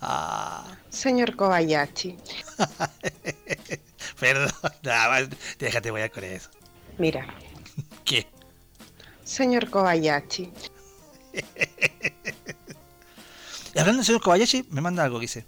[0.00, 0.57] ah,
[0.98, 2.16] Señor Kobayashi,
[4.20, 4.50] perdón,
[4.82, 6.50] nada más, déjate voy a con eso.
[6.98, 7.24] mira,
[8.04, 8.26] ¿Qué?
[9.24, 10.50] señor Kobayashi,
[13.74, 15.46] Y hablando del señor Kobayashi, me manda algo que dice.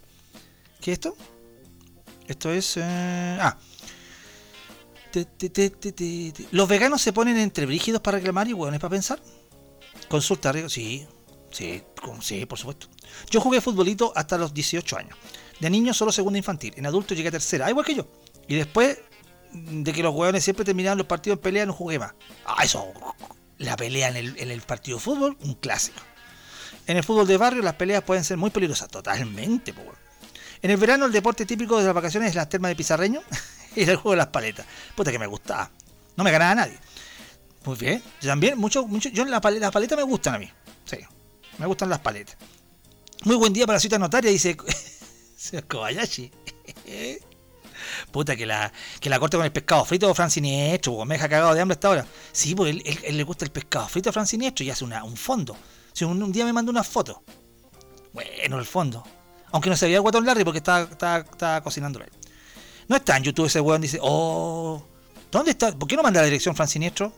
[0.81, 1.17] ¿Qué es esto?
[2.29, 2.77] Esto es.
[2.77, 3.59] eh, ah.
[5.11, 6.47] Te- te- te- te- te- te.
[6.53, 9.19] ¿Los veganos se ponen entre brígidos para reclamar y hueones para pensar?
[10.09, 10.53] Consulta.
[10.69, 11.05] Sí,
[11.51, 11.83] sí,
[12.21, 12.89] sí, por supuesto.
[13.31, 15.17] Yo jugué futbolito hasta los 18 años.
[15.59, 16.73] De niño solo segunda infantil.
[16.77, 18.07] En adulto llegué a tercera, igual que yo.
[18.49, 18.99] Y después
[19.53, 22.15] de que los hueones siempre terminaban los partidos en pelea, no jugué más.
[22.47, 22.93] Ah, eso.
[23.59, 26.01] La pelea en el, partido de fútbol, un clásico.
[26.87, 29.75] En el fútbol de barrio las peleas pueden ser muy peligrosas, totalmente.
[29.75, 29.95] po, weón.
[30.63, 33.21] En el verano el deporte típico de las vacaciones es las termas de Pizarreño
[33.77, 34.67] y el juego de las paletas.
[34.95, 35.71] Puta que me gustaba.
[36.17, 36.79] No me ganaba nadie.
[37.65, 38.03] Muy bien.
[38.23, 40.51] Yo también, mucho, mucho, yo la pale- las paletas me gustan a mí.
[40.87, 40.99] Sí.
[41.61, 42.37] Me gustan las paletas.
[43.25, 44.57] Muy buen día para la cita notaria, dice
[45.69, 46.33] Kobayashi.
[48.11, 51.29] Puta, que la, que la corte con el pescado frito Fran Siniestro, weón, me deja
[51.29, 52.07] cagado de hambre hasta ahora.
[52.33, 52.71] Sí, porque
[53.05, 55.55] él, le gusta el pescado frito a Fran Siniestro y hace una, un fondo.
[55.93, 57.23] Si un, día me mandó una foto.
[58.15, 59.05] Bueno, el fondo.
[59.53, 62.13] Aunque no se veía el guatón Larry porque estaba, estaba, estaba cocinándolo él.
[62.89, 64.83] No está en YouTube ese weón, dice, oh,
[65.31, 65.79] ¿dónde está?
[65.79, 67.13] ¿Por qué no manda la dirección Fran Siniestro?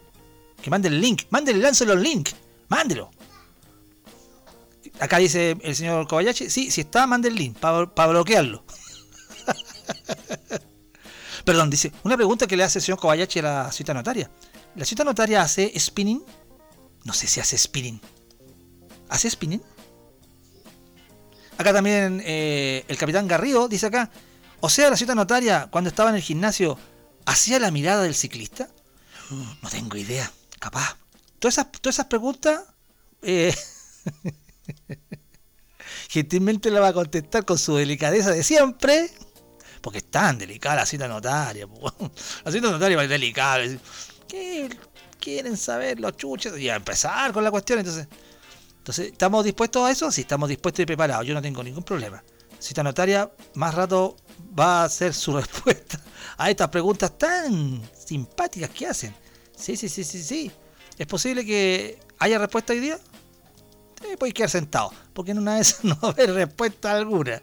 [0.60, 2.30] Que mande el link, mándele, láncelo el link,
[2.68, 3.10] mándelo.
[5.02, 8.64] Acá dice el señor Kobayashi, sí, si está, mande el link para bloquearlo.
[11.44, 14.30] Perdón, dice, una pregunta que le hace el señor Kobayashi a la cita notaria.
[14.76, 16.22] ¿La cita notaria hace spinning?
[17.02, 18.00] No sé si hace spinning.
[19.08, 19.60] ¿Hace spinning?
[21.58, 24.08] Acá también eh, el capitán Garrido dice acá,
[24.60, 26.78] o sea, la cita notaria cuando estaba en el gimnasio
[27.26, 28.68] hacía la mirada del ciclista.
[29.30, 30.30] No tengo idea,
[30.60, 30.96] capaz.
[31.40, 32.62] Todas esas, todas esas preguntas,
[33.22, 33.52] eh,
[36.08, 39.10] gentilmente la va a contestar con su delicadeza de siempre,
[39.80, 41.66] porque es tan delicada la cita notaria.
[41.66, 41.92] po.
[42.44, 43.64] La cita notaria es delicada.
[44.28, 44.68] ¿Qué
[45.20, 46.56] quieren saber los chuches?
[46.58, 48.08] Y a empezar con la cuestión, entonces.
[48.78, 50.10] Entonces, ¿estamos dispuestos a eso?
[50.10, 51.24] Sí, estamos dispuestos y preparados.
[51.26, 52.22] Yo no tengo ningún problema.
[52.58, 54.16] Cita notaria, más rato
[54.58, 56.00] va a hacer su respuesta
[56.36, 59.14] a estas preguntas tan simpáticas que hacen.
[59.56, 60.50] Sí, sí, sí, sí, sí.
[60.98, 62.98] ¿Es posible que haya respuesta hoy día?
[64.02, 67.40] Te puedes quedar sentado, porque en una de esas no va a haber respuesta alguna.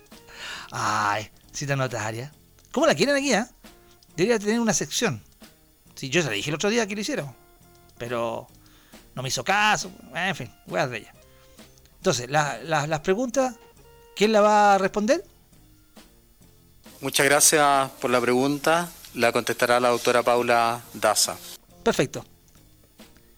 [0.72, 2.32] Ay, cita notaria.
[2.72, 3.46] ¿Cómo la quieren aquí, eh?
[4.16, 5.22] Debería tener una sección.
[5.96, 7.34] Sí, yo se la dije el otro día que lo hicieron.
[7.98, 8.48] Pero
[9.16, 9.92] no me hizo caso.
[10.14, 11.14] En fin, weas de ella.
[11.98, 13.56] Entonces, la- la- las preguntas,
[14.16, 15.24] ¿quién la va a responder?
[17.02, 18.90] Muchas gracias por la pregunta.
[19.16, 21.36] La contestará la doctora Paula Daza.
[21.84, 22.24] Perfecto.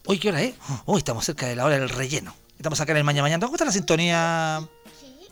[0.05, 0.55] Hoy, ¿qué hora es?
[0.85, 2.35] Hoy estamos cerca de la hora del relleno.
[2.61, 3.43] Estamos acá en el Mañana Mañana.
[3.43, 4.63] ¿Cómo está la sintonía?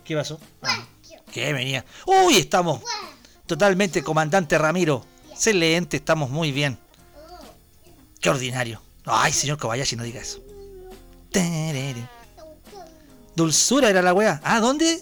[0.03, 0.39] ¿Qué pasó?
[0.63, 0.83] Ah,
[1.31, 1.85] ¿Qué venía?
[2.07, 2.81] Uy, estamos
[3.45, 5.05] totalmente, comandante Ramiro.
[5.29, 6.79] Excelente, estamos muy bien.
[8.19, 8.81] Qué ordinario.
[9.05, 10.39] Ay, señor Kobayashi, no diga eso.
[13.35, 14.41] Dulzura era la weá.
[14.43, 14.99] Ah, ¿dónde?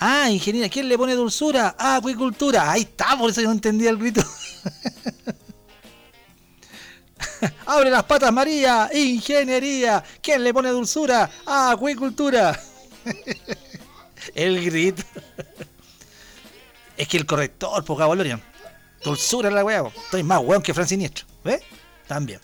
[0.00, 0.68] Ah, ingeniera.
[0.68, 1.76] ¿Quién le pone dulzura?
[1.78, 2.72] Ah, acuicultura.
[2.72, 4.24] Ahí está, por eso yo no entendía el grito.
[7.66, 8.88] Abre las patas, María.
[8.92, 10.02] Ingeniería.
[10.20, 11.30] ¿Quién le pone dulzura?
[11.46, 12.58] Acuicultura.
[14.34, 15.02] el grito.
[16.96, 18.42] es que el corrector, poca Valorian.
[19.02, 19.84] Dulzura la weá.
[20.04, 21.26] Estoy más weón que Fran Siniestro.
[21.44, 21.62] ¿Ves?
[22.06, 22.40] También.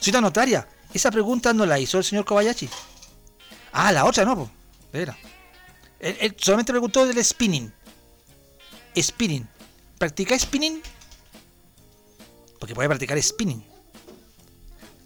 [0.00, 0.66] Cita notaria.
[0.94, 2.68] Esa pregunta no la hizo el señor Kobayashi.
[3.72, 4.50] Ah, la otra no, po.
[4.92, 5.16] Era.
[5.98, 7.72] Él, él solamente preguntó del spinning.
[8.96, 9.46] Spinning.
[9.98, 10.80] ¿Practica spinning?
[12.58, 13.64] Porque puede practicar spinning.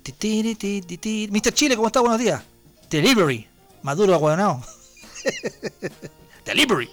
[0.04, 1.52] Mr.
[1.52, 2.00] Chile, ¿cómo está?
[2.00, 2.42] Buenos días.
[2.90, 3.46] Delivery.
[3.82, 4.60] Maduro aguadonado.
[6.44, 6.90] Delivery.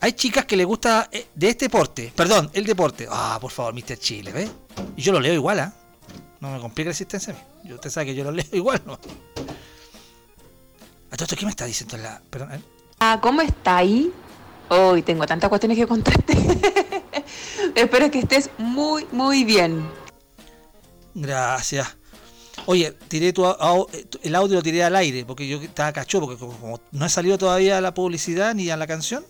[0.00, 2.12] Hay chicas que le gusta eh, de este deporte.
[2.14, 3.06] Perdón, el deporte.
[3.10, 3.98] Ah, por favor, Mr.
[3.98, 4.50] Chile, ¿ves?
[4.96, 5.74] Y yo lo leo igual, ¿ah?
[6.40, 7.42] No me complica la existencia a mí.
[7.72, 8.94] Usted sabe que yo lo leo igual, ¿no?
[8.94, 8.98] ¿A
[11.16, 12.22] todo esto qué me está diciendo la.?
[12.30, 12.60] Perdón, ¿eh?
[13.00, 14.12] Ah, ¿cómo está ahí?
[14.68, 16.34] Hoy tengo tantas cuestiones que contarte.
[17.74, 19.84] Espero que estés muy, muy bien.
[21.14, 21.96] Gracias.
[22.66, 26.36] Oye, tiré au- tu- el audio lo tiré al aire porque yo estaba cacho porque
[26.36, 29.24] como, no he salido todavía a la publicidad ni a la canción,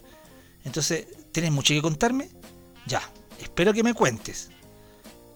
[0.65, 2.29] entonces tienes mucho que contarme.
[2.87, 3.01] Ya,
[3.39, 4.51] espero que me cuentes.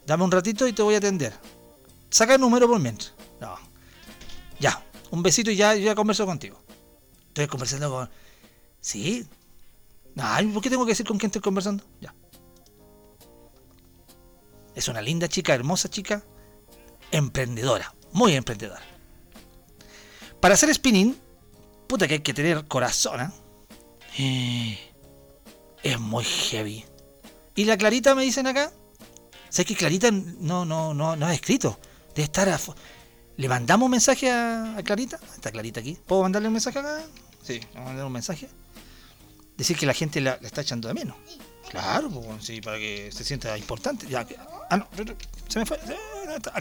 [0.06, 1.32] Dame un ratito y te voy a atender.
[2.10, 3.14] Saca el número por mientras.
[3.40, 3.56] No.
[4.60, 6.60] Ya, un besito y ya, ya converso contigo.
[7.28, 8.10] Estoy conversando con.
[8.80, 9.26] ¿Sí?
[10.16, 11.84] Ay, ¿por qué tengo que decir con quién estoy conversando?
[12.00, 12.14] Ya.
[14.74, 16.24] Es una linda chica, hermosa chica,
[17.16, 18.82] emprendedora, muy emprendedora.
[20.40, 21.16] Para hacer spinning,
[21.86, 23.30] puta que hay que tener corazón, ¿eh?
[24.18, 24.78] Eh,
[25.82, 26.84] Es muy heavy.
[27.54, 28.72] ¿Y la Clarita me dicen acá?
[29.48, 31.78] ¿Sabes que Clarita no, no, no, no ha escrito?
[32.14, 32.58] Debe estar a...
[33.36, 35.18] ¿Le mandamos un mensaje a, a Clarita?
[35.34, 35.96] Está Clarita aquí.
[36.06, 37.02] ¿Puedo mandarle un mensaje acá?
[37.42, 38.48] Sí, vamos a mandar un mensaje.
[39.56, 41.16] Decir que la gente la, la está echando de menos.
[41.74, 44.06] Claro, pues, sí, para que se sienta importante.
[44.06, 44.36] Ya, que-
[44.70, 44.88] ah, no,
[45.48, 45.76] se me fue.
[45.78, 46.52] Eh, ¿dónde está?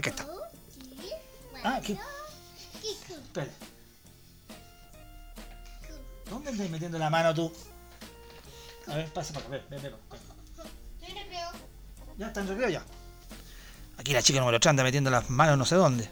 [1.62, 1.96] Ah, aquí.
[2.82, 3.48] Espera.
[6.28, 7.52] ¿Dónde estás metiendo la mano tú?
[8.88, 9.56] A ver, pasa para acá.
[9.56, 10.20] Ven, ven, ven, ven.
[12.18, 12.82] Ya está en recreo ya.
[13.96, 16.08] Aquí la chica número 3 anda metiendo las manos no sé dónde.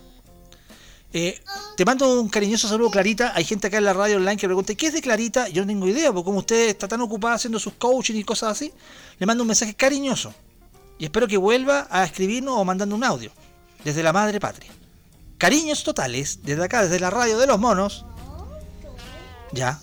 [1.14, 1.39] Eh,
[1.76, 3.32] te mando un cariñoso saludo, Clarita.
[3.34, 5.48] Hay gente acá en la radio online que pregunta, ¿qué es de Clarita?
[5.48, 8.52] Yo no tengo idea, porque como usted está tan ocupada haciendo sus coaching y cosas
[8.52, 8.72] así,
[9.18, 10.34] le mando un mensaje cariñoso.
[10.98, 13.30] Y espero que vuelva a escribirnos o mandando un audio.
[13.84, 14.70] Desde la madre patria.
[15.36, 18.06] Cariños totales, desde acá, desde la radio de los monos.
[19.52, 19.80] Ya.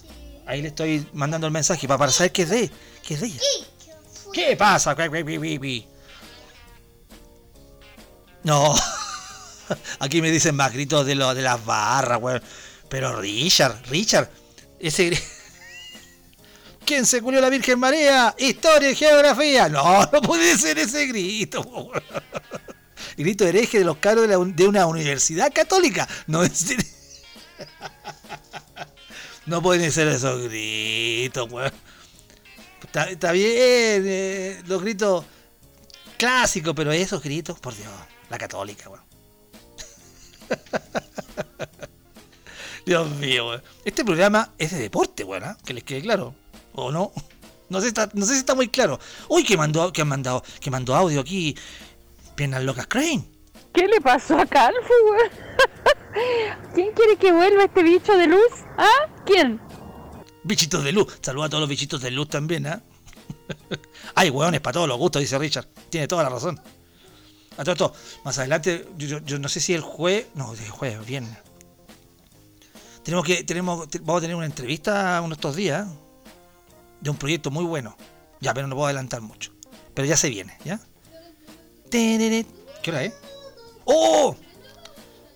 [0.47, 2.71] Ahí le estoy mandando el mensaje para, saber qué es de,
[3.05, 3.41] qué es de ella.
[4.33, 4.95] ¿Qué pasa?
[8.43, 8.73] No.
[9.99, 12.41] Aquí me dicen más gritos de, lo, de las barras, weón.
[12.89, 14.29] Pero Richard, Richard,
[14.79, 15.11] ese...
[16.85, 18.33] ¿Quién se culió la Virgen María?
[18.37, 19.69] Historia y geografía.
[19.69, 21.61] No, no puede ser ese grito.
[21.61, 22.03] weón.
[23.15, 26.07] Grito hereje de los caros de, una universidad católica.
[26.27, 26.75] No es...
[29.45, 31.71] No pueden ser esos gritos, weón.
[32.83, 33.51] Está, está bien,
[34.05, 35.25] eh, los gritos
[36.17, 37.91] clásicos, pero esos gritos, por Dios,
[38.29, 39.08] la católica, weón.
[42.85, 43.63] Dios mío, weón.
[43.85, 45.57] Este programa es de deporte, weón, ¿ah?
[45.65, 46.33] que les quede claro.
[46.73, 47.11] ¿O no?
[47.69, 48.99] No sé, si está, no sé si está muy claro.
[49.27, 51.55] Uy, que mandó, que han mandado, que mandó audio aquí.
[52.35, 53.23] Piernas locas Crane.
[53.73, 55.29] ¿Qué le pasó a Calfu, weón?
[56.73, 58.51] ¿Quién quiere que vuelva este bicho de luz?
[58.77, 59.07] ¿Ah?
[59.25, 59.61] ¿Quién?
[60.43, 61.19] Bichitos de luz.
[61.21, 62.81] Saluda a todos los bichitos de luz también, ¿ah?
[64.15, 65.67] Hay hueones para todos los gustos, dice Richard.
[65.89, 66.59] Tiene toda la razón.
[67.59, 67.63] A
[68.23, 70.27] más adelante, yo, no sé si el jueves.
[70.33, 71.37] No, el jueves, viernes.
[73.03, 73.43] Tenemos que.
[73.43, 75.85] Tenemos, te- vamos a tener una entrevista uno de estos días.
[75.85, 75.91] ¿eh?
[77.01, 77.97] De un proyecto muy bueno.
[78.39, 79.51] Ya, pero no puedo adelantar mucho.
[79.93, 80.79] Pero ya se viene, ¿ya?
[82.81, 83.13] ¿Qué hora es?
[83.83, 84.35] ¡Oh!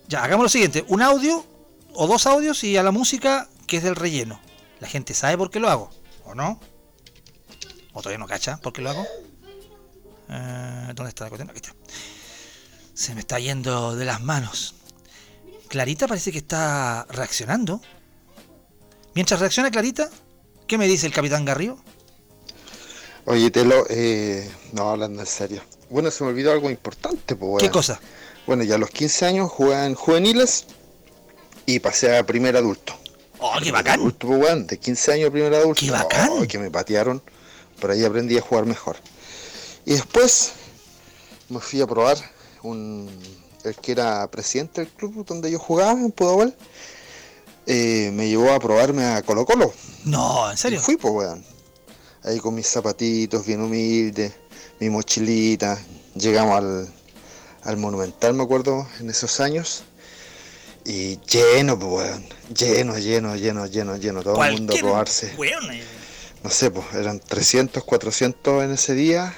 [0.08, 0.86] Ya, hagamos lo siguiente.
[0.88, 1.46] Un audio
[1.94, 4.40] o dos audios y a la música que es del relleno.
[4.80, 5.90] La gente sabe por qué lo hago,
[6.24, 6.60] ¿o no?
[7.94, 9.06] ¿O todavía no cacha por qué lo hago?
[10.30, 11.50] Eh, ¿Dónde está la cuestión?
[11.50, 11.74] Aquí está.
[12.94, 14.76] Se me está yendo de las manos.
[15.68, 17.82] Clarita parece que está reaccionando.
[19.16, 20.10] Mientras reacciona Clarita,
[20.68, 21.78] ¿qué me dice el Capitán Garrido?
[23.26, 25.62] Oye, Telo, eh, no, hablando en serio.
[25.90, 27.74] Bueno, se me olvidó algo importante, pues, ¿Qué weón.
[27.74, 28.00] cosa?
[28.46, 30.66] Bueno, ya a los 15 años jugué en juveniles
[31.66, 32.94] y pasé a primer adulto.
[33.40, 34.00] ¡Oh, qué bacán!
[34.00, 35.80] Adulto, pues, de 15 años a primer adulto.
[35.80, 36.30] ¡Qué bacán!
[36.32, 37.22] Oh, que me patearon.
[37.80, 38.98] Por ahí aprendí a jugar mejor.
[39.86, 40.54] Y después
[41.50, 42.18] me fui a probar
[42.64, 43.10] un,
[43.64, 46.56] el que era presidente del club donde yo jugaba, en Pudahuel.
[47.66, 49.74] eh, me llevó a probarme a Colo Colo.
[50.06, 50.80] No, ¿en serio?
[50.80, 51.46] Y fui, pues, weón.
[52.24, 54.34] Ahí con mis zapatitos bien humildes,
[54.80, 55.78] mi mochilita.
[56.16, 56.94] Llegamos al,
[57.64, 59.84] al Monumental, me acuerdo, en esos años.
[60.86, 62.26] Y lleno, pues, weón.
[62.54, 64.24] Lleno, lleno, lleno, lleno, lleno.
[64.24, 65.34] Todo el mundo a probarse.
[65.38, 65.84] weón, eh.
[66.44, 69.34] No sé, pues, eran 300, 400 en ese día.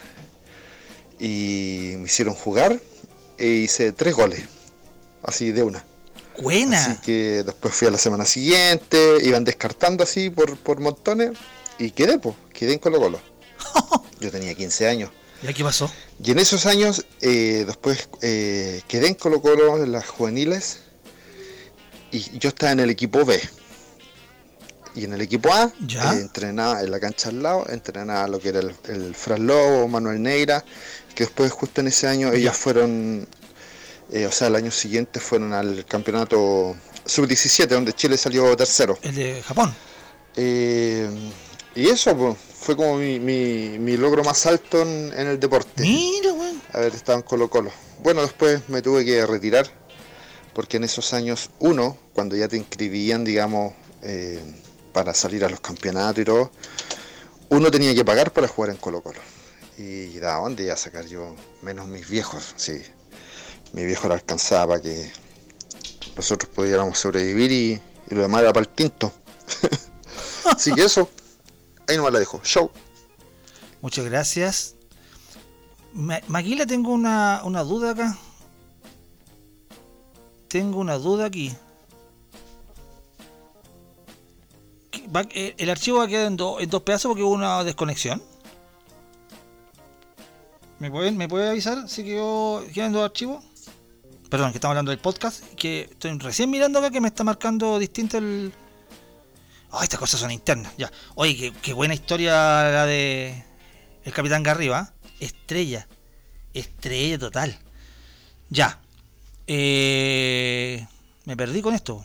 [1.19, 2.79] Y me hicieron jugar.
[3.37, 4.43] E hice tres goles.
[5.23, 5.83] Así de una.
[6.41, 6.77] Buena.
[6.85, 11.31] Así que después fui a la semana siguiente, iban descartando así por, por montones
[11.79, 13.19] y quedé, pues, quedé en Colo Colo.
[14.19, 15.11] Yo tenía 15 años.
[15.41, 15.91] ¿Y qué pasó?
[16.23, 20.79] Y en esos años, eh, después eh, quedé en Colo Colo en las juveniles
[22.11, 23.39] y yo estaba en el equipo B.
[24.95, 26.13] Y en el equipo A Ya.
[26.13, 29.87] eh, entrenaba en la cancha al lado, entrenaba lo que era el, el Fran Lobo,
[29.89, 30.63] Manuel Neira,
[31.15, 33.27] que después justo en ese año ellos fueron,
[34.11, 36.75] eh, o sea, el año siguiente fueron al campeonato
[37.05, 38.97] sub-17, donde Chile salió tercero.
[39.01, 39.73] El de Japón.
[40.35, 41.09] Eh,
[41.75, 45.81] y eso pues, fue como mi, mi- mi logro más alto en, en el deporte.
[45.83, 46.61] Mira, weón.
[46.73, 47.71] Haber estado en Colo Colo.
[48.03, 49.67] Bueno, después me tuve que retirar,
[50.53, 53.73] porque en esos años, uno, cuando ya te inscribían, digamos,
[54.03, 54.39] eh,
[54.93, 56.51] para salir a los campeonatos y todo,
[57.49, 59.19] uno tenía que pagar para jugar en Colo Colo.
[59.77, 62.81] Y de dónde iba a sacar yo, menos mis viejos, sí.
[63.73, 65.11] Mi viejo le alcanzaba para que
[66.15, 67.81] nosotros pudiéramos sobrevivir y,
[68.13, 69.11] lo demás era para el tinto.
[70.45, 71.09] Así que eso,
[71.87, 72.39] ahí nomás la dejo.
[72.43, 72.71] Show.
[73.81, 74.75] Muchas gracias.
[75.93, 78.17] Ma- Maquila, tengo una, una duda acá.
[80.47, 81.53] Tengo una duda aquí.
[84.91, 87.33] ¿Qué- va- eh, ¿El archivo va a quedar en, do- en dos pedazos porque hubo
[87.33, 88.21] una desconexión?
[90.79, 93.43] ¿Me pueden, ¿Me puede avisar si quedó, quedan dos archivos?
[94.29, 95.43] Perdón, que estamos hablando del podcast.
[95.53, 98.51] Que estoy recién mirando acá que me está marcando distinto el.
[99.71, 100.73] Oh, estas cosas son internas.
[100.77, 100.91] Ya.
[101.15, 103.43] Oye, qué, buena historia la de.
[104.03, 104.93] El Capitán Garriba.
[105.19, 105.87] Estrella.
[106.53, 107.57] Estrella total.
[108.49, 108.81] Ya.
[109.47, 110.85] Eh,
[111.25, 112.03] me perdí con esto.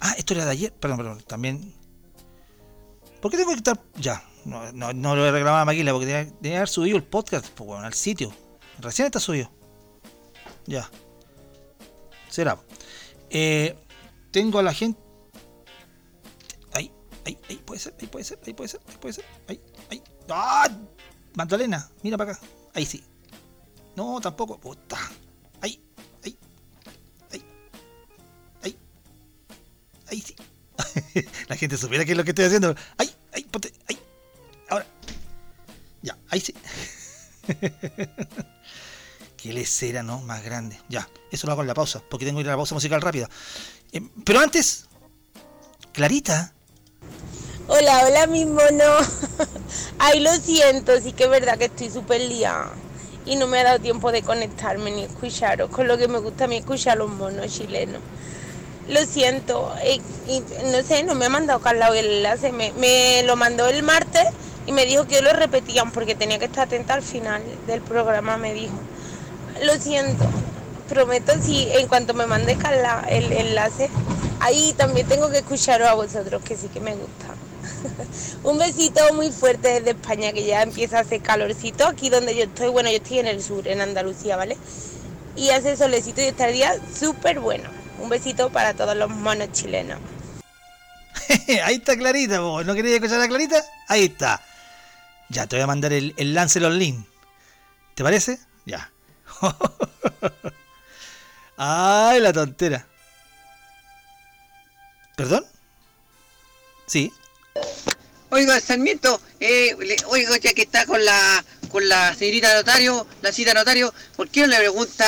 [0.00, 0.72] Ah, esto era de ayer.
[0.72, 1.22] Perdón, perdón.
[1.26, 1.74] También.
[3.20, 3.80] ¿Por qué tengo que estar.?
[3.96, 4.24] Ya.
[4.44, 7.48] No, no, no lo he reclamado a Maquila porque tenía, que haber subido el podcast
[7.48, 8.32] pues, bueno, al sitio.
[8.78, 9.50] Recién está subido.
[10.66, 10.88] Ya.
[12.28, 12.58] Será.
[13.28, 13.76] Eh,
[14.30, 15.00] tengo a la gente.
[16.72, 16.90] Ahí,
[17.26, 19.24] ahí, ahí puede ser, ahí puede ser, ahí puede ser, ahí puede ser.
[19.48, 19.60] Ahí,
[19.90, 20.02] ahí.
[20.28, 20.68] ¡Ah!
[21.34, 22.40] Magdalena, mira para acá.
[22.74, 23.04] Ahí sí.
[23.96, 24.58] No, tampoco.
[24.58, 24.98] Puta.
[25.60, 25.82] Ahí,
[26.24, 26.36] ahí,
[27.32, 27.44] ahí,
[28.62, 28.78] ahí.
[30.08, 30.34] Ahí sí.
[31.48, 32.74] la gente supiera qué es lo que estoy haciendo.
[32.96, 33.46] Ahí, ahí,
[33.88, 33.98] ahí.
[36.02, 36.54] Ya, ahí sí.
[39.36, 40.20] Qué lecera, ¿no?
[40.20, 40.78] Más grande.
[40.88, 43.00] Ya, eso lo hago en la pausa, porque tengo que ir a la pausa musical
[43.00, 43.28] rápida.
[43.92, 44.86] Eh, pero antes,
[45.92, 46.52] Clarita.
[47.68, 48.84] Hola, hola, mi mono.
[49.98, 52.72] Ay, lo siento, sí que es verdad que estoy súper liada.
[53.26, 56.44] Y no me ha dado tiempo de conectarme ni escucharos, con lo que me gusta
[56.44, 58.00] a mí escuchar los monos chilenos.
[58.88, 60.00] Lo siento, eh,
[60.72, 64.26] no sé, no me ha mandado Carla el enlace, me lo mandó el martes
[64.70, 68.36] y me dijo que lo repetían porque tenía que estar atenta al final del programa,
[68.36, 68.74] me dijo.
[69.64, 70.24] Lo siento,
[70.88, 73.90] prometo si en cuanto me mande Carla el enlace,
[74.38, 77.34] ahí también tengo que escucharos a vosotros, que sí que me gusta.
[78.48, 82.44] Un besito muy fuerte desde España, que ya empieza a hacer calorcito aquí donde yo
[82.44, 82.68] estoy.
[82.68, 84.56] Bueno, yo estoy en el sur, en Andalucía, ¿vale?
[85.34, 87.68] Y hace solecito y está el día súper bueno.
[88.00, 89.98] Un besito para todos los monos chilenos.
[91.64, 92.62] Ahí está Clarita, po.
[92.62, 93.64] ¿no querías escuchar a Clarita?
[93.88, 94.40] Ahí está.
[95.30, 96.78] Ya, te voy a mandar el, el Lancelot.
[97.94, 98.40] ¿Te parece?
[98.66, 98.90] Ya.
[101.56, 102.86] Ay, la tontera.
[105.16, 105.46] ¿Perdón?
[106.86, 107.12] Sí.
[108.30, 109.76] Oiga, Sarmiento, eh,
[110.06, 114.40] oiga, ya que está con la con la señorita notario, la cita notario, ¿por qué
[114.40, 115.04] no le pregunta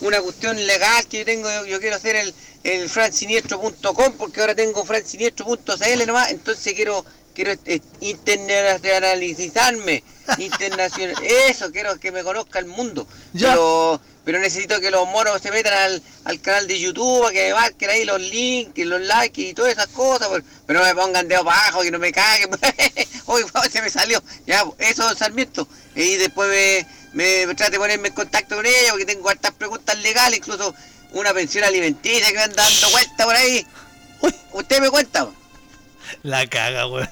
[0.00, 1.48] una cuestión legal que yo tengo?
[1.64, 2.34] Yo, quiero hacer el,
[2.64, 7.04] el fransiniestro.com porque ahora tengo fransiniestro.cl nomás, entonces quiero
[7.36, 7.52] quiero
[8.00, 10.02] internacionalizarme,
[10.38, 13.06] internacional, eso, quiero que me conozca el mundo.
[13.34, 17.54] Pero, pero necesito que los monos se metan al, al canal de YouTube, que me
[17.54, 21.28] marquen ahí los links, los likes y todas esas cosas, pero, pero no me pongan
[21.28, 22.48] dedo abajo, que no me caguen.
[23.26, 24.22] Uy, se me salió.
[24.46, 25.68] Ya, eso, Sarmiento.
[25.94, 29.98] Y después me, me, trate de ponerme en contacto con ella, porque tengo hartas preguntas
[29.98, 30.74] legales, incluso
[31.12, 33.66] una pensión alimenticia que me anda dando vuelta por ahí.
[34.52, 35.28] Usted me cuenta.
[36.22, 37.08] La caga, weón.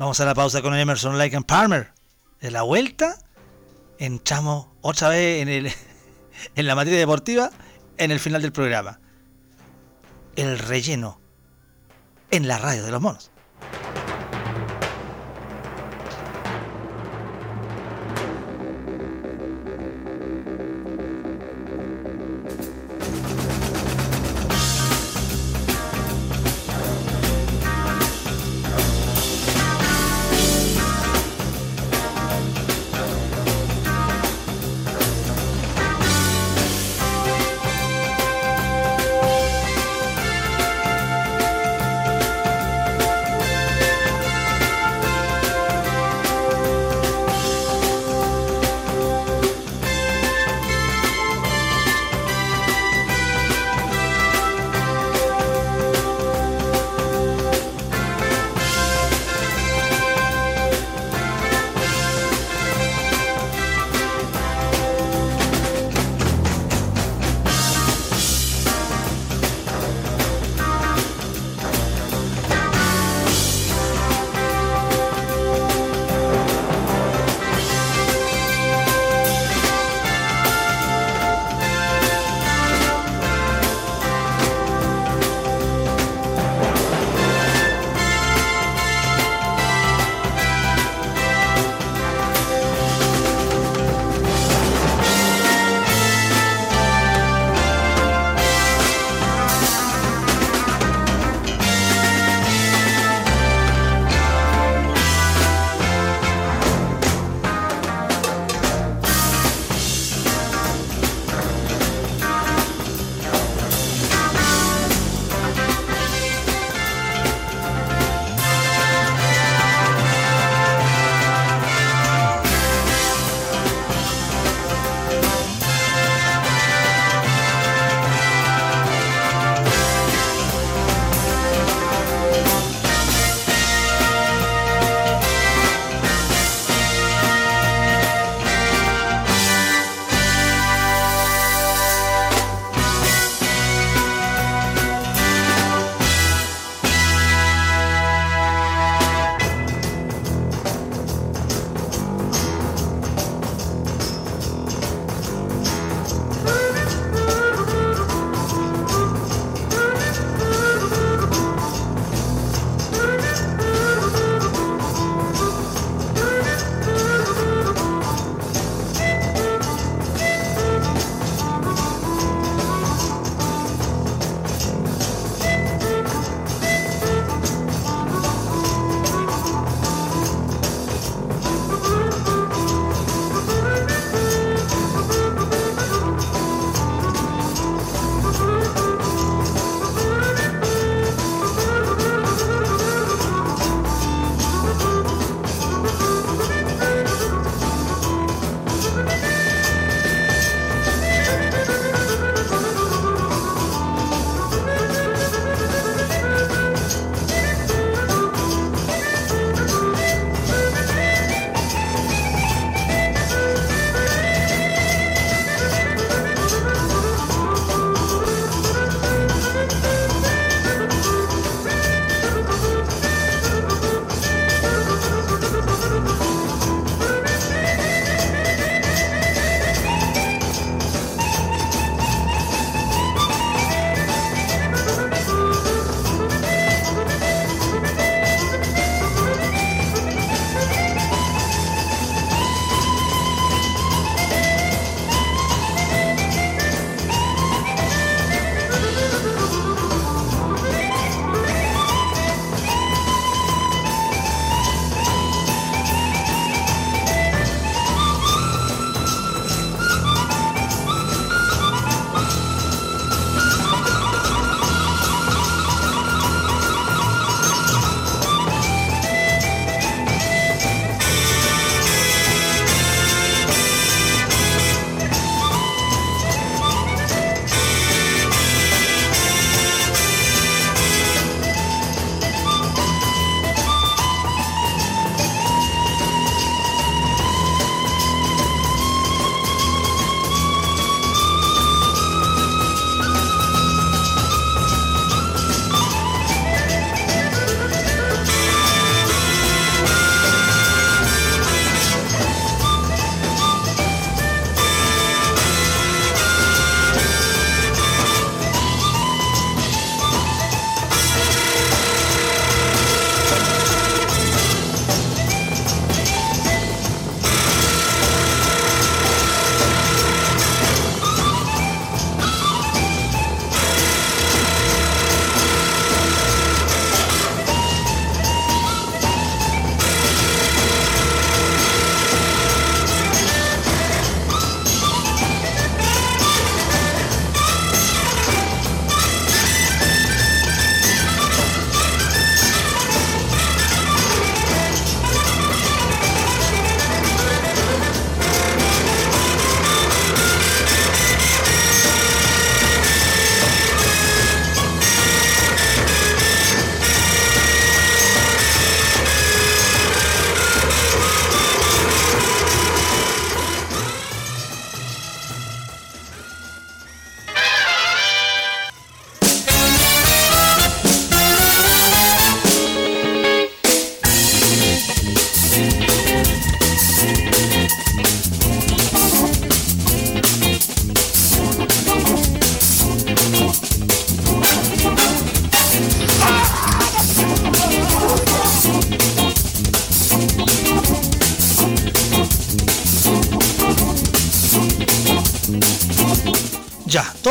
[0.00, 1.92] Vamos a la pausa con Emerson Lake and Palmer.
[2.40, 3.18] De la vuelta,
[3.98, 5.70] entramos otra vez en, el,
[6.56, 7.50] en la materia deportiva
[7.98, 8.98] en el final del programa.
[10.36, 11.20] El relleno
[12.30, 13.30] en la radio de los monos.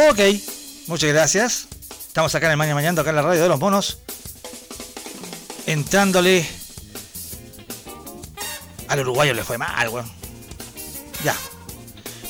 [0.10, 0.20] Ok.
[0.88, 1.68] Muchas gracias.
[2.08, 4.00] Estamos acá en el Mañana Mañana, acá en la radio de los monos.
[5.68, 6.48] Entrándole.
[8.88, 10.12] Al uruguayo le fue mal, weón.
[11.24, 11.36] Ya.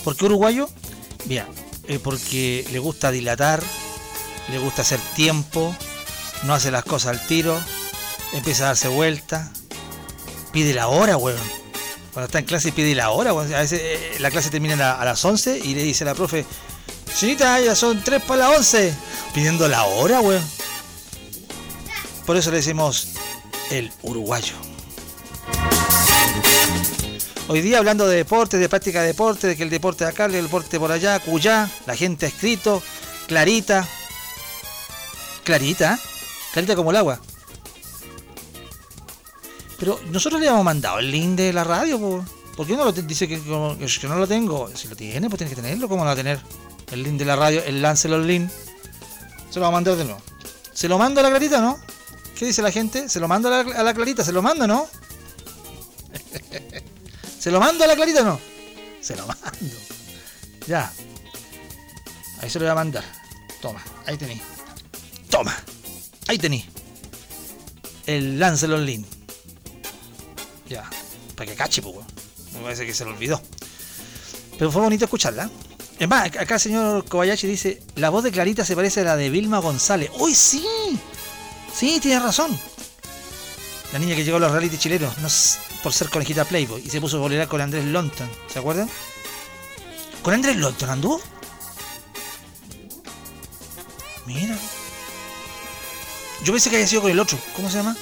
[0.04, 0.70] ¿Por qué uruguayo?
[1.26, 1.48] Mira,
[1.88, 3.64] eh, porque le gusta dilatar,
[4.50, 5.74] le gusta hacer tiempo,
[6.44, 7.58] no hace las cosas al tiro,
[8.34, 9.52] empieza a darse vuelta,
[10.52, 11.40] pide la hora, weón.
[12.12, 13.54] Cuando está en clase pide la hora, weón.
[13.54, 16.16] A veces eh, la clase termina a, a las 11 y le dice a la
[16.16, 16.46] profe,
[17.16, 18.94] señorita, ya son 3 para las 11,
[19.34, 20.44] pidiendo la hora, weón.
[22.26, 23.10] Por eso le decimos
[23.72, 24.54] el uruguayo.
[27.48, 30.26] Hoy día hablando de deporte, de práctica de deporte, de que el deporte de acá,
[30.26, 32.84] el deporte por allá, cuyá, la gente ha escrito,
[33.28, 33.88] clarita.
[35.44, 36.00] Clarita,
[36.54, 37.20] clarita como el agua.
[39.80, 42.24] Pero nosotros le hemos mandado el link de la radio, po.
[42.56, 44.70] ¿por qué no lo dice que- que no lo tengo?
[44.76, 46.40] Si lo tiene, pues tiene que tenerlo, ¿cómo no lo va a tener?
[46.92, 48.50] El link de la radio, el Lancelo el link.
[49.50, 50.22] Se lo va a mandar de nuevo.
[50.74, 51.80] ¿Se lo mando a la clarita, no?
[52.38, 53.10] ¿Qué dice la gente?
[53.10, 54.24] ¿Se lo mando a la, a la clarita?
[54.24, 54.88] ¿Se lo mando, no?
[57.40, 58.40] ¿Se lo mando a la clarita o no?
[59.02, 59.50] Se lo mando.
[60.68, 60.92] Ya.
[62.42, 63.04] Ahí se lo voy a mandar.
[63.62, 64.42] Toma, ahí tení.
[65.30, 65.56] Toma.
[66.28, 66.66] Ahí tení.
[68.06, 69.06] El Lancelot Link.
[70.68, 70.90] Ya.
[71.36, 71.96] Para que cache, pues.
[72.54, 73.42] Me parece que se lo olvidó.
[74.58, 75.50] Pero fue bonito escucharla.
[76.00, 79.16] Es más, acá el señor Kobayashi dice, la voz de Clarita se parece a la
[79.18, 80.10] de Vilma González.
[80.18, 80.66] ¡Uy, sí!
[81.74, 82.58] Sí, tiene razón.
[83.92, 85.14] La niña que llegó a los reality chilenos,
[85.84, 88.30] por ser conejita Playboy, y se puso a bolear con Andrés Lonton.
[88.48, 88.90] ¿Se acuerdan?
[90.22, 91.22] ¿Con Andrés Lonton anduvo?
[94.26, 94.58] Mira.
[96.46, 97.38] Yo pensé que había sido con el otro.
[97.56, 97.98] ¿Cómo se llama?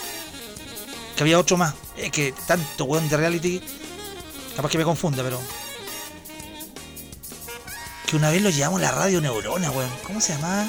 [1.15, 1.73] Que había otro más.
[1.95, 3.61] Es que tanto weón de reality.
[4.55, 5.41] Capaz que me confunda, pero.
[8.07, 9.91] Que una vez lo llevamos a la radio Neurona, weón.
[10.03, 10.65] ¿Cómo se llamaba?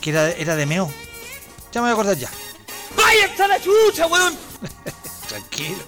[0.00, 0.88] Que era, era de Meo.
[1.72, 2.30] Ya me voy a acordar ya.
[2.96, 4.38] ¡Vaya hasta la chucha, weón!
[5.28, 5.82] Tranquilo.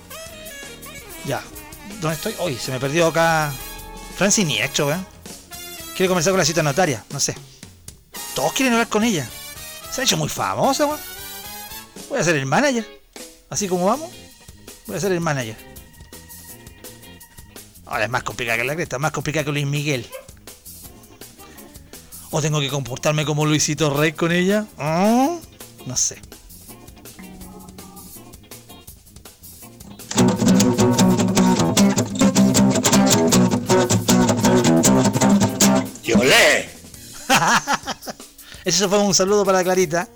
[1.25, 1.41] Ya.
[2.01, 2.35] ¿Dónde estoy?
[2.41, 3.55] Hoy se me perdió acá.
[4.17, 5.07] Francis Niestro, weón.
[5.95, 7.05] Quiere conversar con la cita notaria.
[7.11, 7.37] No sé.
[8.35, 9.29] Todos quieren hablar con ella.
[9.93, 11.01] Se ha hecho muy famosa, weón.
[12.09, 12.85] Voy a ser el manager.
[13.49, 14.11] Así como vamos.
[14.87, 15.76] Voy a ser el manager.
[17.87, 20.07] Ahora es más complicada que la cresta, más complicada que Luis Miguel.
[22.31, 24.67] ¿O tengo que comportarme como Luisito Rey con ella?
[24.77, 25.39] ¿Ah?
[25.87, 26.21] No sé.
[36.03, 36.69] ¡Yolé!
[38.65, 40.09] Ese fue un saludo para Clarita,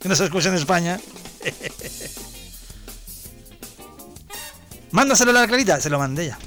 [0.00, 0.98] que nos escucha en España.
[4.92, 6.38] Mándaselo a la Clarita, se lo mandé ya.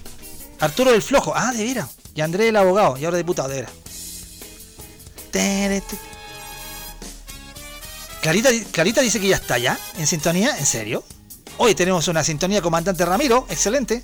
[0.59, 1.89] Arturo el Flojo, ah, de veras.
[2.15, 3.71] Y André el abogado, y ahora diputado, de veras.
[8.21, 11.03] Clarita, Clarita dice que ya está ya, en sintonía, ¿en serio?
[11.57, 14.03] Hoy tenemos una sintonía comandante Ramiro, excelente.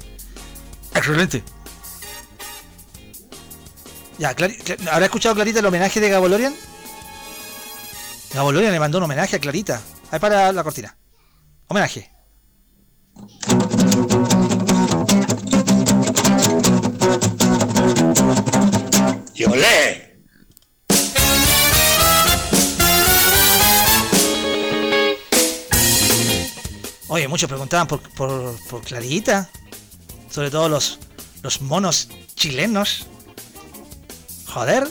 [0.93, 1.43] Excelente.
[4.17, 6.55] Ya, ¿habrá escuchado Clarita el homenaje de Gabolorian?
[8.33, 9.81] Gabolorian le mandó un homenaje a Clarita.
[10.11, 10.95] Ahí para la cortina.
[11.67, 12.11] Homenaje.
[19.35, 20.15] ¡Yolé!
[27.09, 29.49] Oye, muchos preguntaban por, por, por Clarita.
[30.29, 30.99] Sobre todo los,
[31.43, 33.07] los monos chilenos.
[34.47, 34.87] Joder.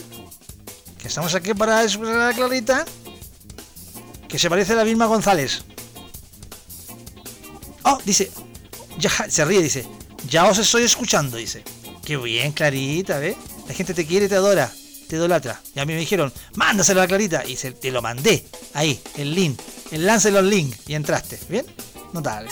[0.99, 2.85] Que estamos aquí para expresar a Clarita.
[4.27, 5.63] Que se parece a la Vilma González.
[7.81, 8.31] Oh, dice.
[8.99, 9.87] Ya, se ríe, dice.
[10.29, 11.63] Ya os estoy escuchando, dice.
[12.03, 13.35] Qué bien, Clarita, ¿ves?
[13.67, 14.71] La gente te quiere, te adora,
[15.07, 15.61] te idolatra.
[15.75, 17.43] Y a mí me dijeron, mándaselo a Clarita.
[17.45, 18.45] Y se, te lo mandé.
[18.73, 19.59] Ahí, el link.
[19.91, 20.75] El láncelo el link.
[20.87, 21.39] Y entraste.
[21.49, 21.65] ¿Bien?
[22.13, 22.49] Notable.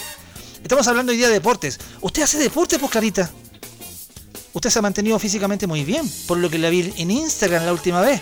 [0.61, 1.79] Estamos hablando hoy día de deportes.
[2.01, 3.29] ¿Usted hace deporte, pues, Clarita?
[4.53, 7.73] Usted se ha mantenido físicamente muy bien, por lo que la vi en Instagram la
[7.73, 8.21] última vez.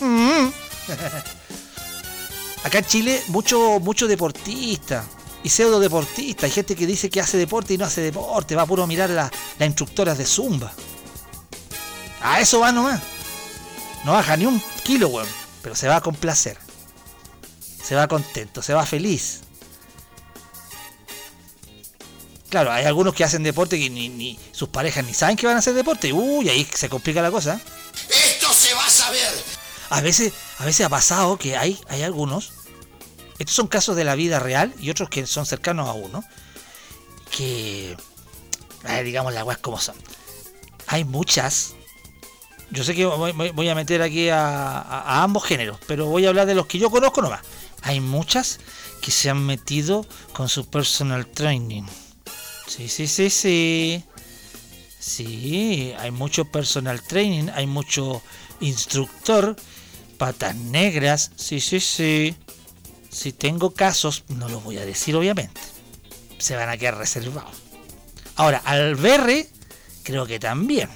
[0.00, 0.48] Mm.
[2.64, 5.04] Acá en Chile, mucho, mucho deportista
[5.42, 6.46] y pseudo deportista.
[6.46, 9.08] Hay gente que dice que hace deporte y no hace deporte, va a puro mirar
[9.10, 10.72] la- las instructoras de Zumba.
[12.20, 13.00] A eso va nomás.
[14.04, 15.28] No baja ni un kilo, weón.
[15.62, 16.58] Pero se va con placer.
[17.82, 19.40] Se va contento, se va feliz.
[22.48, 25.56] Claro, hay algunos que hacen deporte y ni, ni sus parejas ni saben que van
[25.56, 26.12] a hacer deporte.
[26.12, 27.60] Uy, ahí se complica la cosa.
[28.08, 29.32] ¡Esto se va a saber!
[29.90, 32.52] A veces, a veces ha pasado que hay, hay algunos,
[33.38, 36.24] estos son casos de la vida real y otros que son cercanos a uno,
[37.30, 37.96] que,
[38.84, 39.96] a ver, digamos las weas como son.
[40.86, 41.74] Hay muchas,
[42.70, 46.54] Yo sé que voy, a meter aquí a ambos géneros, pero voy a hablar de
[46.54, 47.40] los que yo conozco nomás.
[47.82, 48.60] Hay muchas
[49.00, 51.84] que se han metido con su personal training.
[52.66, 54.04] Sí, sí, sí, sí.
[54.98, 58.22] Sí, hay mucho personal training, hay mucho
[58.60, 59.56] instructor,
[60.18, 61.32] patas negras.
[61.36, 62.36] Sí, sí, sí.
[63.08, 65.60] Si tengo casos, no los voy a decir obviamente.
[66.38, 67.56] Se van a quedar reservados.
[68.36, 69.48] Ahora, al BR,
[70.02, 70.88] creo que también.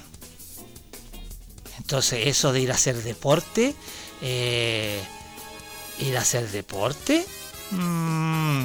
[1.77, 3.75] Entonces, eso de ir a hacer deporte,
[4.21, 5.01] eh,
[5.99, 7.25] ir a hacer deporte,
[7.71, 8.63] mm,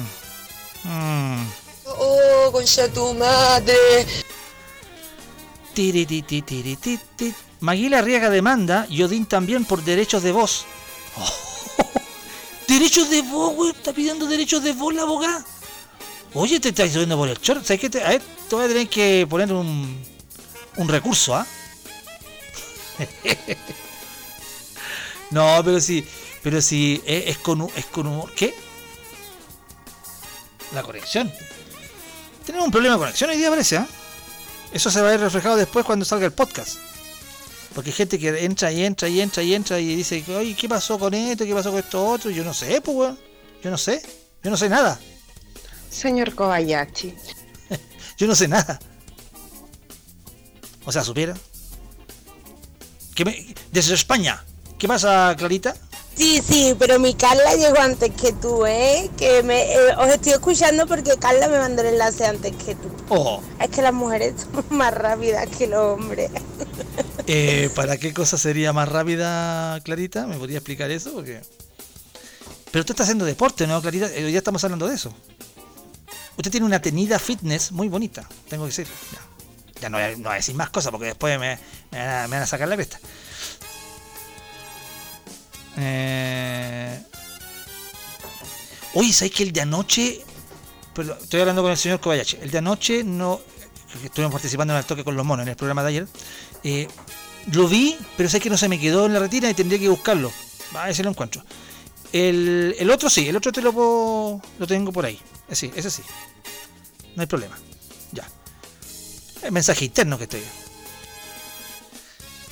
[0.83, 1.47] mm,
[1.85, 4.05] Oh, concha tu madre.
[5.73, 7.01] Tiritititiritit.
[7.59, 10.65] Maguila Arriaga demanda y Odín también por derechos de voz.
[12.67, 13.71] ¿Derechos de voz, güey?
[13.71, 15.45] ¿Está pidiendo derechos de voz la abogada?
[16.33, 17.61] Oye, te estás subiendo por el chorro.
[17.63, 17.89] ¿Sabes qué?
[17.89, 20.01] Te, a ver, te voy a tener que poner un,
[20.77, 21.45] un recurso, ¿ah?
[25.31, 26.05] no, pero sí,
[26.43, 28.31] pero sí, es, es con, es con humor.
[28.35, 28.53] ¿Qué?
[30.73, 31.31] La conexión.
[32.45, 33.87] Tenemos un problema de conexión hoy día, parece, ¿ah?
[34.71, 36.77] Eso se va a ver reflejado después cuando salga el podcast.
[37.75, 40.67] Porque hay gente que entra y entra y entra y entra y dice, oye, ¿qué
[40.67, 41.45] pasó con esto?
[41.45, 42.31] ¿Qué pasó con esto otro?
[42.31, 43.19] Yo no sé, pues, weón.
[43.63, 44.01] Yo no sé.
[44.43, 44.99] Yo no sé nada.
[45.89, 47.13] Señor Kobayashi,
[48.17, 48.79] Yo no sé nada.
[50.85, 51.35] O sea, supiera.
[53.21, 54.43] ¿Qué me- Desde España.
[54.79, 55.75] ¿Qué pasa, Clarita?
[56.17, 59.11] Sí, sí, pero mi Carla llegó antes que tú, ¿eh?
[59.15, 62.89] Que me, eh, os estoy escuchando porque Carla me mandó el enlace antes que tú.
[63.09, 66.31] Oh, Es que las mujeres son más rápidas que los hombres.
[67.27, 70.25] eh, ¿para qué cosa sería más rápida, Clarita?
[70.25, 71.13] ¿Me podría explicar eso?
[71.13, 71.41] Porque...
[72.71, 74.07] Pero usted está haciendo deporte, ¿no, Clarita?
[74.15, 75.13] Eh, ya estamos hablando de eso.
[76.37, 78.87] Usted tiene una tenida fitness muy bonita, tengo que decir.
[79.13, 79.19] Ya,
[79.81, 81.57] Ya no, voy a, decir más cosas porque después me,
[81.91, 82.99] van, a, sacar la cresta.
[85.77, 87.01] Eh...
[88.93, 90.21] Oye, ¿sabes que el de anoche...
[90.93, 92.37] Perdón, estoy hablando con el señor Kobayashi.
[92.41, 93.41] El de anoche no...
[94.03, 96.07] Estuvimos participando en el toque con los monos en el programa de ayer.
[96.63, 96.87] Eh,
[97.51, 99.89] lo vi, pero sé que no se me quedó en la retina y tendría que
[99.89, 100.31] buscarlo.
[100.75, 101.43] A ver si lo encuentro.
[102.13, 105.19] El, el otro sí, el otro te lo puedo, lo tengo por ahí.
[105.51, 106.03] Sí, ese sí.
[107.15, 107.57] No hay problema.
[109.43, 110.43] El mensaje interno que estoy.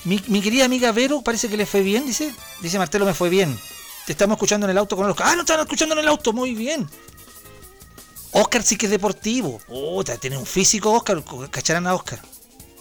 [0.06, 2.34] Mi, mi querida amiga Vero parece que le fue bien, dice.
[2.62, 3.58] Dice Martelo, me fue bien.
[4.06, 5.16] Te estamos escuchando en el auto con los...
[5.20, 6.90] Ah, no estaban escuchando en el auto, muy bien.
[8.32, 9.60] Oscar sí que es deportivo.
[9.68, 11.24] Oh, tiene un físico Oscar.
[11.52, 12.20] Cacharán a Oscar.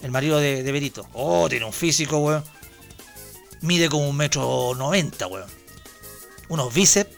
[0.03, 1.07] El marido de, de Berito.
[1.13, 2.45] Oh, tiene un físico, weón.
[3.61, 5.51] Mide como un metro noventa, weón.
[6.49, 7.15] Unos bíceps.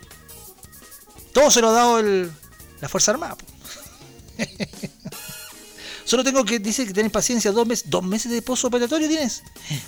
[1.33, 2.33] Todo se lo ha dado el,
[2.81, 3.37] la Fuerza Armada.
[6.11, 7.89] Solo tengo que, dice que tenés paciencia, dos meses.
[7.89, 9.45] ¿Dos meses de pozo operatorio tienes?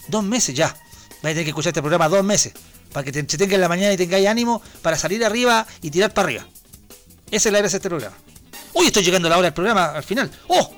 [0.07, 0.69] Dos meses ya.
[0.69, 2.53] Vas a tener que escuchar este programa dos meses.
[2.93, 6.15] Para que te entretenga en la mañana y tengáis ánimo para salir arriba y tirar
[6.15, 6.47] para arriba.
[7.29, 8.17] Esa es la gracia de este programa.
[8.73, 10.31] Uy, estoy llegando a la hora del programa al final.
[10.47, 10.73] ¡Oh!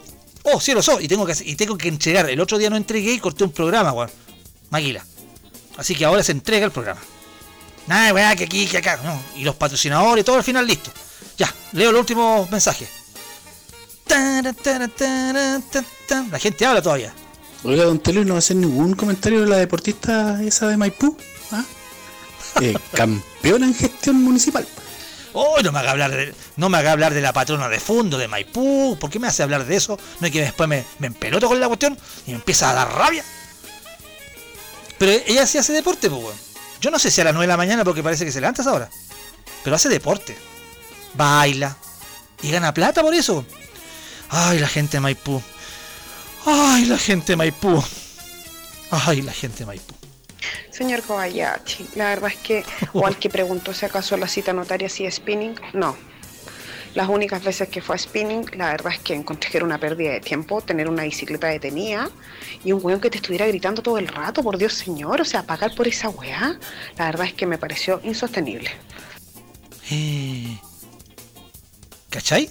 [0.44, 0.98] ¡Oh, cielo, so!
[0.98, 2.30] Y tengo que, y tengo que entregar.
[2.30, 4.10] El otro día no entregué y corté un programa, weón.
[4.70, 5.04] Maguila.
[5.76, 7.02] Así que ahora se entrega el programa.
[7.86, 8.98] Nada, weá, que aquí, que acá.
[9.04, 9.20] No.
[9.36, 10.90] Y los patrocinadores, todo al final listo.
[11.36, 13.03] Ya, leo los últimos mensajes.
[16.31, 17.12] La gente habla todavía.
[17.62, 20.76] Oiga, don Telo, ¿y no va a hacer ningún comentario de la deportista esa de
[20.76, 21.16] Maipú?
[21.51, 21.64] ¿Ah?
[22.60, 24.66] Eh, campeona en gestión municipal.
[25.32, 28.18] Oh, no me haga hablar de, no me haga hablar de la patrona de fondo
[28.18, 28.97] de Maipú.
[29.01, 29.98] ¿Por qué me hace hablar de eso?
[30.20, 32.93] No es que después me, me empeloto con la cuestión y me empieza a dar
[32.93, 33.24] rabia.
[34.98, 36.36] Pero ella sí hace deporte, pues, weón.
[36.81, 38.60] Yo no sé si a las 9 de la mañana porque parece que se levanta
[38.60, 38.90] a esa hora.
[39.64, 40.36] Pero hace deporte.
[41.14, 41.76] Baila.
[42.43, 43.44] Y gana plata por eso.
[44.28, 45.42] Ay, la gente de Maipú.
[46.46, 47.82] Ay, la gente de Maipú.
[48.90, 49.94] Ay, la gente de Maipú.
[50.70, 54.88] Señor Kobayashi, la verdad es que, o al que preguntó si acaso la cita notaria
[54.88, 55.96] si es spinning, no.
[56.94, 59.78] Las únicas veces que fue a spinning, la verdad es que encontré que era una
[59.78, 62.09] pérdida de tiempo tener una bicicleta detenida
[62.64, 65.42] y un weón que te estuviera gritando todo el rato, por Dios señor, o sea,
[65.42, 66.59] pagar por esa weá,
[66.96, 68.70] la verdad es que me pareció insostenible.
[69.90, 70.56] Eh,
[72.10, 72.48] ¿Cachai?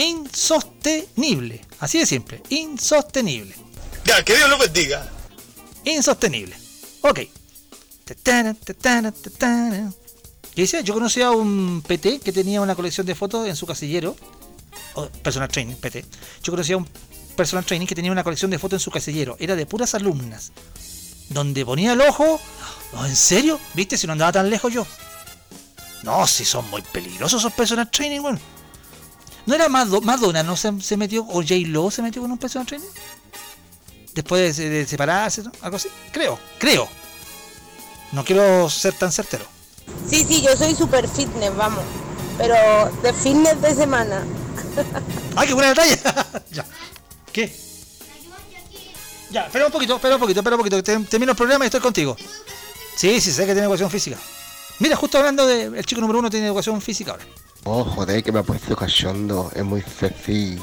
[0.00, 1.60] Insostenible.
[1.78, 2.42] Así de simple.
[2.48, 3.54] Insostenible.
[4.04, 5.06] Ya, que Dios lo bendiga.
[5.84, 6.56] Insostenible.
[7.02, 7.20] Ok.
[10.54, 10.82] ¿Qué dice?
[10.82, 14.16] Yo conocí a un PT que tenía una colección de fotos en su casillero.
[15.22, 16.06] Personal training, PT.
[16.42, 16.88] Yo conocí a un
[17.36, 19.36] personal training que tenía una colección de fotos en su casillero.
[19.38, 20.52] Era de puras alumnas.
[21.28, 22.40] Donde ponía el ojo.
[22.94, 23.60] Oh, ¿En serio?
[23.74, 23.98] ¿Viste?
[23.98, 24.86] Si no andaba tan lejos yo.
[26.02, 28.40] No, si son muy peligrosos esos personal training, bueno.
[29.46, 32.66] ¿No era Mado- Madonna, no se, se metió, o J-Lo se metió con un personal
[32.66, 32.88] training?
[34.14, 35.52] después de, de separarse, ¿no?
[35.62, 35.88] algo así.
[36.12, 36.88] Creo, creo.
[38.12, 39.44] No quiero ser tan certero.
[40.08, 41.84] Sí, sí, yo soy super fitness, vamos.
[42.36, 42.54] Pero
[43.02, 44.24] de fitness de semana.
[45.36, 45.98] ¡Ay, qué buena detalle!
[46.50, 46.64] ya.
[47.32, 47.54] ¿Qué?
[49.30, 50.76] Ya, espera un poquito, espera un poquito, espera un poquito.
[50.82, 52.16] que Termino el programa y estoy contigo.
[52.96, 54.16] Sí, sí, sé que tiene educación física.
[54.80, 55.64] Mira, justo hablando de.
[55.66, 57.24] El chico número uno tiene educación física ahora.
[57.64, 59.50] Oh, joder, que me ha puesto cachondo.
[59.54, 60.58] Es muy sexy.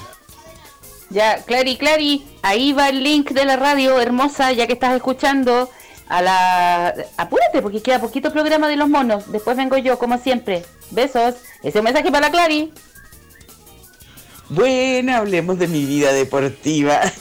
[1.09, 5.69] Ya, Clary, Clary, ahí va el link de la radio, hermosa, ya que estás escuchando
[6.09, 6.93] a la...
[7.17, 9.31] Apúrate, porque queda poquito programa de los monos.
[9.31, 10.65] Después vengo yo, como siempre.
[10.91, 11.35] Besos.
[11.59, 12.73] Ese es un mensaje para la Clary.
[14.49, 17.01] Bueno, hablemos de mi vida deportiva.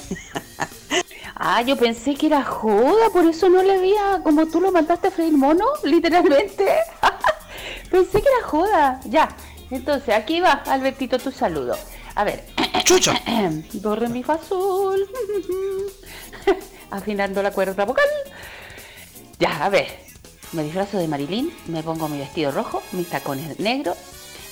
[1.39, 4.23] Ah, yo pensé que era joda, por eso no le había...
[4.25, 6.65] Como tú lo mandaste a freír mono, literalmente.
[7.91, 9.01] pensé que era joda.
[9.05, 9.29] Ya,
[9.71, 11.77] entonces aquí va, Albertito, tu saludo.
[12.15, 12.45] A ver.
[12.85, 13.21] ¡Chucha!
[13.73, 15.07] Do, re, mi, fa, sol.
[16.91, 18.07] Afinando la cuerda vocal.
[19.39, 19.89] Ya, a ver.
[20.53, 23.97] Me disfrazo de Marilyn, me pongo mi vestido rojo, mis tacones negros,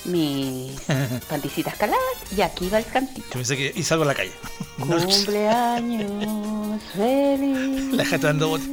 [0.03, 0.79] mis
[1.29, 2.03] panticitas caladas
[2.35, 3.25] y aquí va el cantito.
[3.27, 3.71] Yo pensé que.
[3.75, 4.33] Y salgo a la calle.
[4.77, 7.93] Cumpleaños feliz.
[7.93, 8.65] la jata dando bote.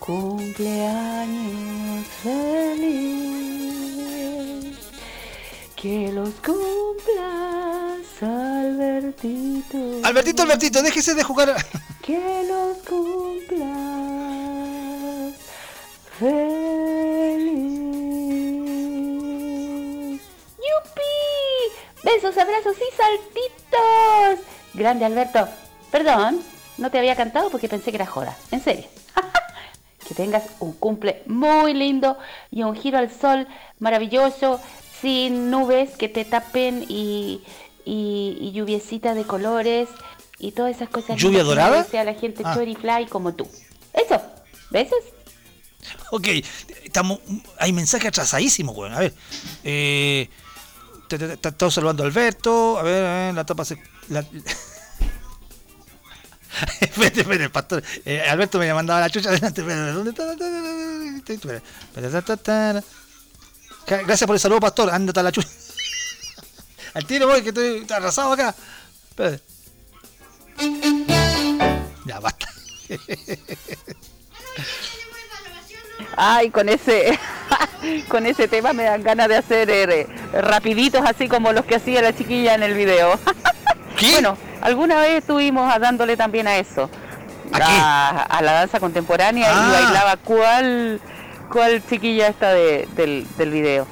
[0.00, 3.57] Cumpleaños feliz.
[5.80, 9.78] Que los cumplas, Albertito.
[10.02, 11.54] Albertito, Albertito, déjese de jugar.
[12.02, 13.68] Que los cumplas
[16.18, 16.58] feliz.
[20.56, 21.14] ¡Yupi!
[22.02, 24.44] Besos, abrazos y saltitos.
[24.74, 25.48] Grande Alberto.
[25.92, 26.42] Perdón,
[26.76, 28.36] no te había cantado porque pensé que era joda.
[28.50, 28.86] En serio.
[30.08, 32.18] que tengas un cumple muy lindo
[32.50, 33.46] y un giro al sol
[33.78, 34.60] maravilloso,
[35.00, 37.42] sin nubes que te tapen y,
[37.84, 39.88] y, y lluviecita de colores
[40.38, 41.16] y todas esas cosas.
[41.16, 41.78] ¿Lluvia dorada?
[41.78, 42.54] merece a la gente Ah.
[42.54, 43.48] fly como tú.
[43.92, 44.20] Eso.
[44.70, 44.98] ¿Besos?
[46.10, 46.26] Ok,
[46.84, 47.20] estamos,
[47.58, 48.94] hay mensaje atrasadísimo, weón.
[48.94, 49.14] A ver.
[49.64, 50.28] Eh,
[51.08, 52.78] te- te- te- Estamos saludando a Alberto.
[52.78, 53.80] A ver, a ver, la tapa se.
[54.08, 54.20] La...
[56.80, 57.82] espérate, espérate, pastor.
[58.04, 59.62] Eh, Alberto me mandaba la chucha adelante.
[59.62, 60.24] ¿dónde está?
[63.88, 64.90] Gracias por el saludo, pastor.
[64.90, 65.48] Ándate a la chucha.
[66.94, 68.54] Al tiro voy, que estoy arrasado acá.
[69.10, 69.42] Espérate.
[72.04, 72.46] Ya, basta.
[76.16, 77.18] Ay, con ese
[78.08, 82.02] con ese tema me dan ganas de hacer eh, rapiditos así como los que hacía
[82.02, 83.18] la chiquilla en el video.
[84.12, 86.88] Bueno, alguna vez estuvimos a- dándole también a eso.
[87.52, 89.66] ¿A, a la danza contemporánea Ah.
[89.68, 91.00] y bailaba cuál
[91.50, 93.86] cuál chiquilla esta de- del, del video.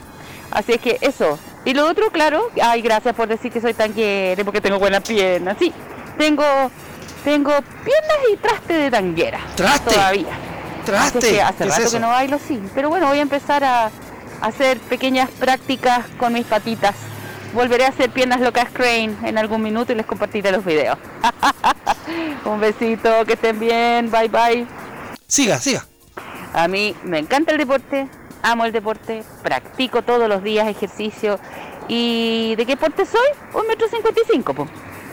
[0.50, 1.38] Así es que eso.
[1.64, 5.56] Y lo otro, claro, ay, gracias por decir que soy tanguera, porque tengo buenas piernas.
[5.58, 5.72] Sí,
[6.18, 6.44] tengo
[7.24, 7.50] tengo
[7.84, 9.40] piernas y traste de tanguera.
[9.56, 9.90] ¿Traste?
[9.94, 10.28] Todavía.
[10.84, 11.18] Traste.
[11.18, 11.92] Así es que hace ¿Qué es rato eso?
[11.96, 12.62] que no bailo, sí.
[12.72, 13.90] Pero bueno, voy a empezar a, a
[14.42, 16.94] hacer pequeñas prácticas con mis patitas.
[17.52, 20.98] Volveré a hacer piernas locas crane en algún minuto y les compartiré los videos.
[22.44, 24.64] Un besito, que estén bien, bye bye.
[25.26, 25.84] Siga, siga.
[26.56, 28.08] A mí me encanta el deporte,
[28.42, 31.38] amo el deporte, practico todos los días ejercicio.
[31.86, 33.28] ¿Y de qué deporte soy?
[33.52, 34.66] Un metro cincuenta y cinco, po.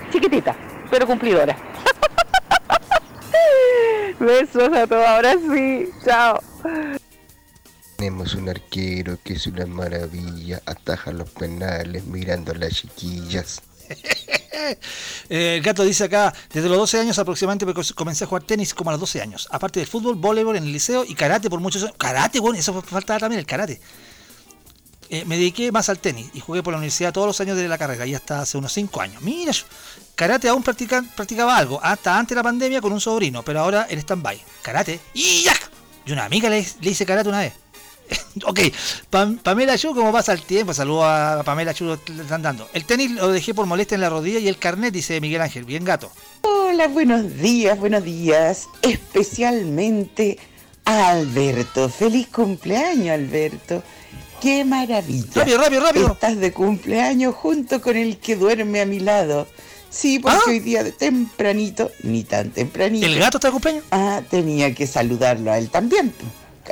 [0.09, 0.55] chiquitita,
[0.89, 1.57] pero cumplidora.
[4.21, 6.39] Besos a todos, ahora sí, chao.
[7.97, 10.61] Tenemos un arquero que es una maravilla.
[10.65, 13.61] Ataja los penales mirando a las chiquillas.
[14.53, 18.43] Eh, el gato dice acá, desde los 12 años aproximadamente me co- comencé a jugar
[18.43, 19.47] tenis como a los 12 años.
[19.51, 21.95] Aparte del fútbol, voleibol en el liceo y karate por muchos años.
[21.97, 23.81] Karate, bueno, eso faltaba también, el karate.
[25.09, 27.67] Eh, me dediqué más al tenis y jugué por la universidad todos los años de
[27.67, 29.21] la carrera y hasta hace unos 5 años.
[29.21, 29.51] Mira,
[30.15, 33.85] karate aún practica- practicaba algo, hasta antes de la pandemia con un sobrino, pero ahora
[33.89, 34.41] en stand-by.
[34.61, 35.53] Karate, y ya.
[36.05, 37.53] Y una amiga le hice karate una vez.
[38.45, 38.59] ok,
[39.09, 40.73] Pam- Pamela Chu, ¿cómo pasa el tiempo?
[40.73, 42.67] Saludos a Pamela Chu, le están dando.
[42.73, 45.63] El tenis lo dejé por molestia en la rodilla y el carnet, dice Miguel Ángel.
[45.65, 46.11] Bien gato.
[46.41, 48.67] Hola, buenos días, buenos días.
[48.81, 50.37] Especialmente
[50.85, 51.89] a Alberto.
[51.89, 53.83] Feliz cumpleaños, Alberto.
[54.41, 55.25] Qué maravilla.
[55.35, 56.11] Rápido, rápido, rápido.
[56.13, 59.47] Estás de cumpleaños junto con el que duerme a mi lado.
[59.89, 63.05] Sí, porque hoy día de tempranito, ni tan tempranito.
[63.05, 63.09] ¿Ah?
[63.09, 63.83] ¿El gato está de cumpleaños?
[63.91, 66.11] Ah, tenía que saludarlo a él también.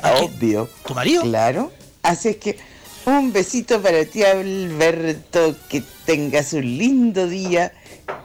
[0.04, 0.70] Obvio.
[0.86, 1.24] ¿Tu marido?
[1.24, 1.72] Claro.
[2.04, 2.58] Así es que
[3.06, 5.56] un besito para ti, Alberto.
[5.70, 7.74] Que tengas un lindo día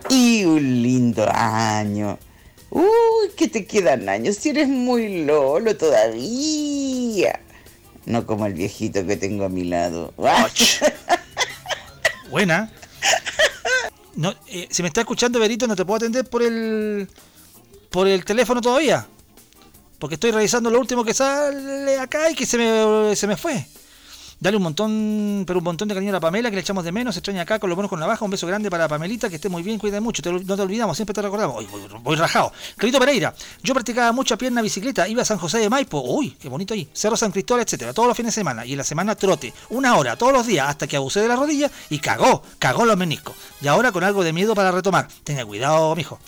[0.09, 2.19] y un lindo año.
[2.71, 4.37] Uy, que te quedan años.
[4.37, 7.41] Si eres muy lolo todavía.
[8.05, 10.13] No como el viejito que tengo a mi lado.
[12.31, 12.71] Buena.
[14.15, 17.09] No, eh, si me está escuchando, Berito, no te puedo atender por el
[17.91, 19.07] por el teléfono todavía.
[19.99, 23.67] Porque estoy revisando lo último que sale acá y que se me, se me fue.
[24.39, 26.93] Dale un montón, pero un montón de cariño a la Pamela, que le echamos de
[26.93, 27.15] menos.
[27.15, 28.23] Se extraña acá con los buenos con la baja.
[28.23, 30.23] Un beso grande para Pamelita, que esté muy bien, cuida mucho.
[30.31, 31.59] No te olvidamos, siempre te recordamos.
[31.59, 32.53] Uy, voy, voy rajado.
[32.77, 35.09] Carlito Pereira, yo practicaba mucha pierna bicicleta.
[35.09, 36.03] Iba a San José de Maipo.
[36.03, 36.87] Uy, qué bonito ahí.
[36.93, 37.95] Cerro San Cristóbal, etcétera.
[37.95, 38.67] Todos los fines de semana.
[38.67, 39.55] Y en la semana trote.
[39.71, 42.97] Una hora, todos los días, hasta que abusé de la rodilla y cagó, cagó los
[42.99, 43.35] meniscos.
[43.63, 45.09] Y ahora con algo de miedo para retomar.
[45.25, 46.19] Tenga cuidado, mijo.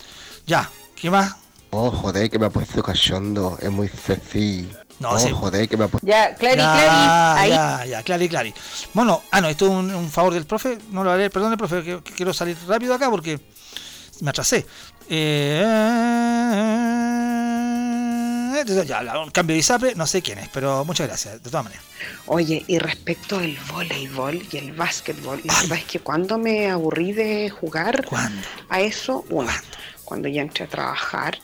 [0.46, 1.36] Ya, ¿qué más?
[1.70, 3.58] Oh, joder, que me ha puesto cachondo.
[3.60, 4.68] Es muy sexy.
[5.00, 5.30] No, oh, sí.
[5.30, 6.06] joder, que me ha puesto...
[6.06, 7.50] Ya, Clary, ya, Clary, ahí.
[7.50, 8.54] Ya, ya, Clary, Clary.
[8.94, 10.78] Bueno, ah, no, esto es un, un favor del profe.
[10.90, 13.38] No lo haré, perdón, profe, que, que quiero salir rápido acá porque
[14.20, 14.66] me atrasé.
[15.08, 15.64] Eh,
[18.86, 21.84] ya, un cambio de ISAPRE, no sé quién es, pero muchas gracias, de todas maneras.
[22.26, 27.12] Oye, y respecto al voleibol y el básquetbol, la verdad es que cuando me aburrí
[27.12, 28.06] de jugar
[28.68, 29.50] a eso, uno,
[30.04, 31.38] cuando ya entré a trabajar,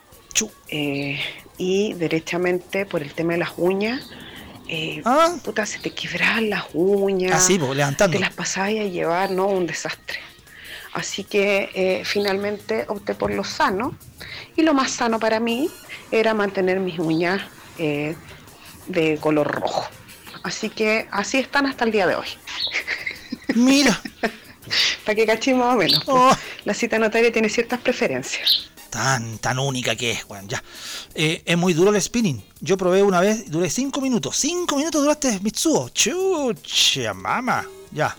[0.68, 1.20] eh,
[1.58, 4.08] y derechamente por el tema de las uñas,
[4.68, 5.02] eh,
[5.44, 8.16] puta, se te quebraban las uñas, Ah, sí, po, levantando.
[8.16, 10.18] te las pasabas a llevar, no, un desastre.
[10.94, 13.96] Así que eh, finalmente opté por lo sano,
[14.56, 15.68] y lo más sano para mí
[16.10, 17.42] era mantener mis uñas
[17.78, 18.14] eh,
[18.86, 19.86] de color rojo.
[20.44, 22.28] Así que así están hasta el día de hoy.
[23.54, 24.00] Mira.
[25.04, 26.02] Para que caché más o menos.
[26.04, 26.16] pues.
[26.16, 26.32] Oh.
[26.64, 28.70] La cita notaria tiene ciertas preferencias.
[28.94, 30.62] Tan, tan única que es, weón, ya.
[31.16, 32.40] Eh, es muy duro el spinning.
[32.60, 34.36] Yo probé una vez, duré 5 minutos.
[34.36, 35.88] 5 minutos duraste Mitsuo.
[35.88, 37.66] Chucha, mama.
[37.90, 38.16] Ya.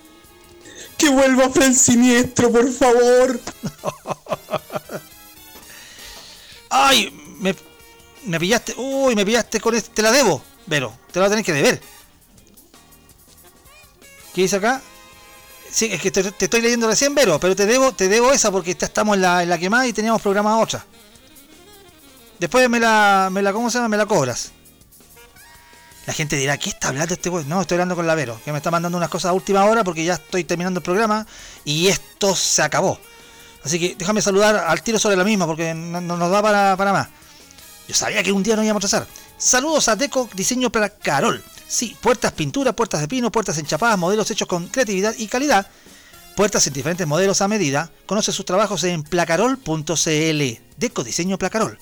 [0.97, 3.39] Que vuelva Fran Siniestro, por favor.
[6.69, 7.55] Ay, me,
[8.25, 8.75] me pillaste.
[8.75, 9.91] Uy, me pillaste con este.
[9.91, 10.93] Te la debo, Vero.
[11.09, 11.81] Te la voy a tener que deber.
[14.33, 14.81] ¿Qué dice acá?
[15.75, 18.71] Sí, es que te, estoy leyendo recién, Vero, pero te debo, te debo esa porque
[18.71, 20.85] esta- estamos en la, en la quemada y teníamos programada otra.
[22.39, 23.81] Después me la, me la, ¿cómo se?
[23.89, 24.53] Me la cobras.
[26.05, 27.43] La gente dirá, ¿qué está hablando este güey?
[27.43, 29.83] No, estoy hablando con la Vero, que me está mandando unas cosas a última hora
[29.83, 31.27] porque ya estoy terminando el programa
[31.65, 32.97] y esto se acabó.
[33.65, 36.77] Así que déjame saludar al tiro sobre la misma porque no, no nos da para,
[36.77, 37.09] para más.
[37.89, 39.07] Yo sabía que un día nos íbamos a atrasar.
[39.37, 41.43] Saludos a Deco Diseño para Carol.
[41.67, 45.67] Sí, puertas pintura, puertas de pino, puertas enchapadas, modelos hechos con creatividad y calidad.
[46.35, 47.91] Puertas en diferentes modelos a medida.
[48.05, 50.41] Conoce sus trabajos en placarol.cl.
[50.77, 51.77] Deco Diseño Placarol.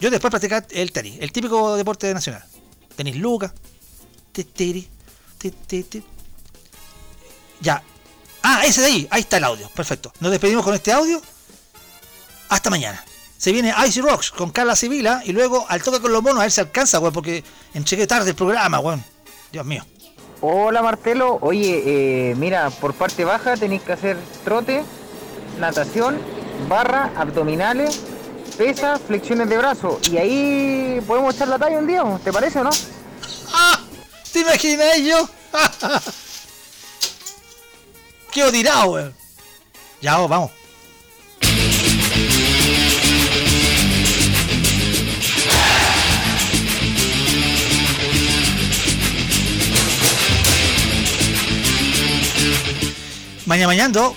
[0.00, 2.44] Yo después practicé el tenis, el típico deporte nacional.
[2.96, 3.52] Tenis Lucas.
[7.60, 7.82] Ya.
[8.42, 9.08] Ah, ese de ahí.
[9.10, 9.68] Ahí está el audio.
[9.70, 10.12] Perfecto.
[10.20, 11.20] Nos despedimos con este audio.
[12.48, 13.04] Hasta mañana.
[13.36, 16.42] Se viene Icy Rocks con Carla Sibila y luego al toque con los monos a
[16.42, 19.04] ver si alcanza, weón, porque entregué tarde el programa, weón.
[19.52, 19.84] Dios mío.
[20.46, 24.84] Hola Martelo, oye, eh, mira, por parte baja tenéis que hacer trote,
[25.58, 26.18] natación,
[26.68, 28.02] barra, abdominales,
[28.58, 29.98] pesa, flexiones de brazo.
[30.10, 32.70] Y ahí podemos echar la talla un día, ¿te parece o no?
[34.34, 35.26] ¿Te imaginas yo?
[38.30, 39.14] Qué odirado, weón.
[40.02, 40.50] Ya, vamos.
[53.46, 54.16] Mañana mañando.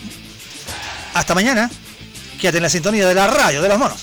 [1.13, 1.69] Hasta mañana.
[2.39, 4.01] Quédate en la sintonía de la radio de los monos.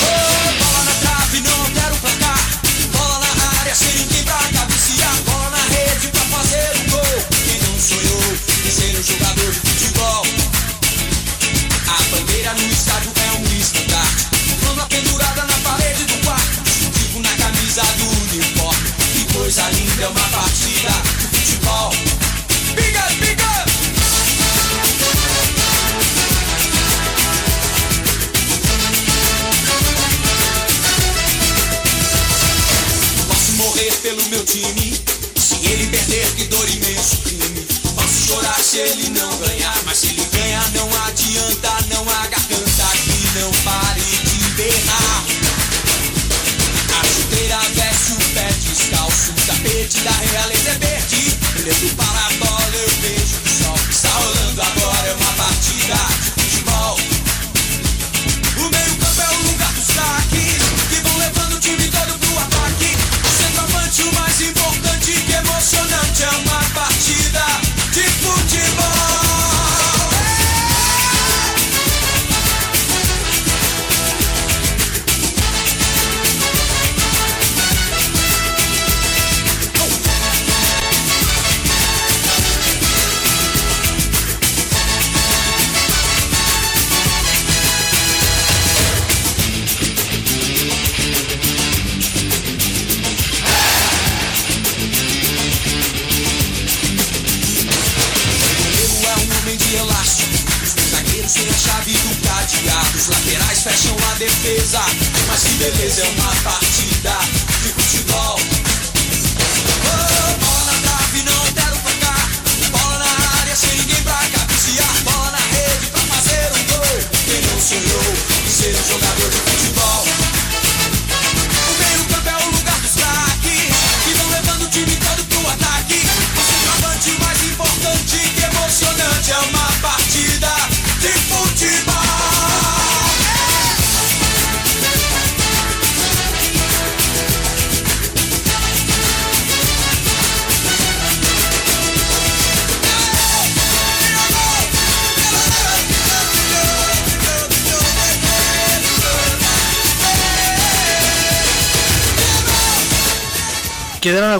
[0.00, 1.72] Bola na trave, não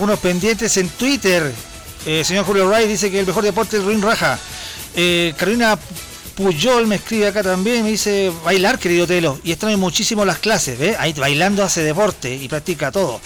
[0.02, 1.52] algunos pendientes en Twitter.
[2.04, 4.36] Eh, señor Julio Ray dice que el mejor deporte es Ruin Raja.
[4.96, 5.78] Eh, Carolina
[6.34, 9.38] Puyol me escribe acá también, me dice bailar, querido Telo.
[9.44, 10.96] Y extraño muchísimo las clases, ¿ve?
[10.98, 13.20] Ahí bailando hace deporte y practica todo.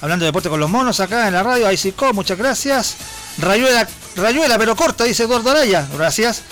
[0.00, 2.96] Hablando de deporte con los monos acá en la radio, ahí sí, muchas gracias.
[3.38, 3.86] Rayuela,
[4.16, 5.86] rayuela, pero corta, dice Eduardo Araya.
[5.96, 6.42] Gracias.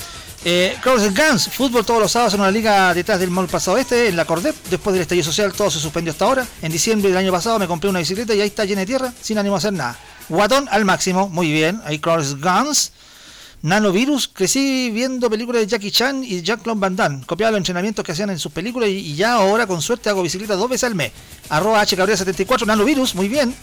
[0.47, 4.17] Eh, Guns, fútbol todos los sábados en una liga detrás del mall pasado este, en
[4.17, 4.55] la Cordep.
[4.69, 6.47] Después del estallido social, todo se suspendió hasta ahora.
[6.61, 9.13] En diciembre del año pasado me compré una bicicleta y ahí está llena de tierra,
[9.23, 9.99] sin ánimo a hacer nada.
[10.29, 11.81] Guatón al máximo, muy bien.
[11.87, 12.93] Ahí Crowds and Guns.
[13.63, 17.25] Nanovirus, crecí viendo películas de Jackie Chan y Jean-Claude Van Damme.
[17.25, 20.23] Copiaba los entrenamientos que hacían en sus películas y, y ya ahora con suerte hago
[20.23, 21.13] bicicleta dos veces al mes.
[21.49, 23.55] Arroba HCabrera74, Nanovirus, muy bien.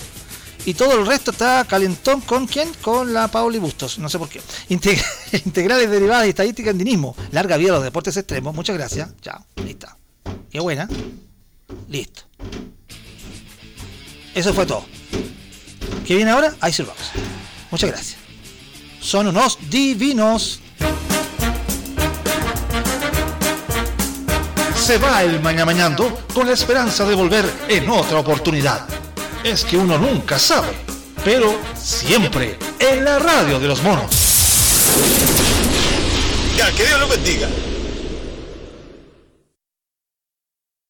[0.65, 2.71] Y todo el resto está calentón con quién?
[2.81, 4.41] Con la Pauli Bustos, no sé por qué.
[4.69, 5.03] Integ-
[5.45, 7.15] integrales derivadas y estadística en dinismo.
[7.31, 9.09] Larga vida a los deportes extremos, muchas gracias.
[9.21, 9.87] Chao, listo.
[10.51, 10.87] Qué buena.
[11.89, 12.21] Listo.
[14.35, 14.85] Eso fue todo.
[16.05, 16.53] ¿Qué viene ahora?
[16.69, 17.11] Ice Rocks.
[17.71, 18.17] Muchas gracias.
[19.01, 20.59] Son unos divinos.
[24.75, 28.85] Se va el mañana mañando con la esperanza de volver en otra oportunidad.
[29.43, 30.69] Es que uno nunca sabe,
[31.25, 34.11] pero siempre en la radio de los monos.
[36.55, 37.47] Ya, que Dios lo bendiga.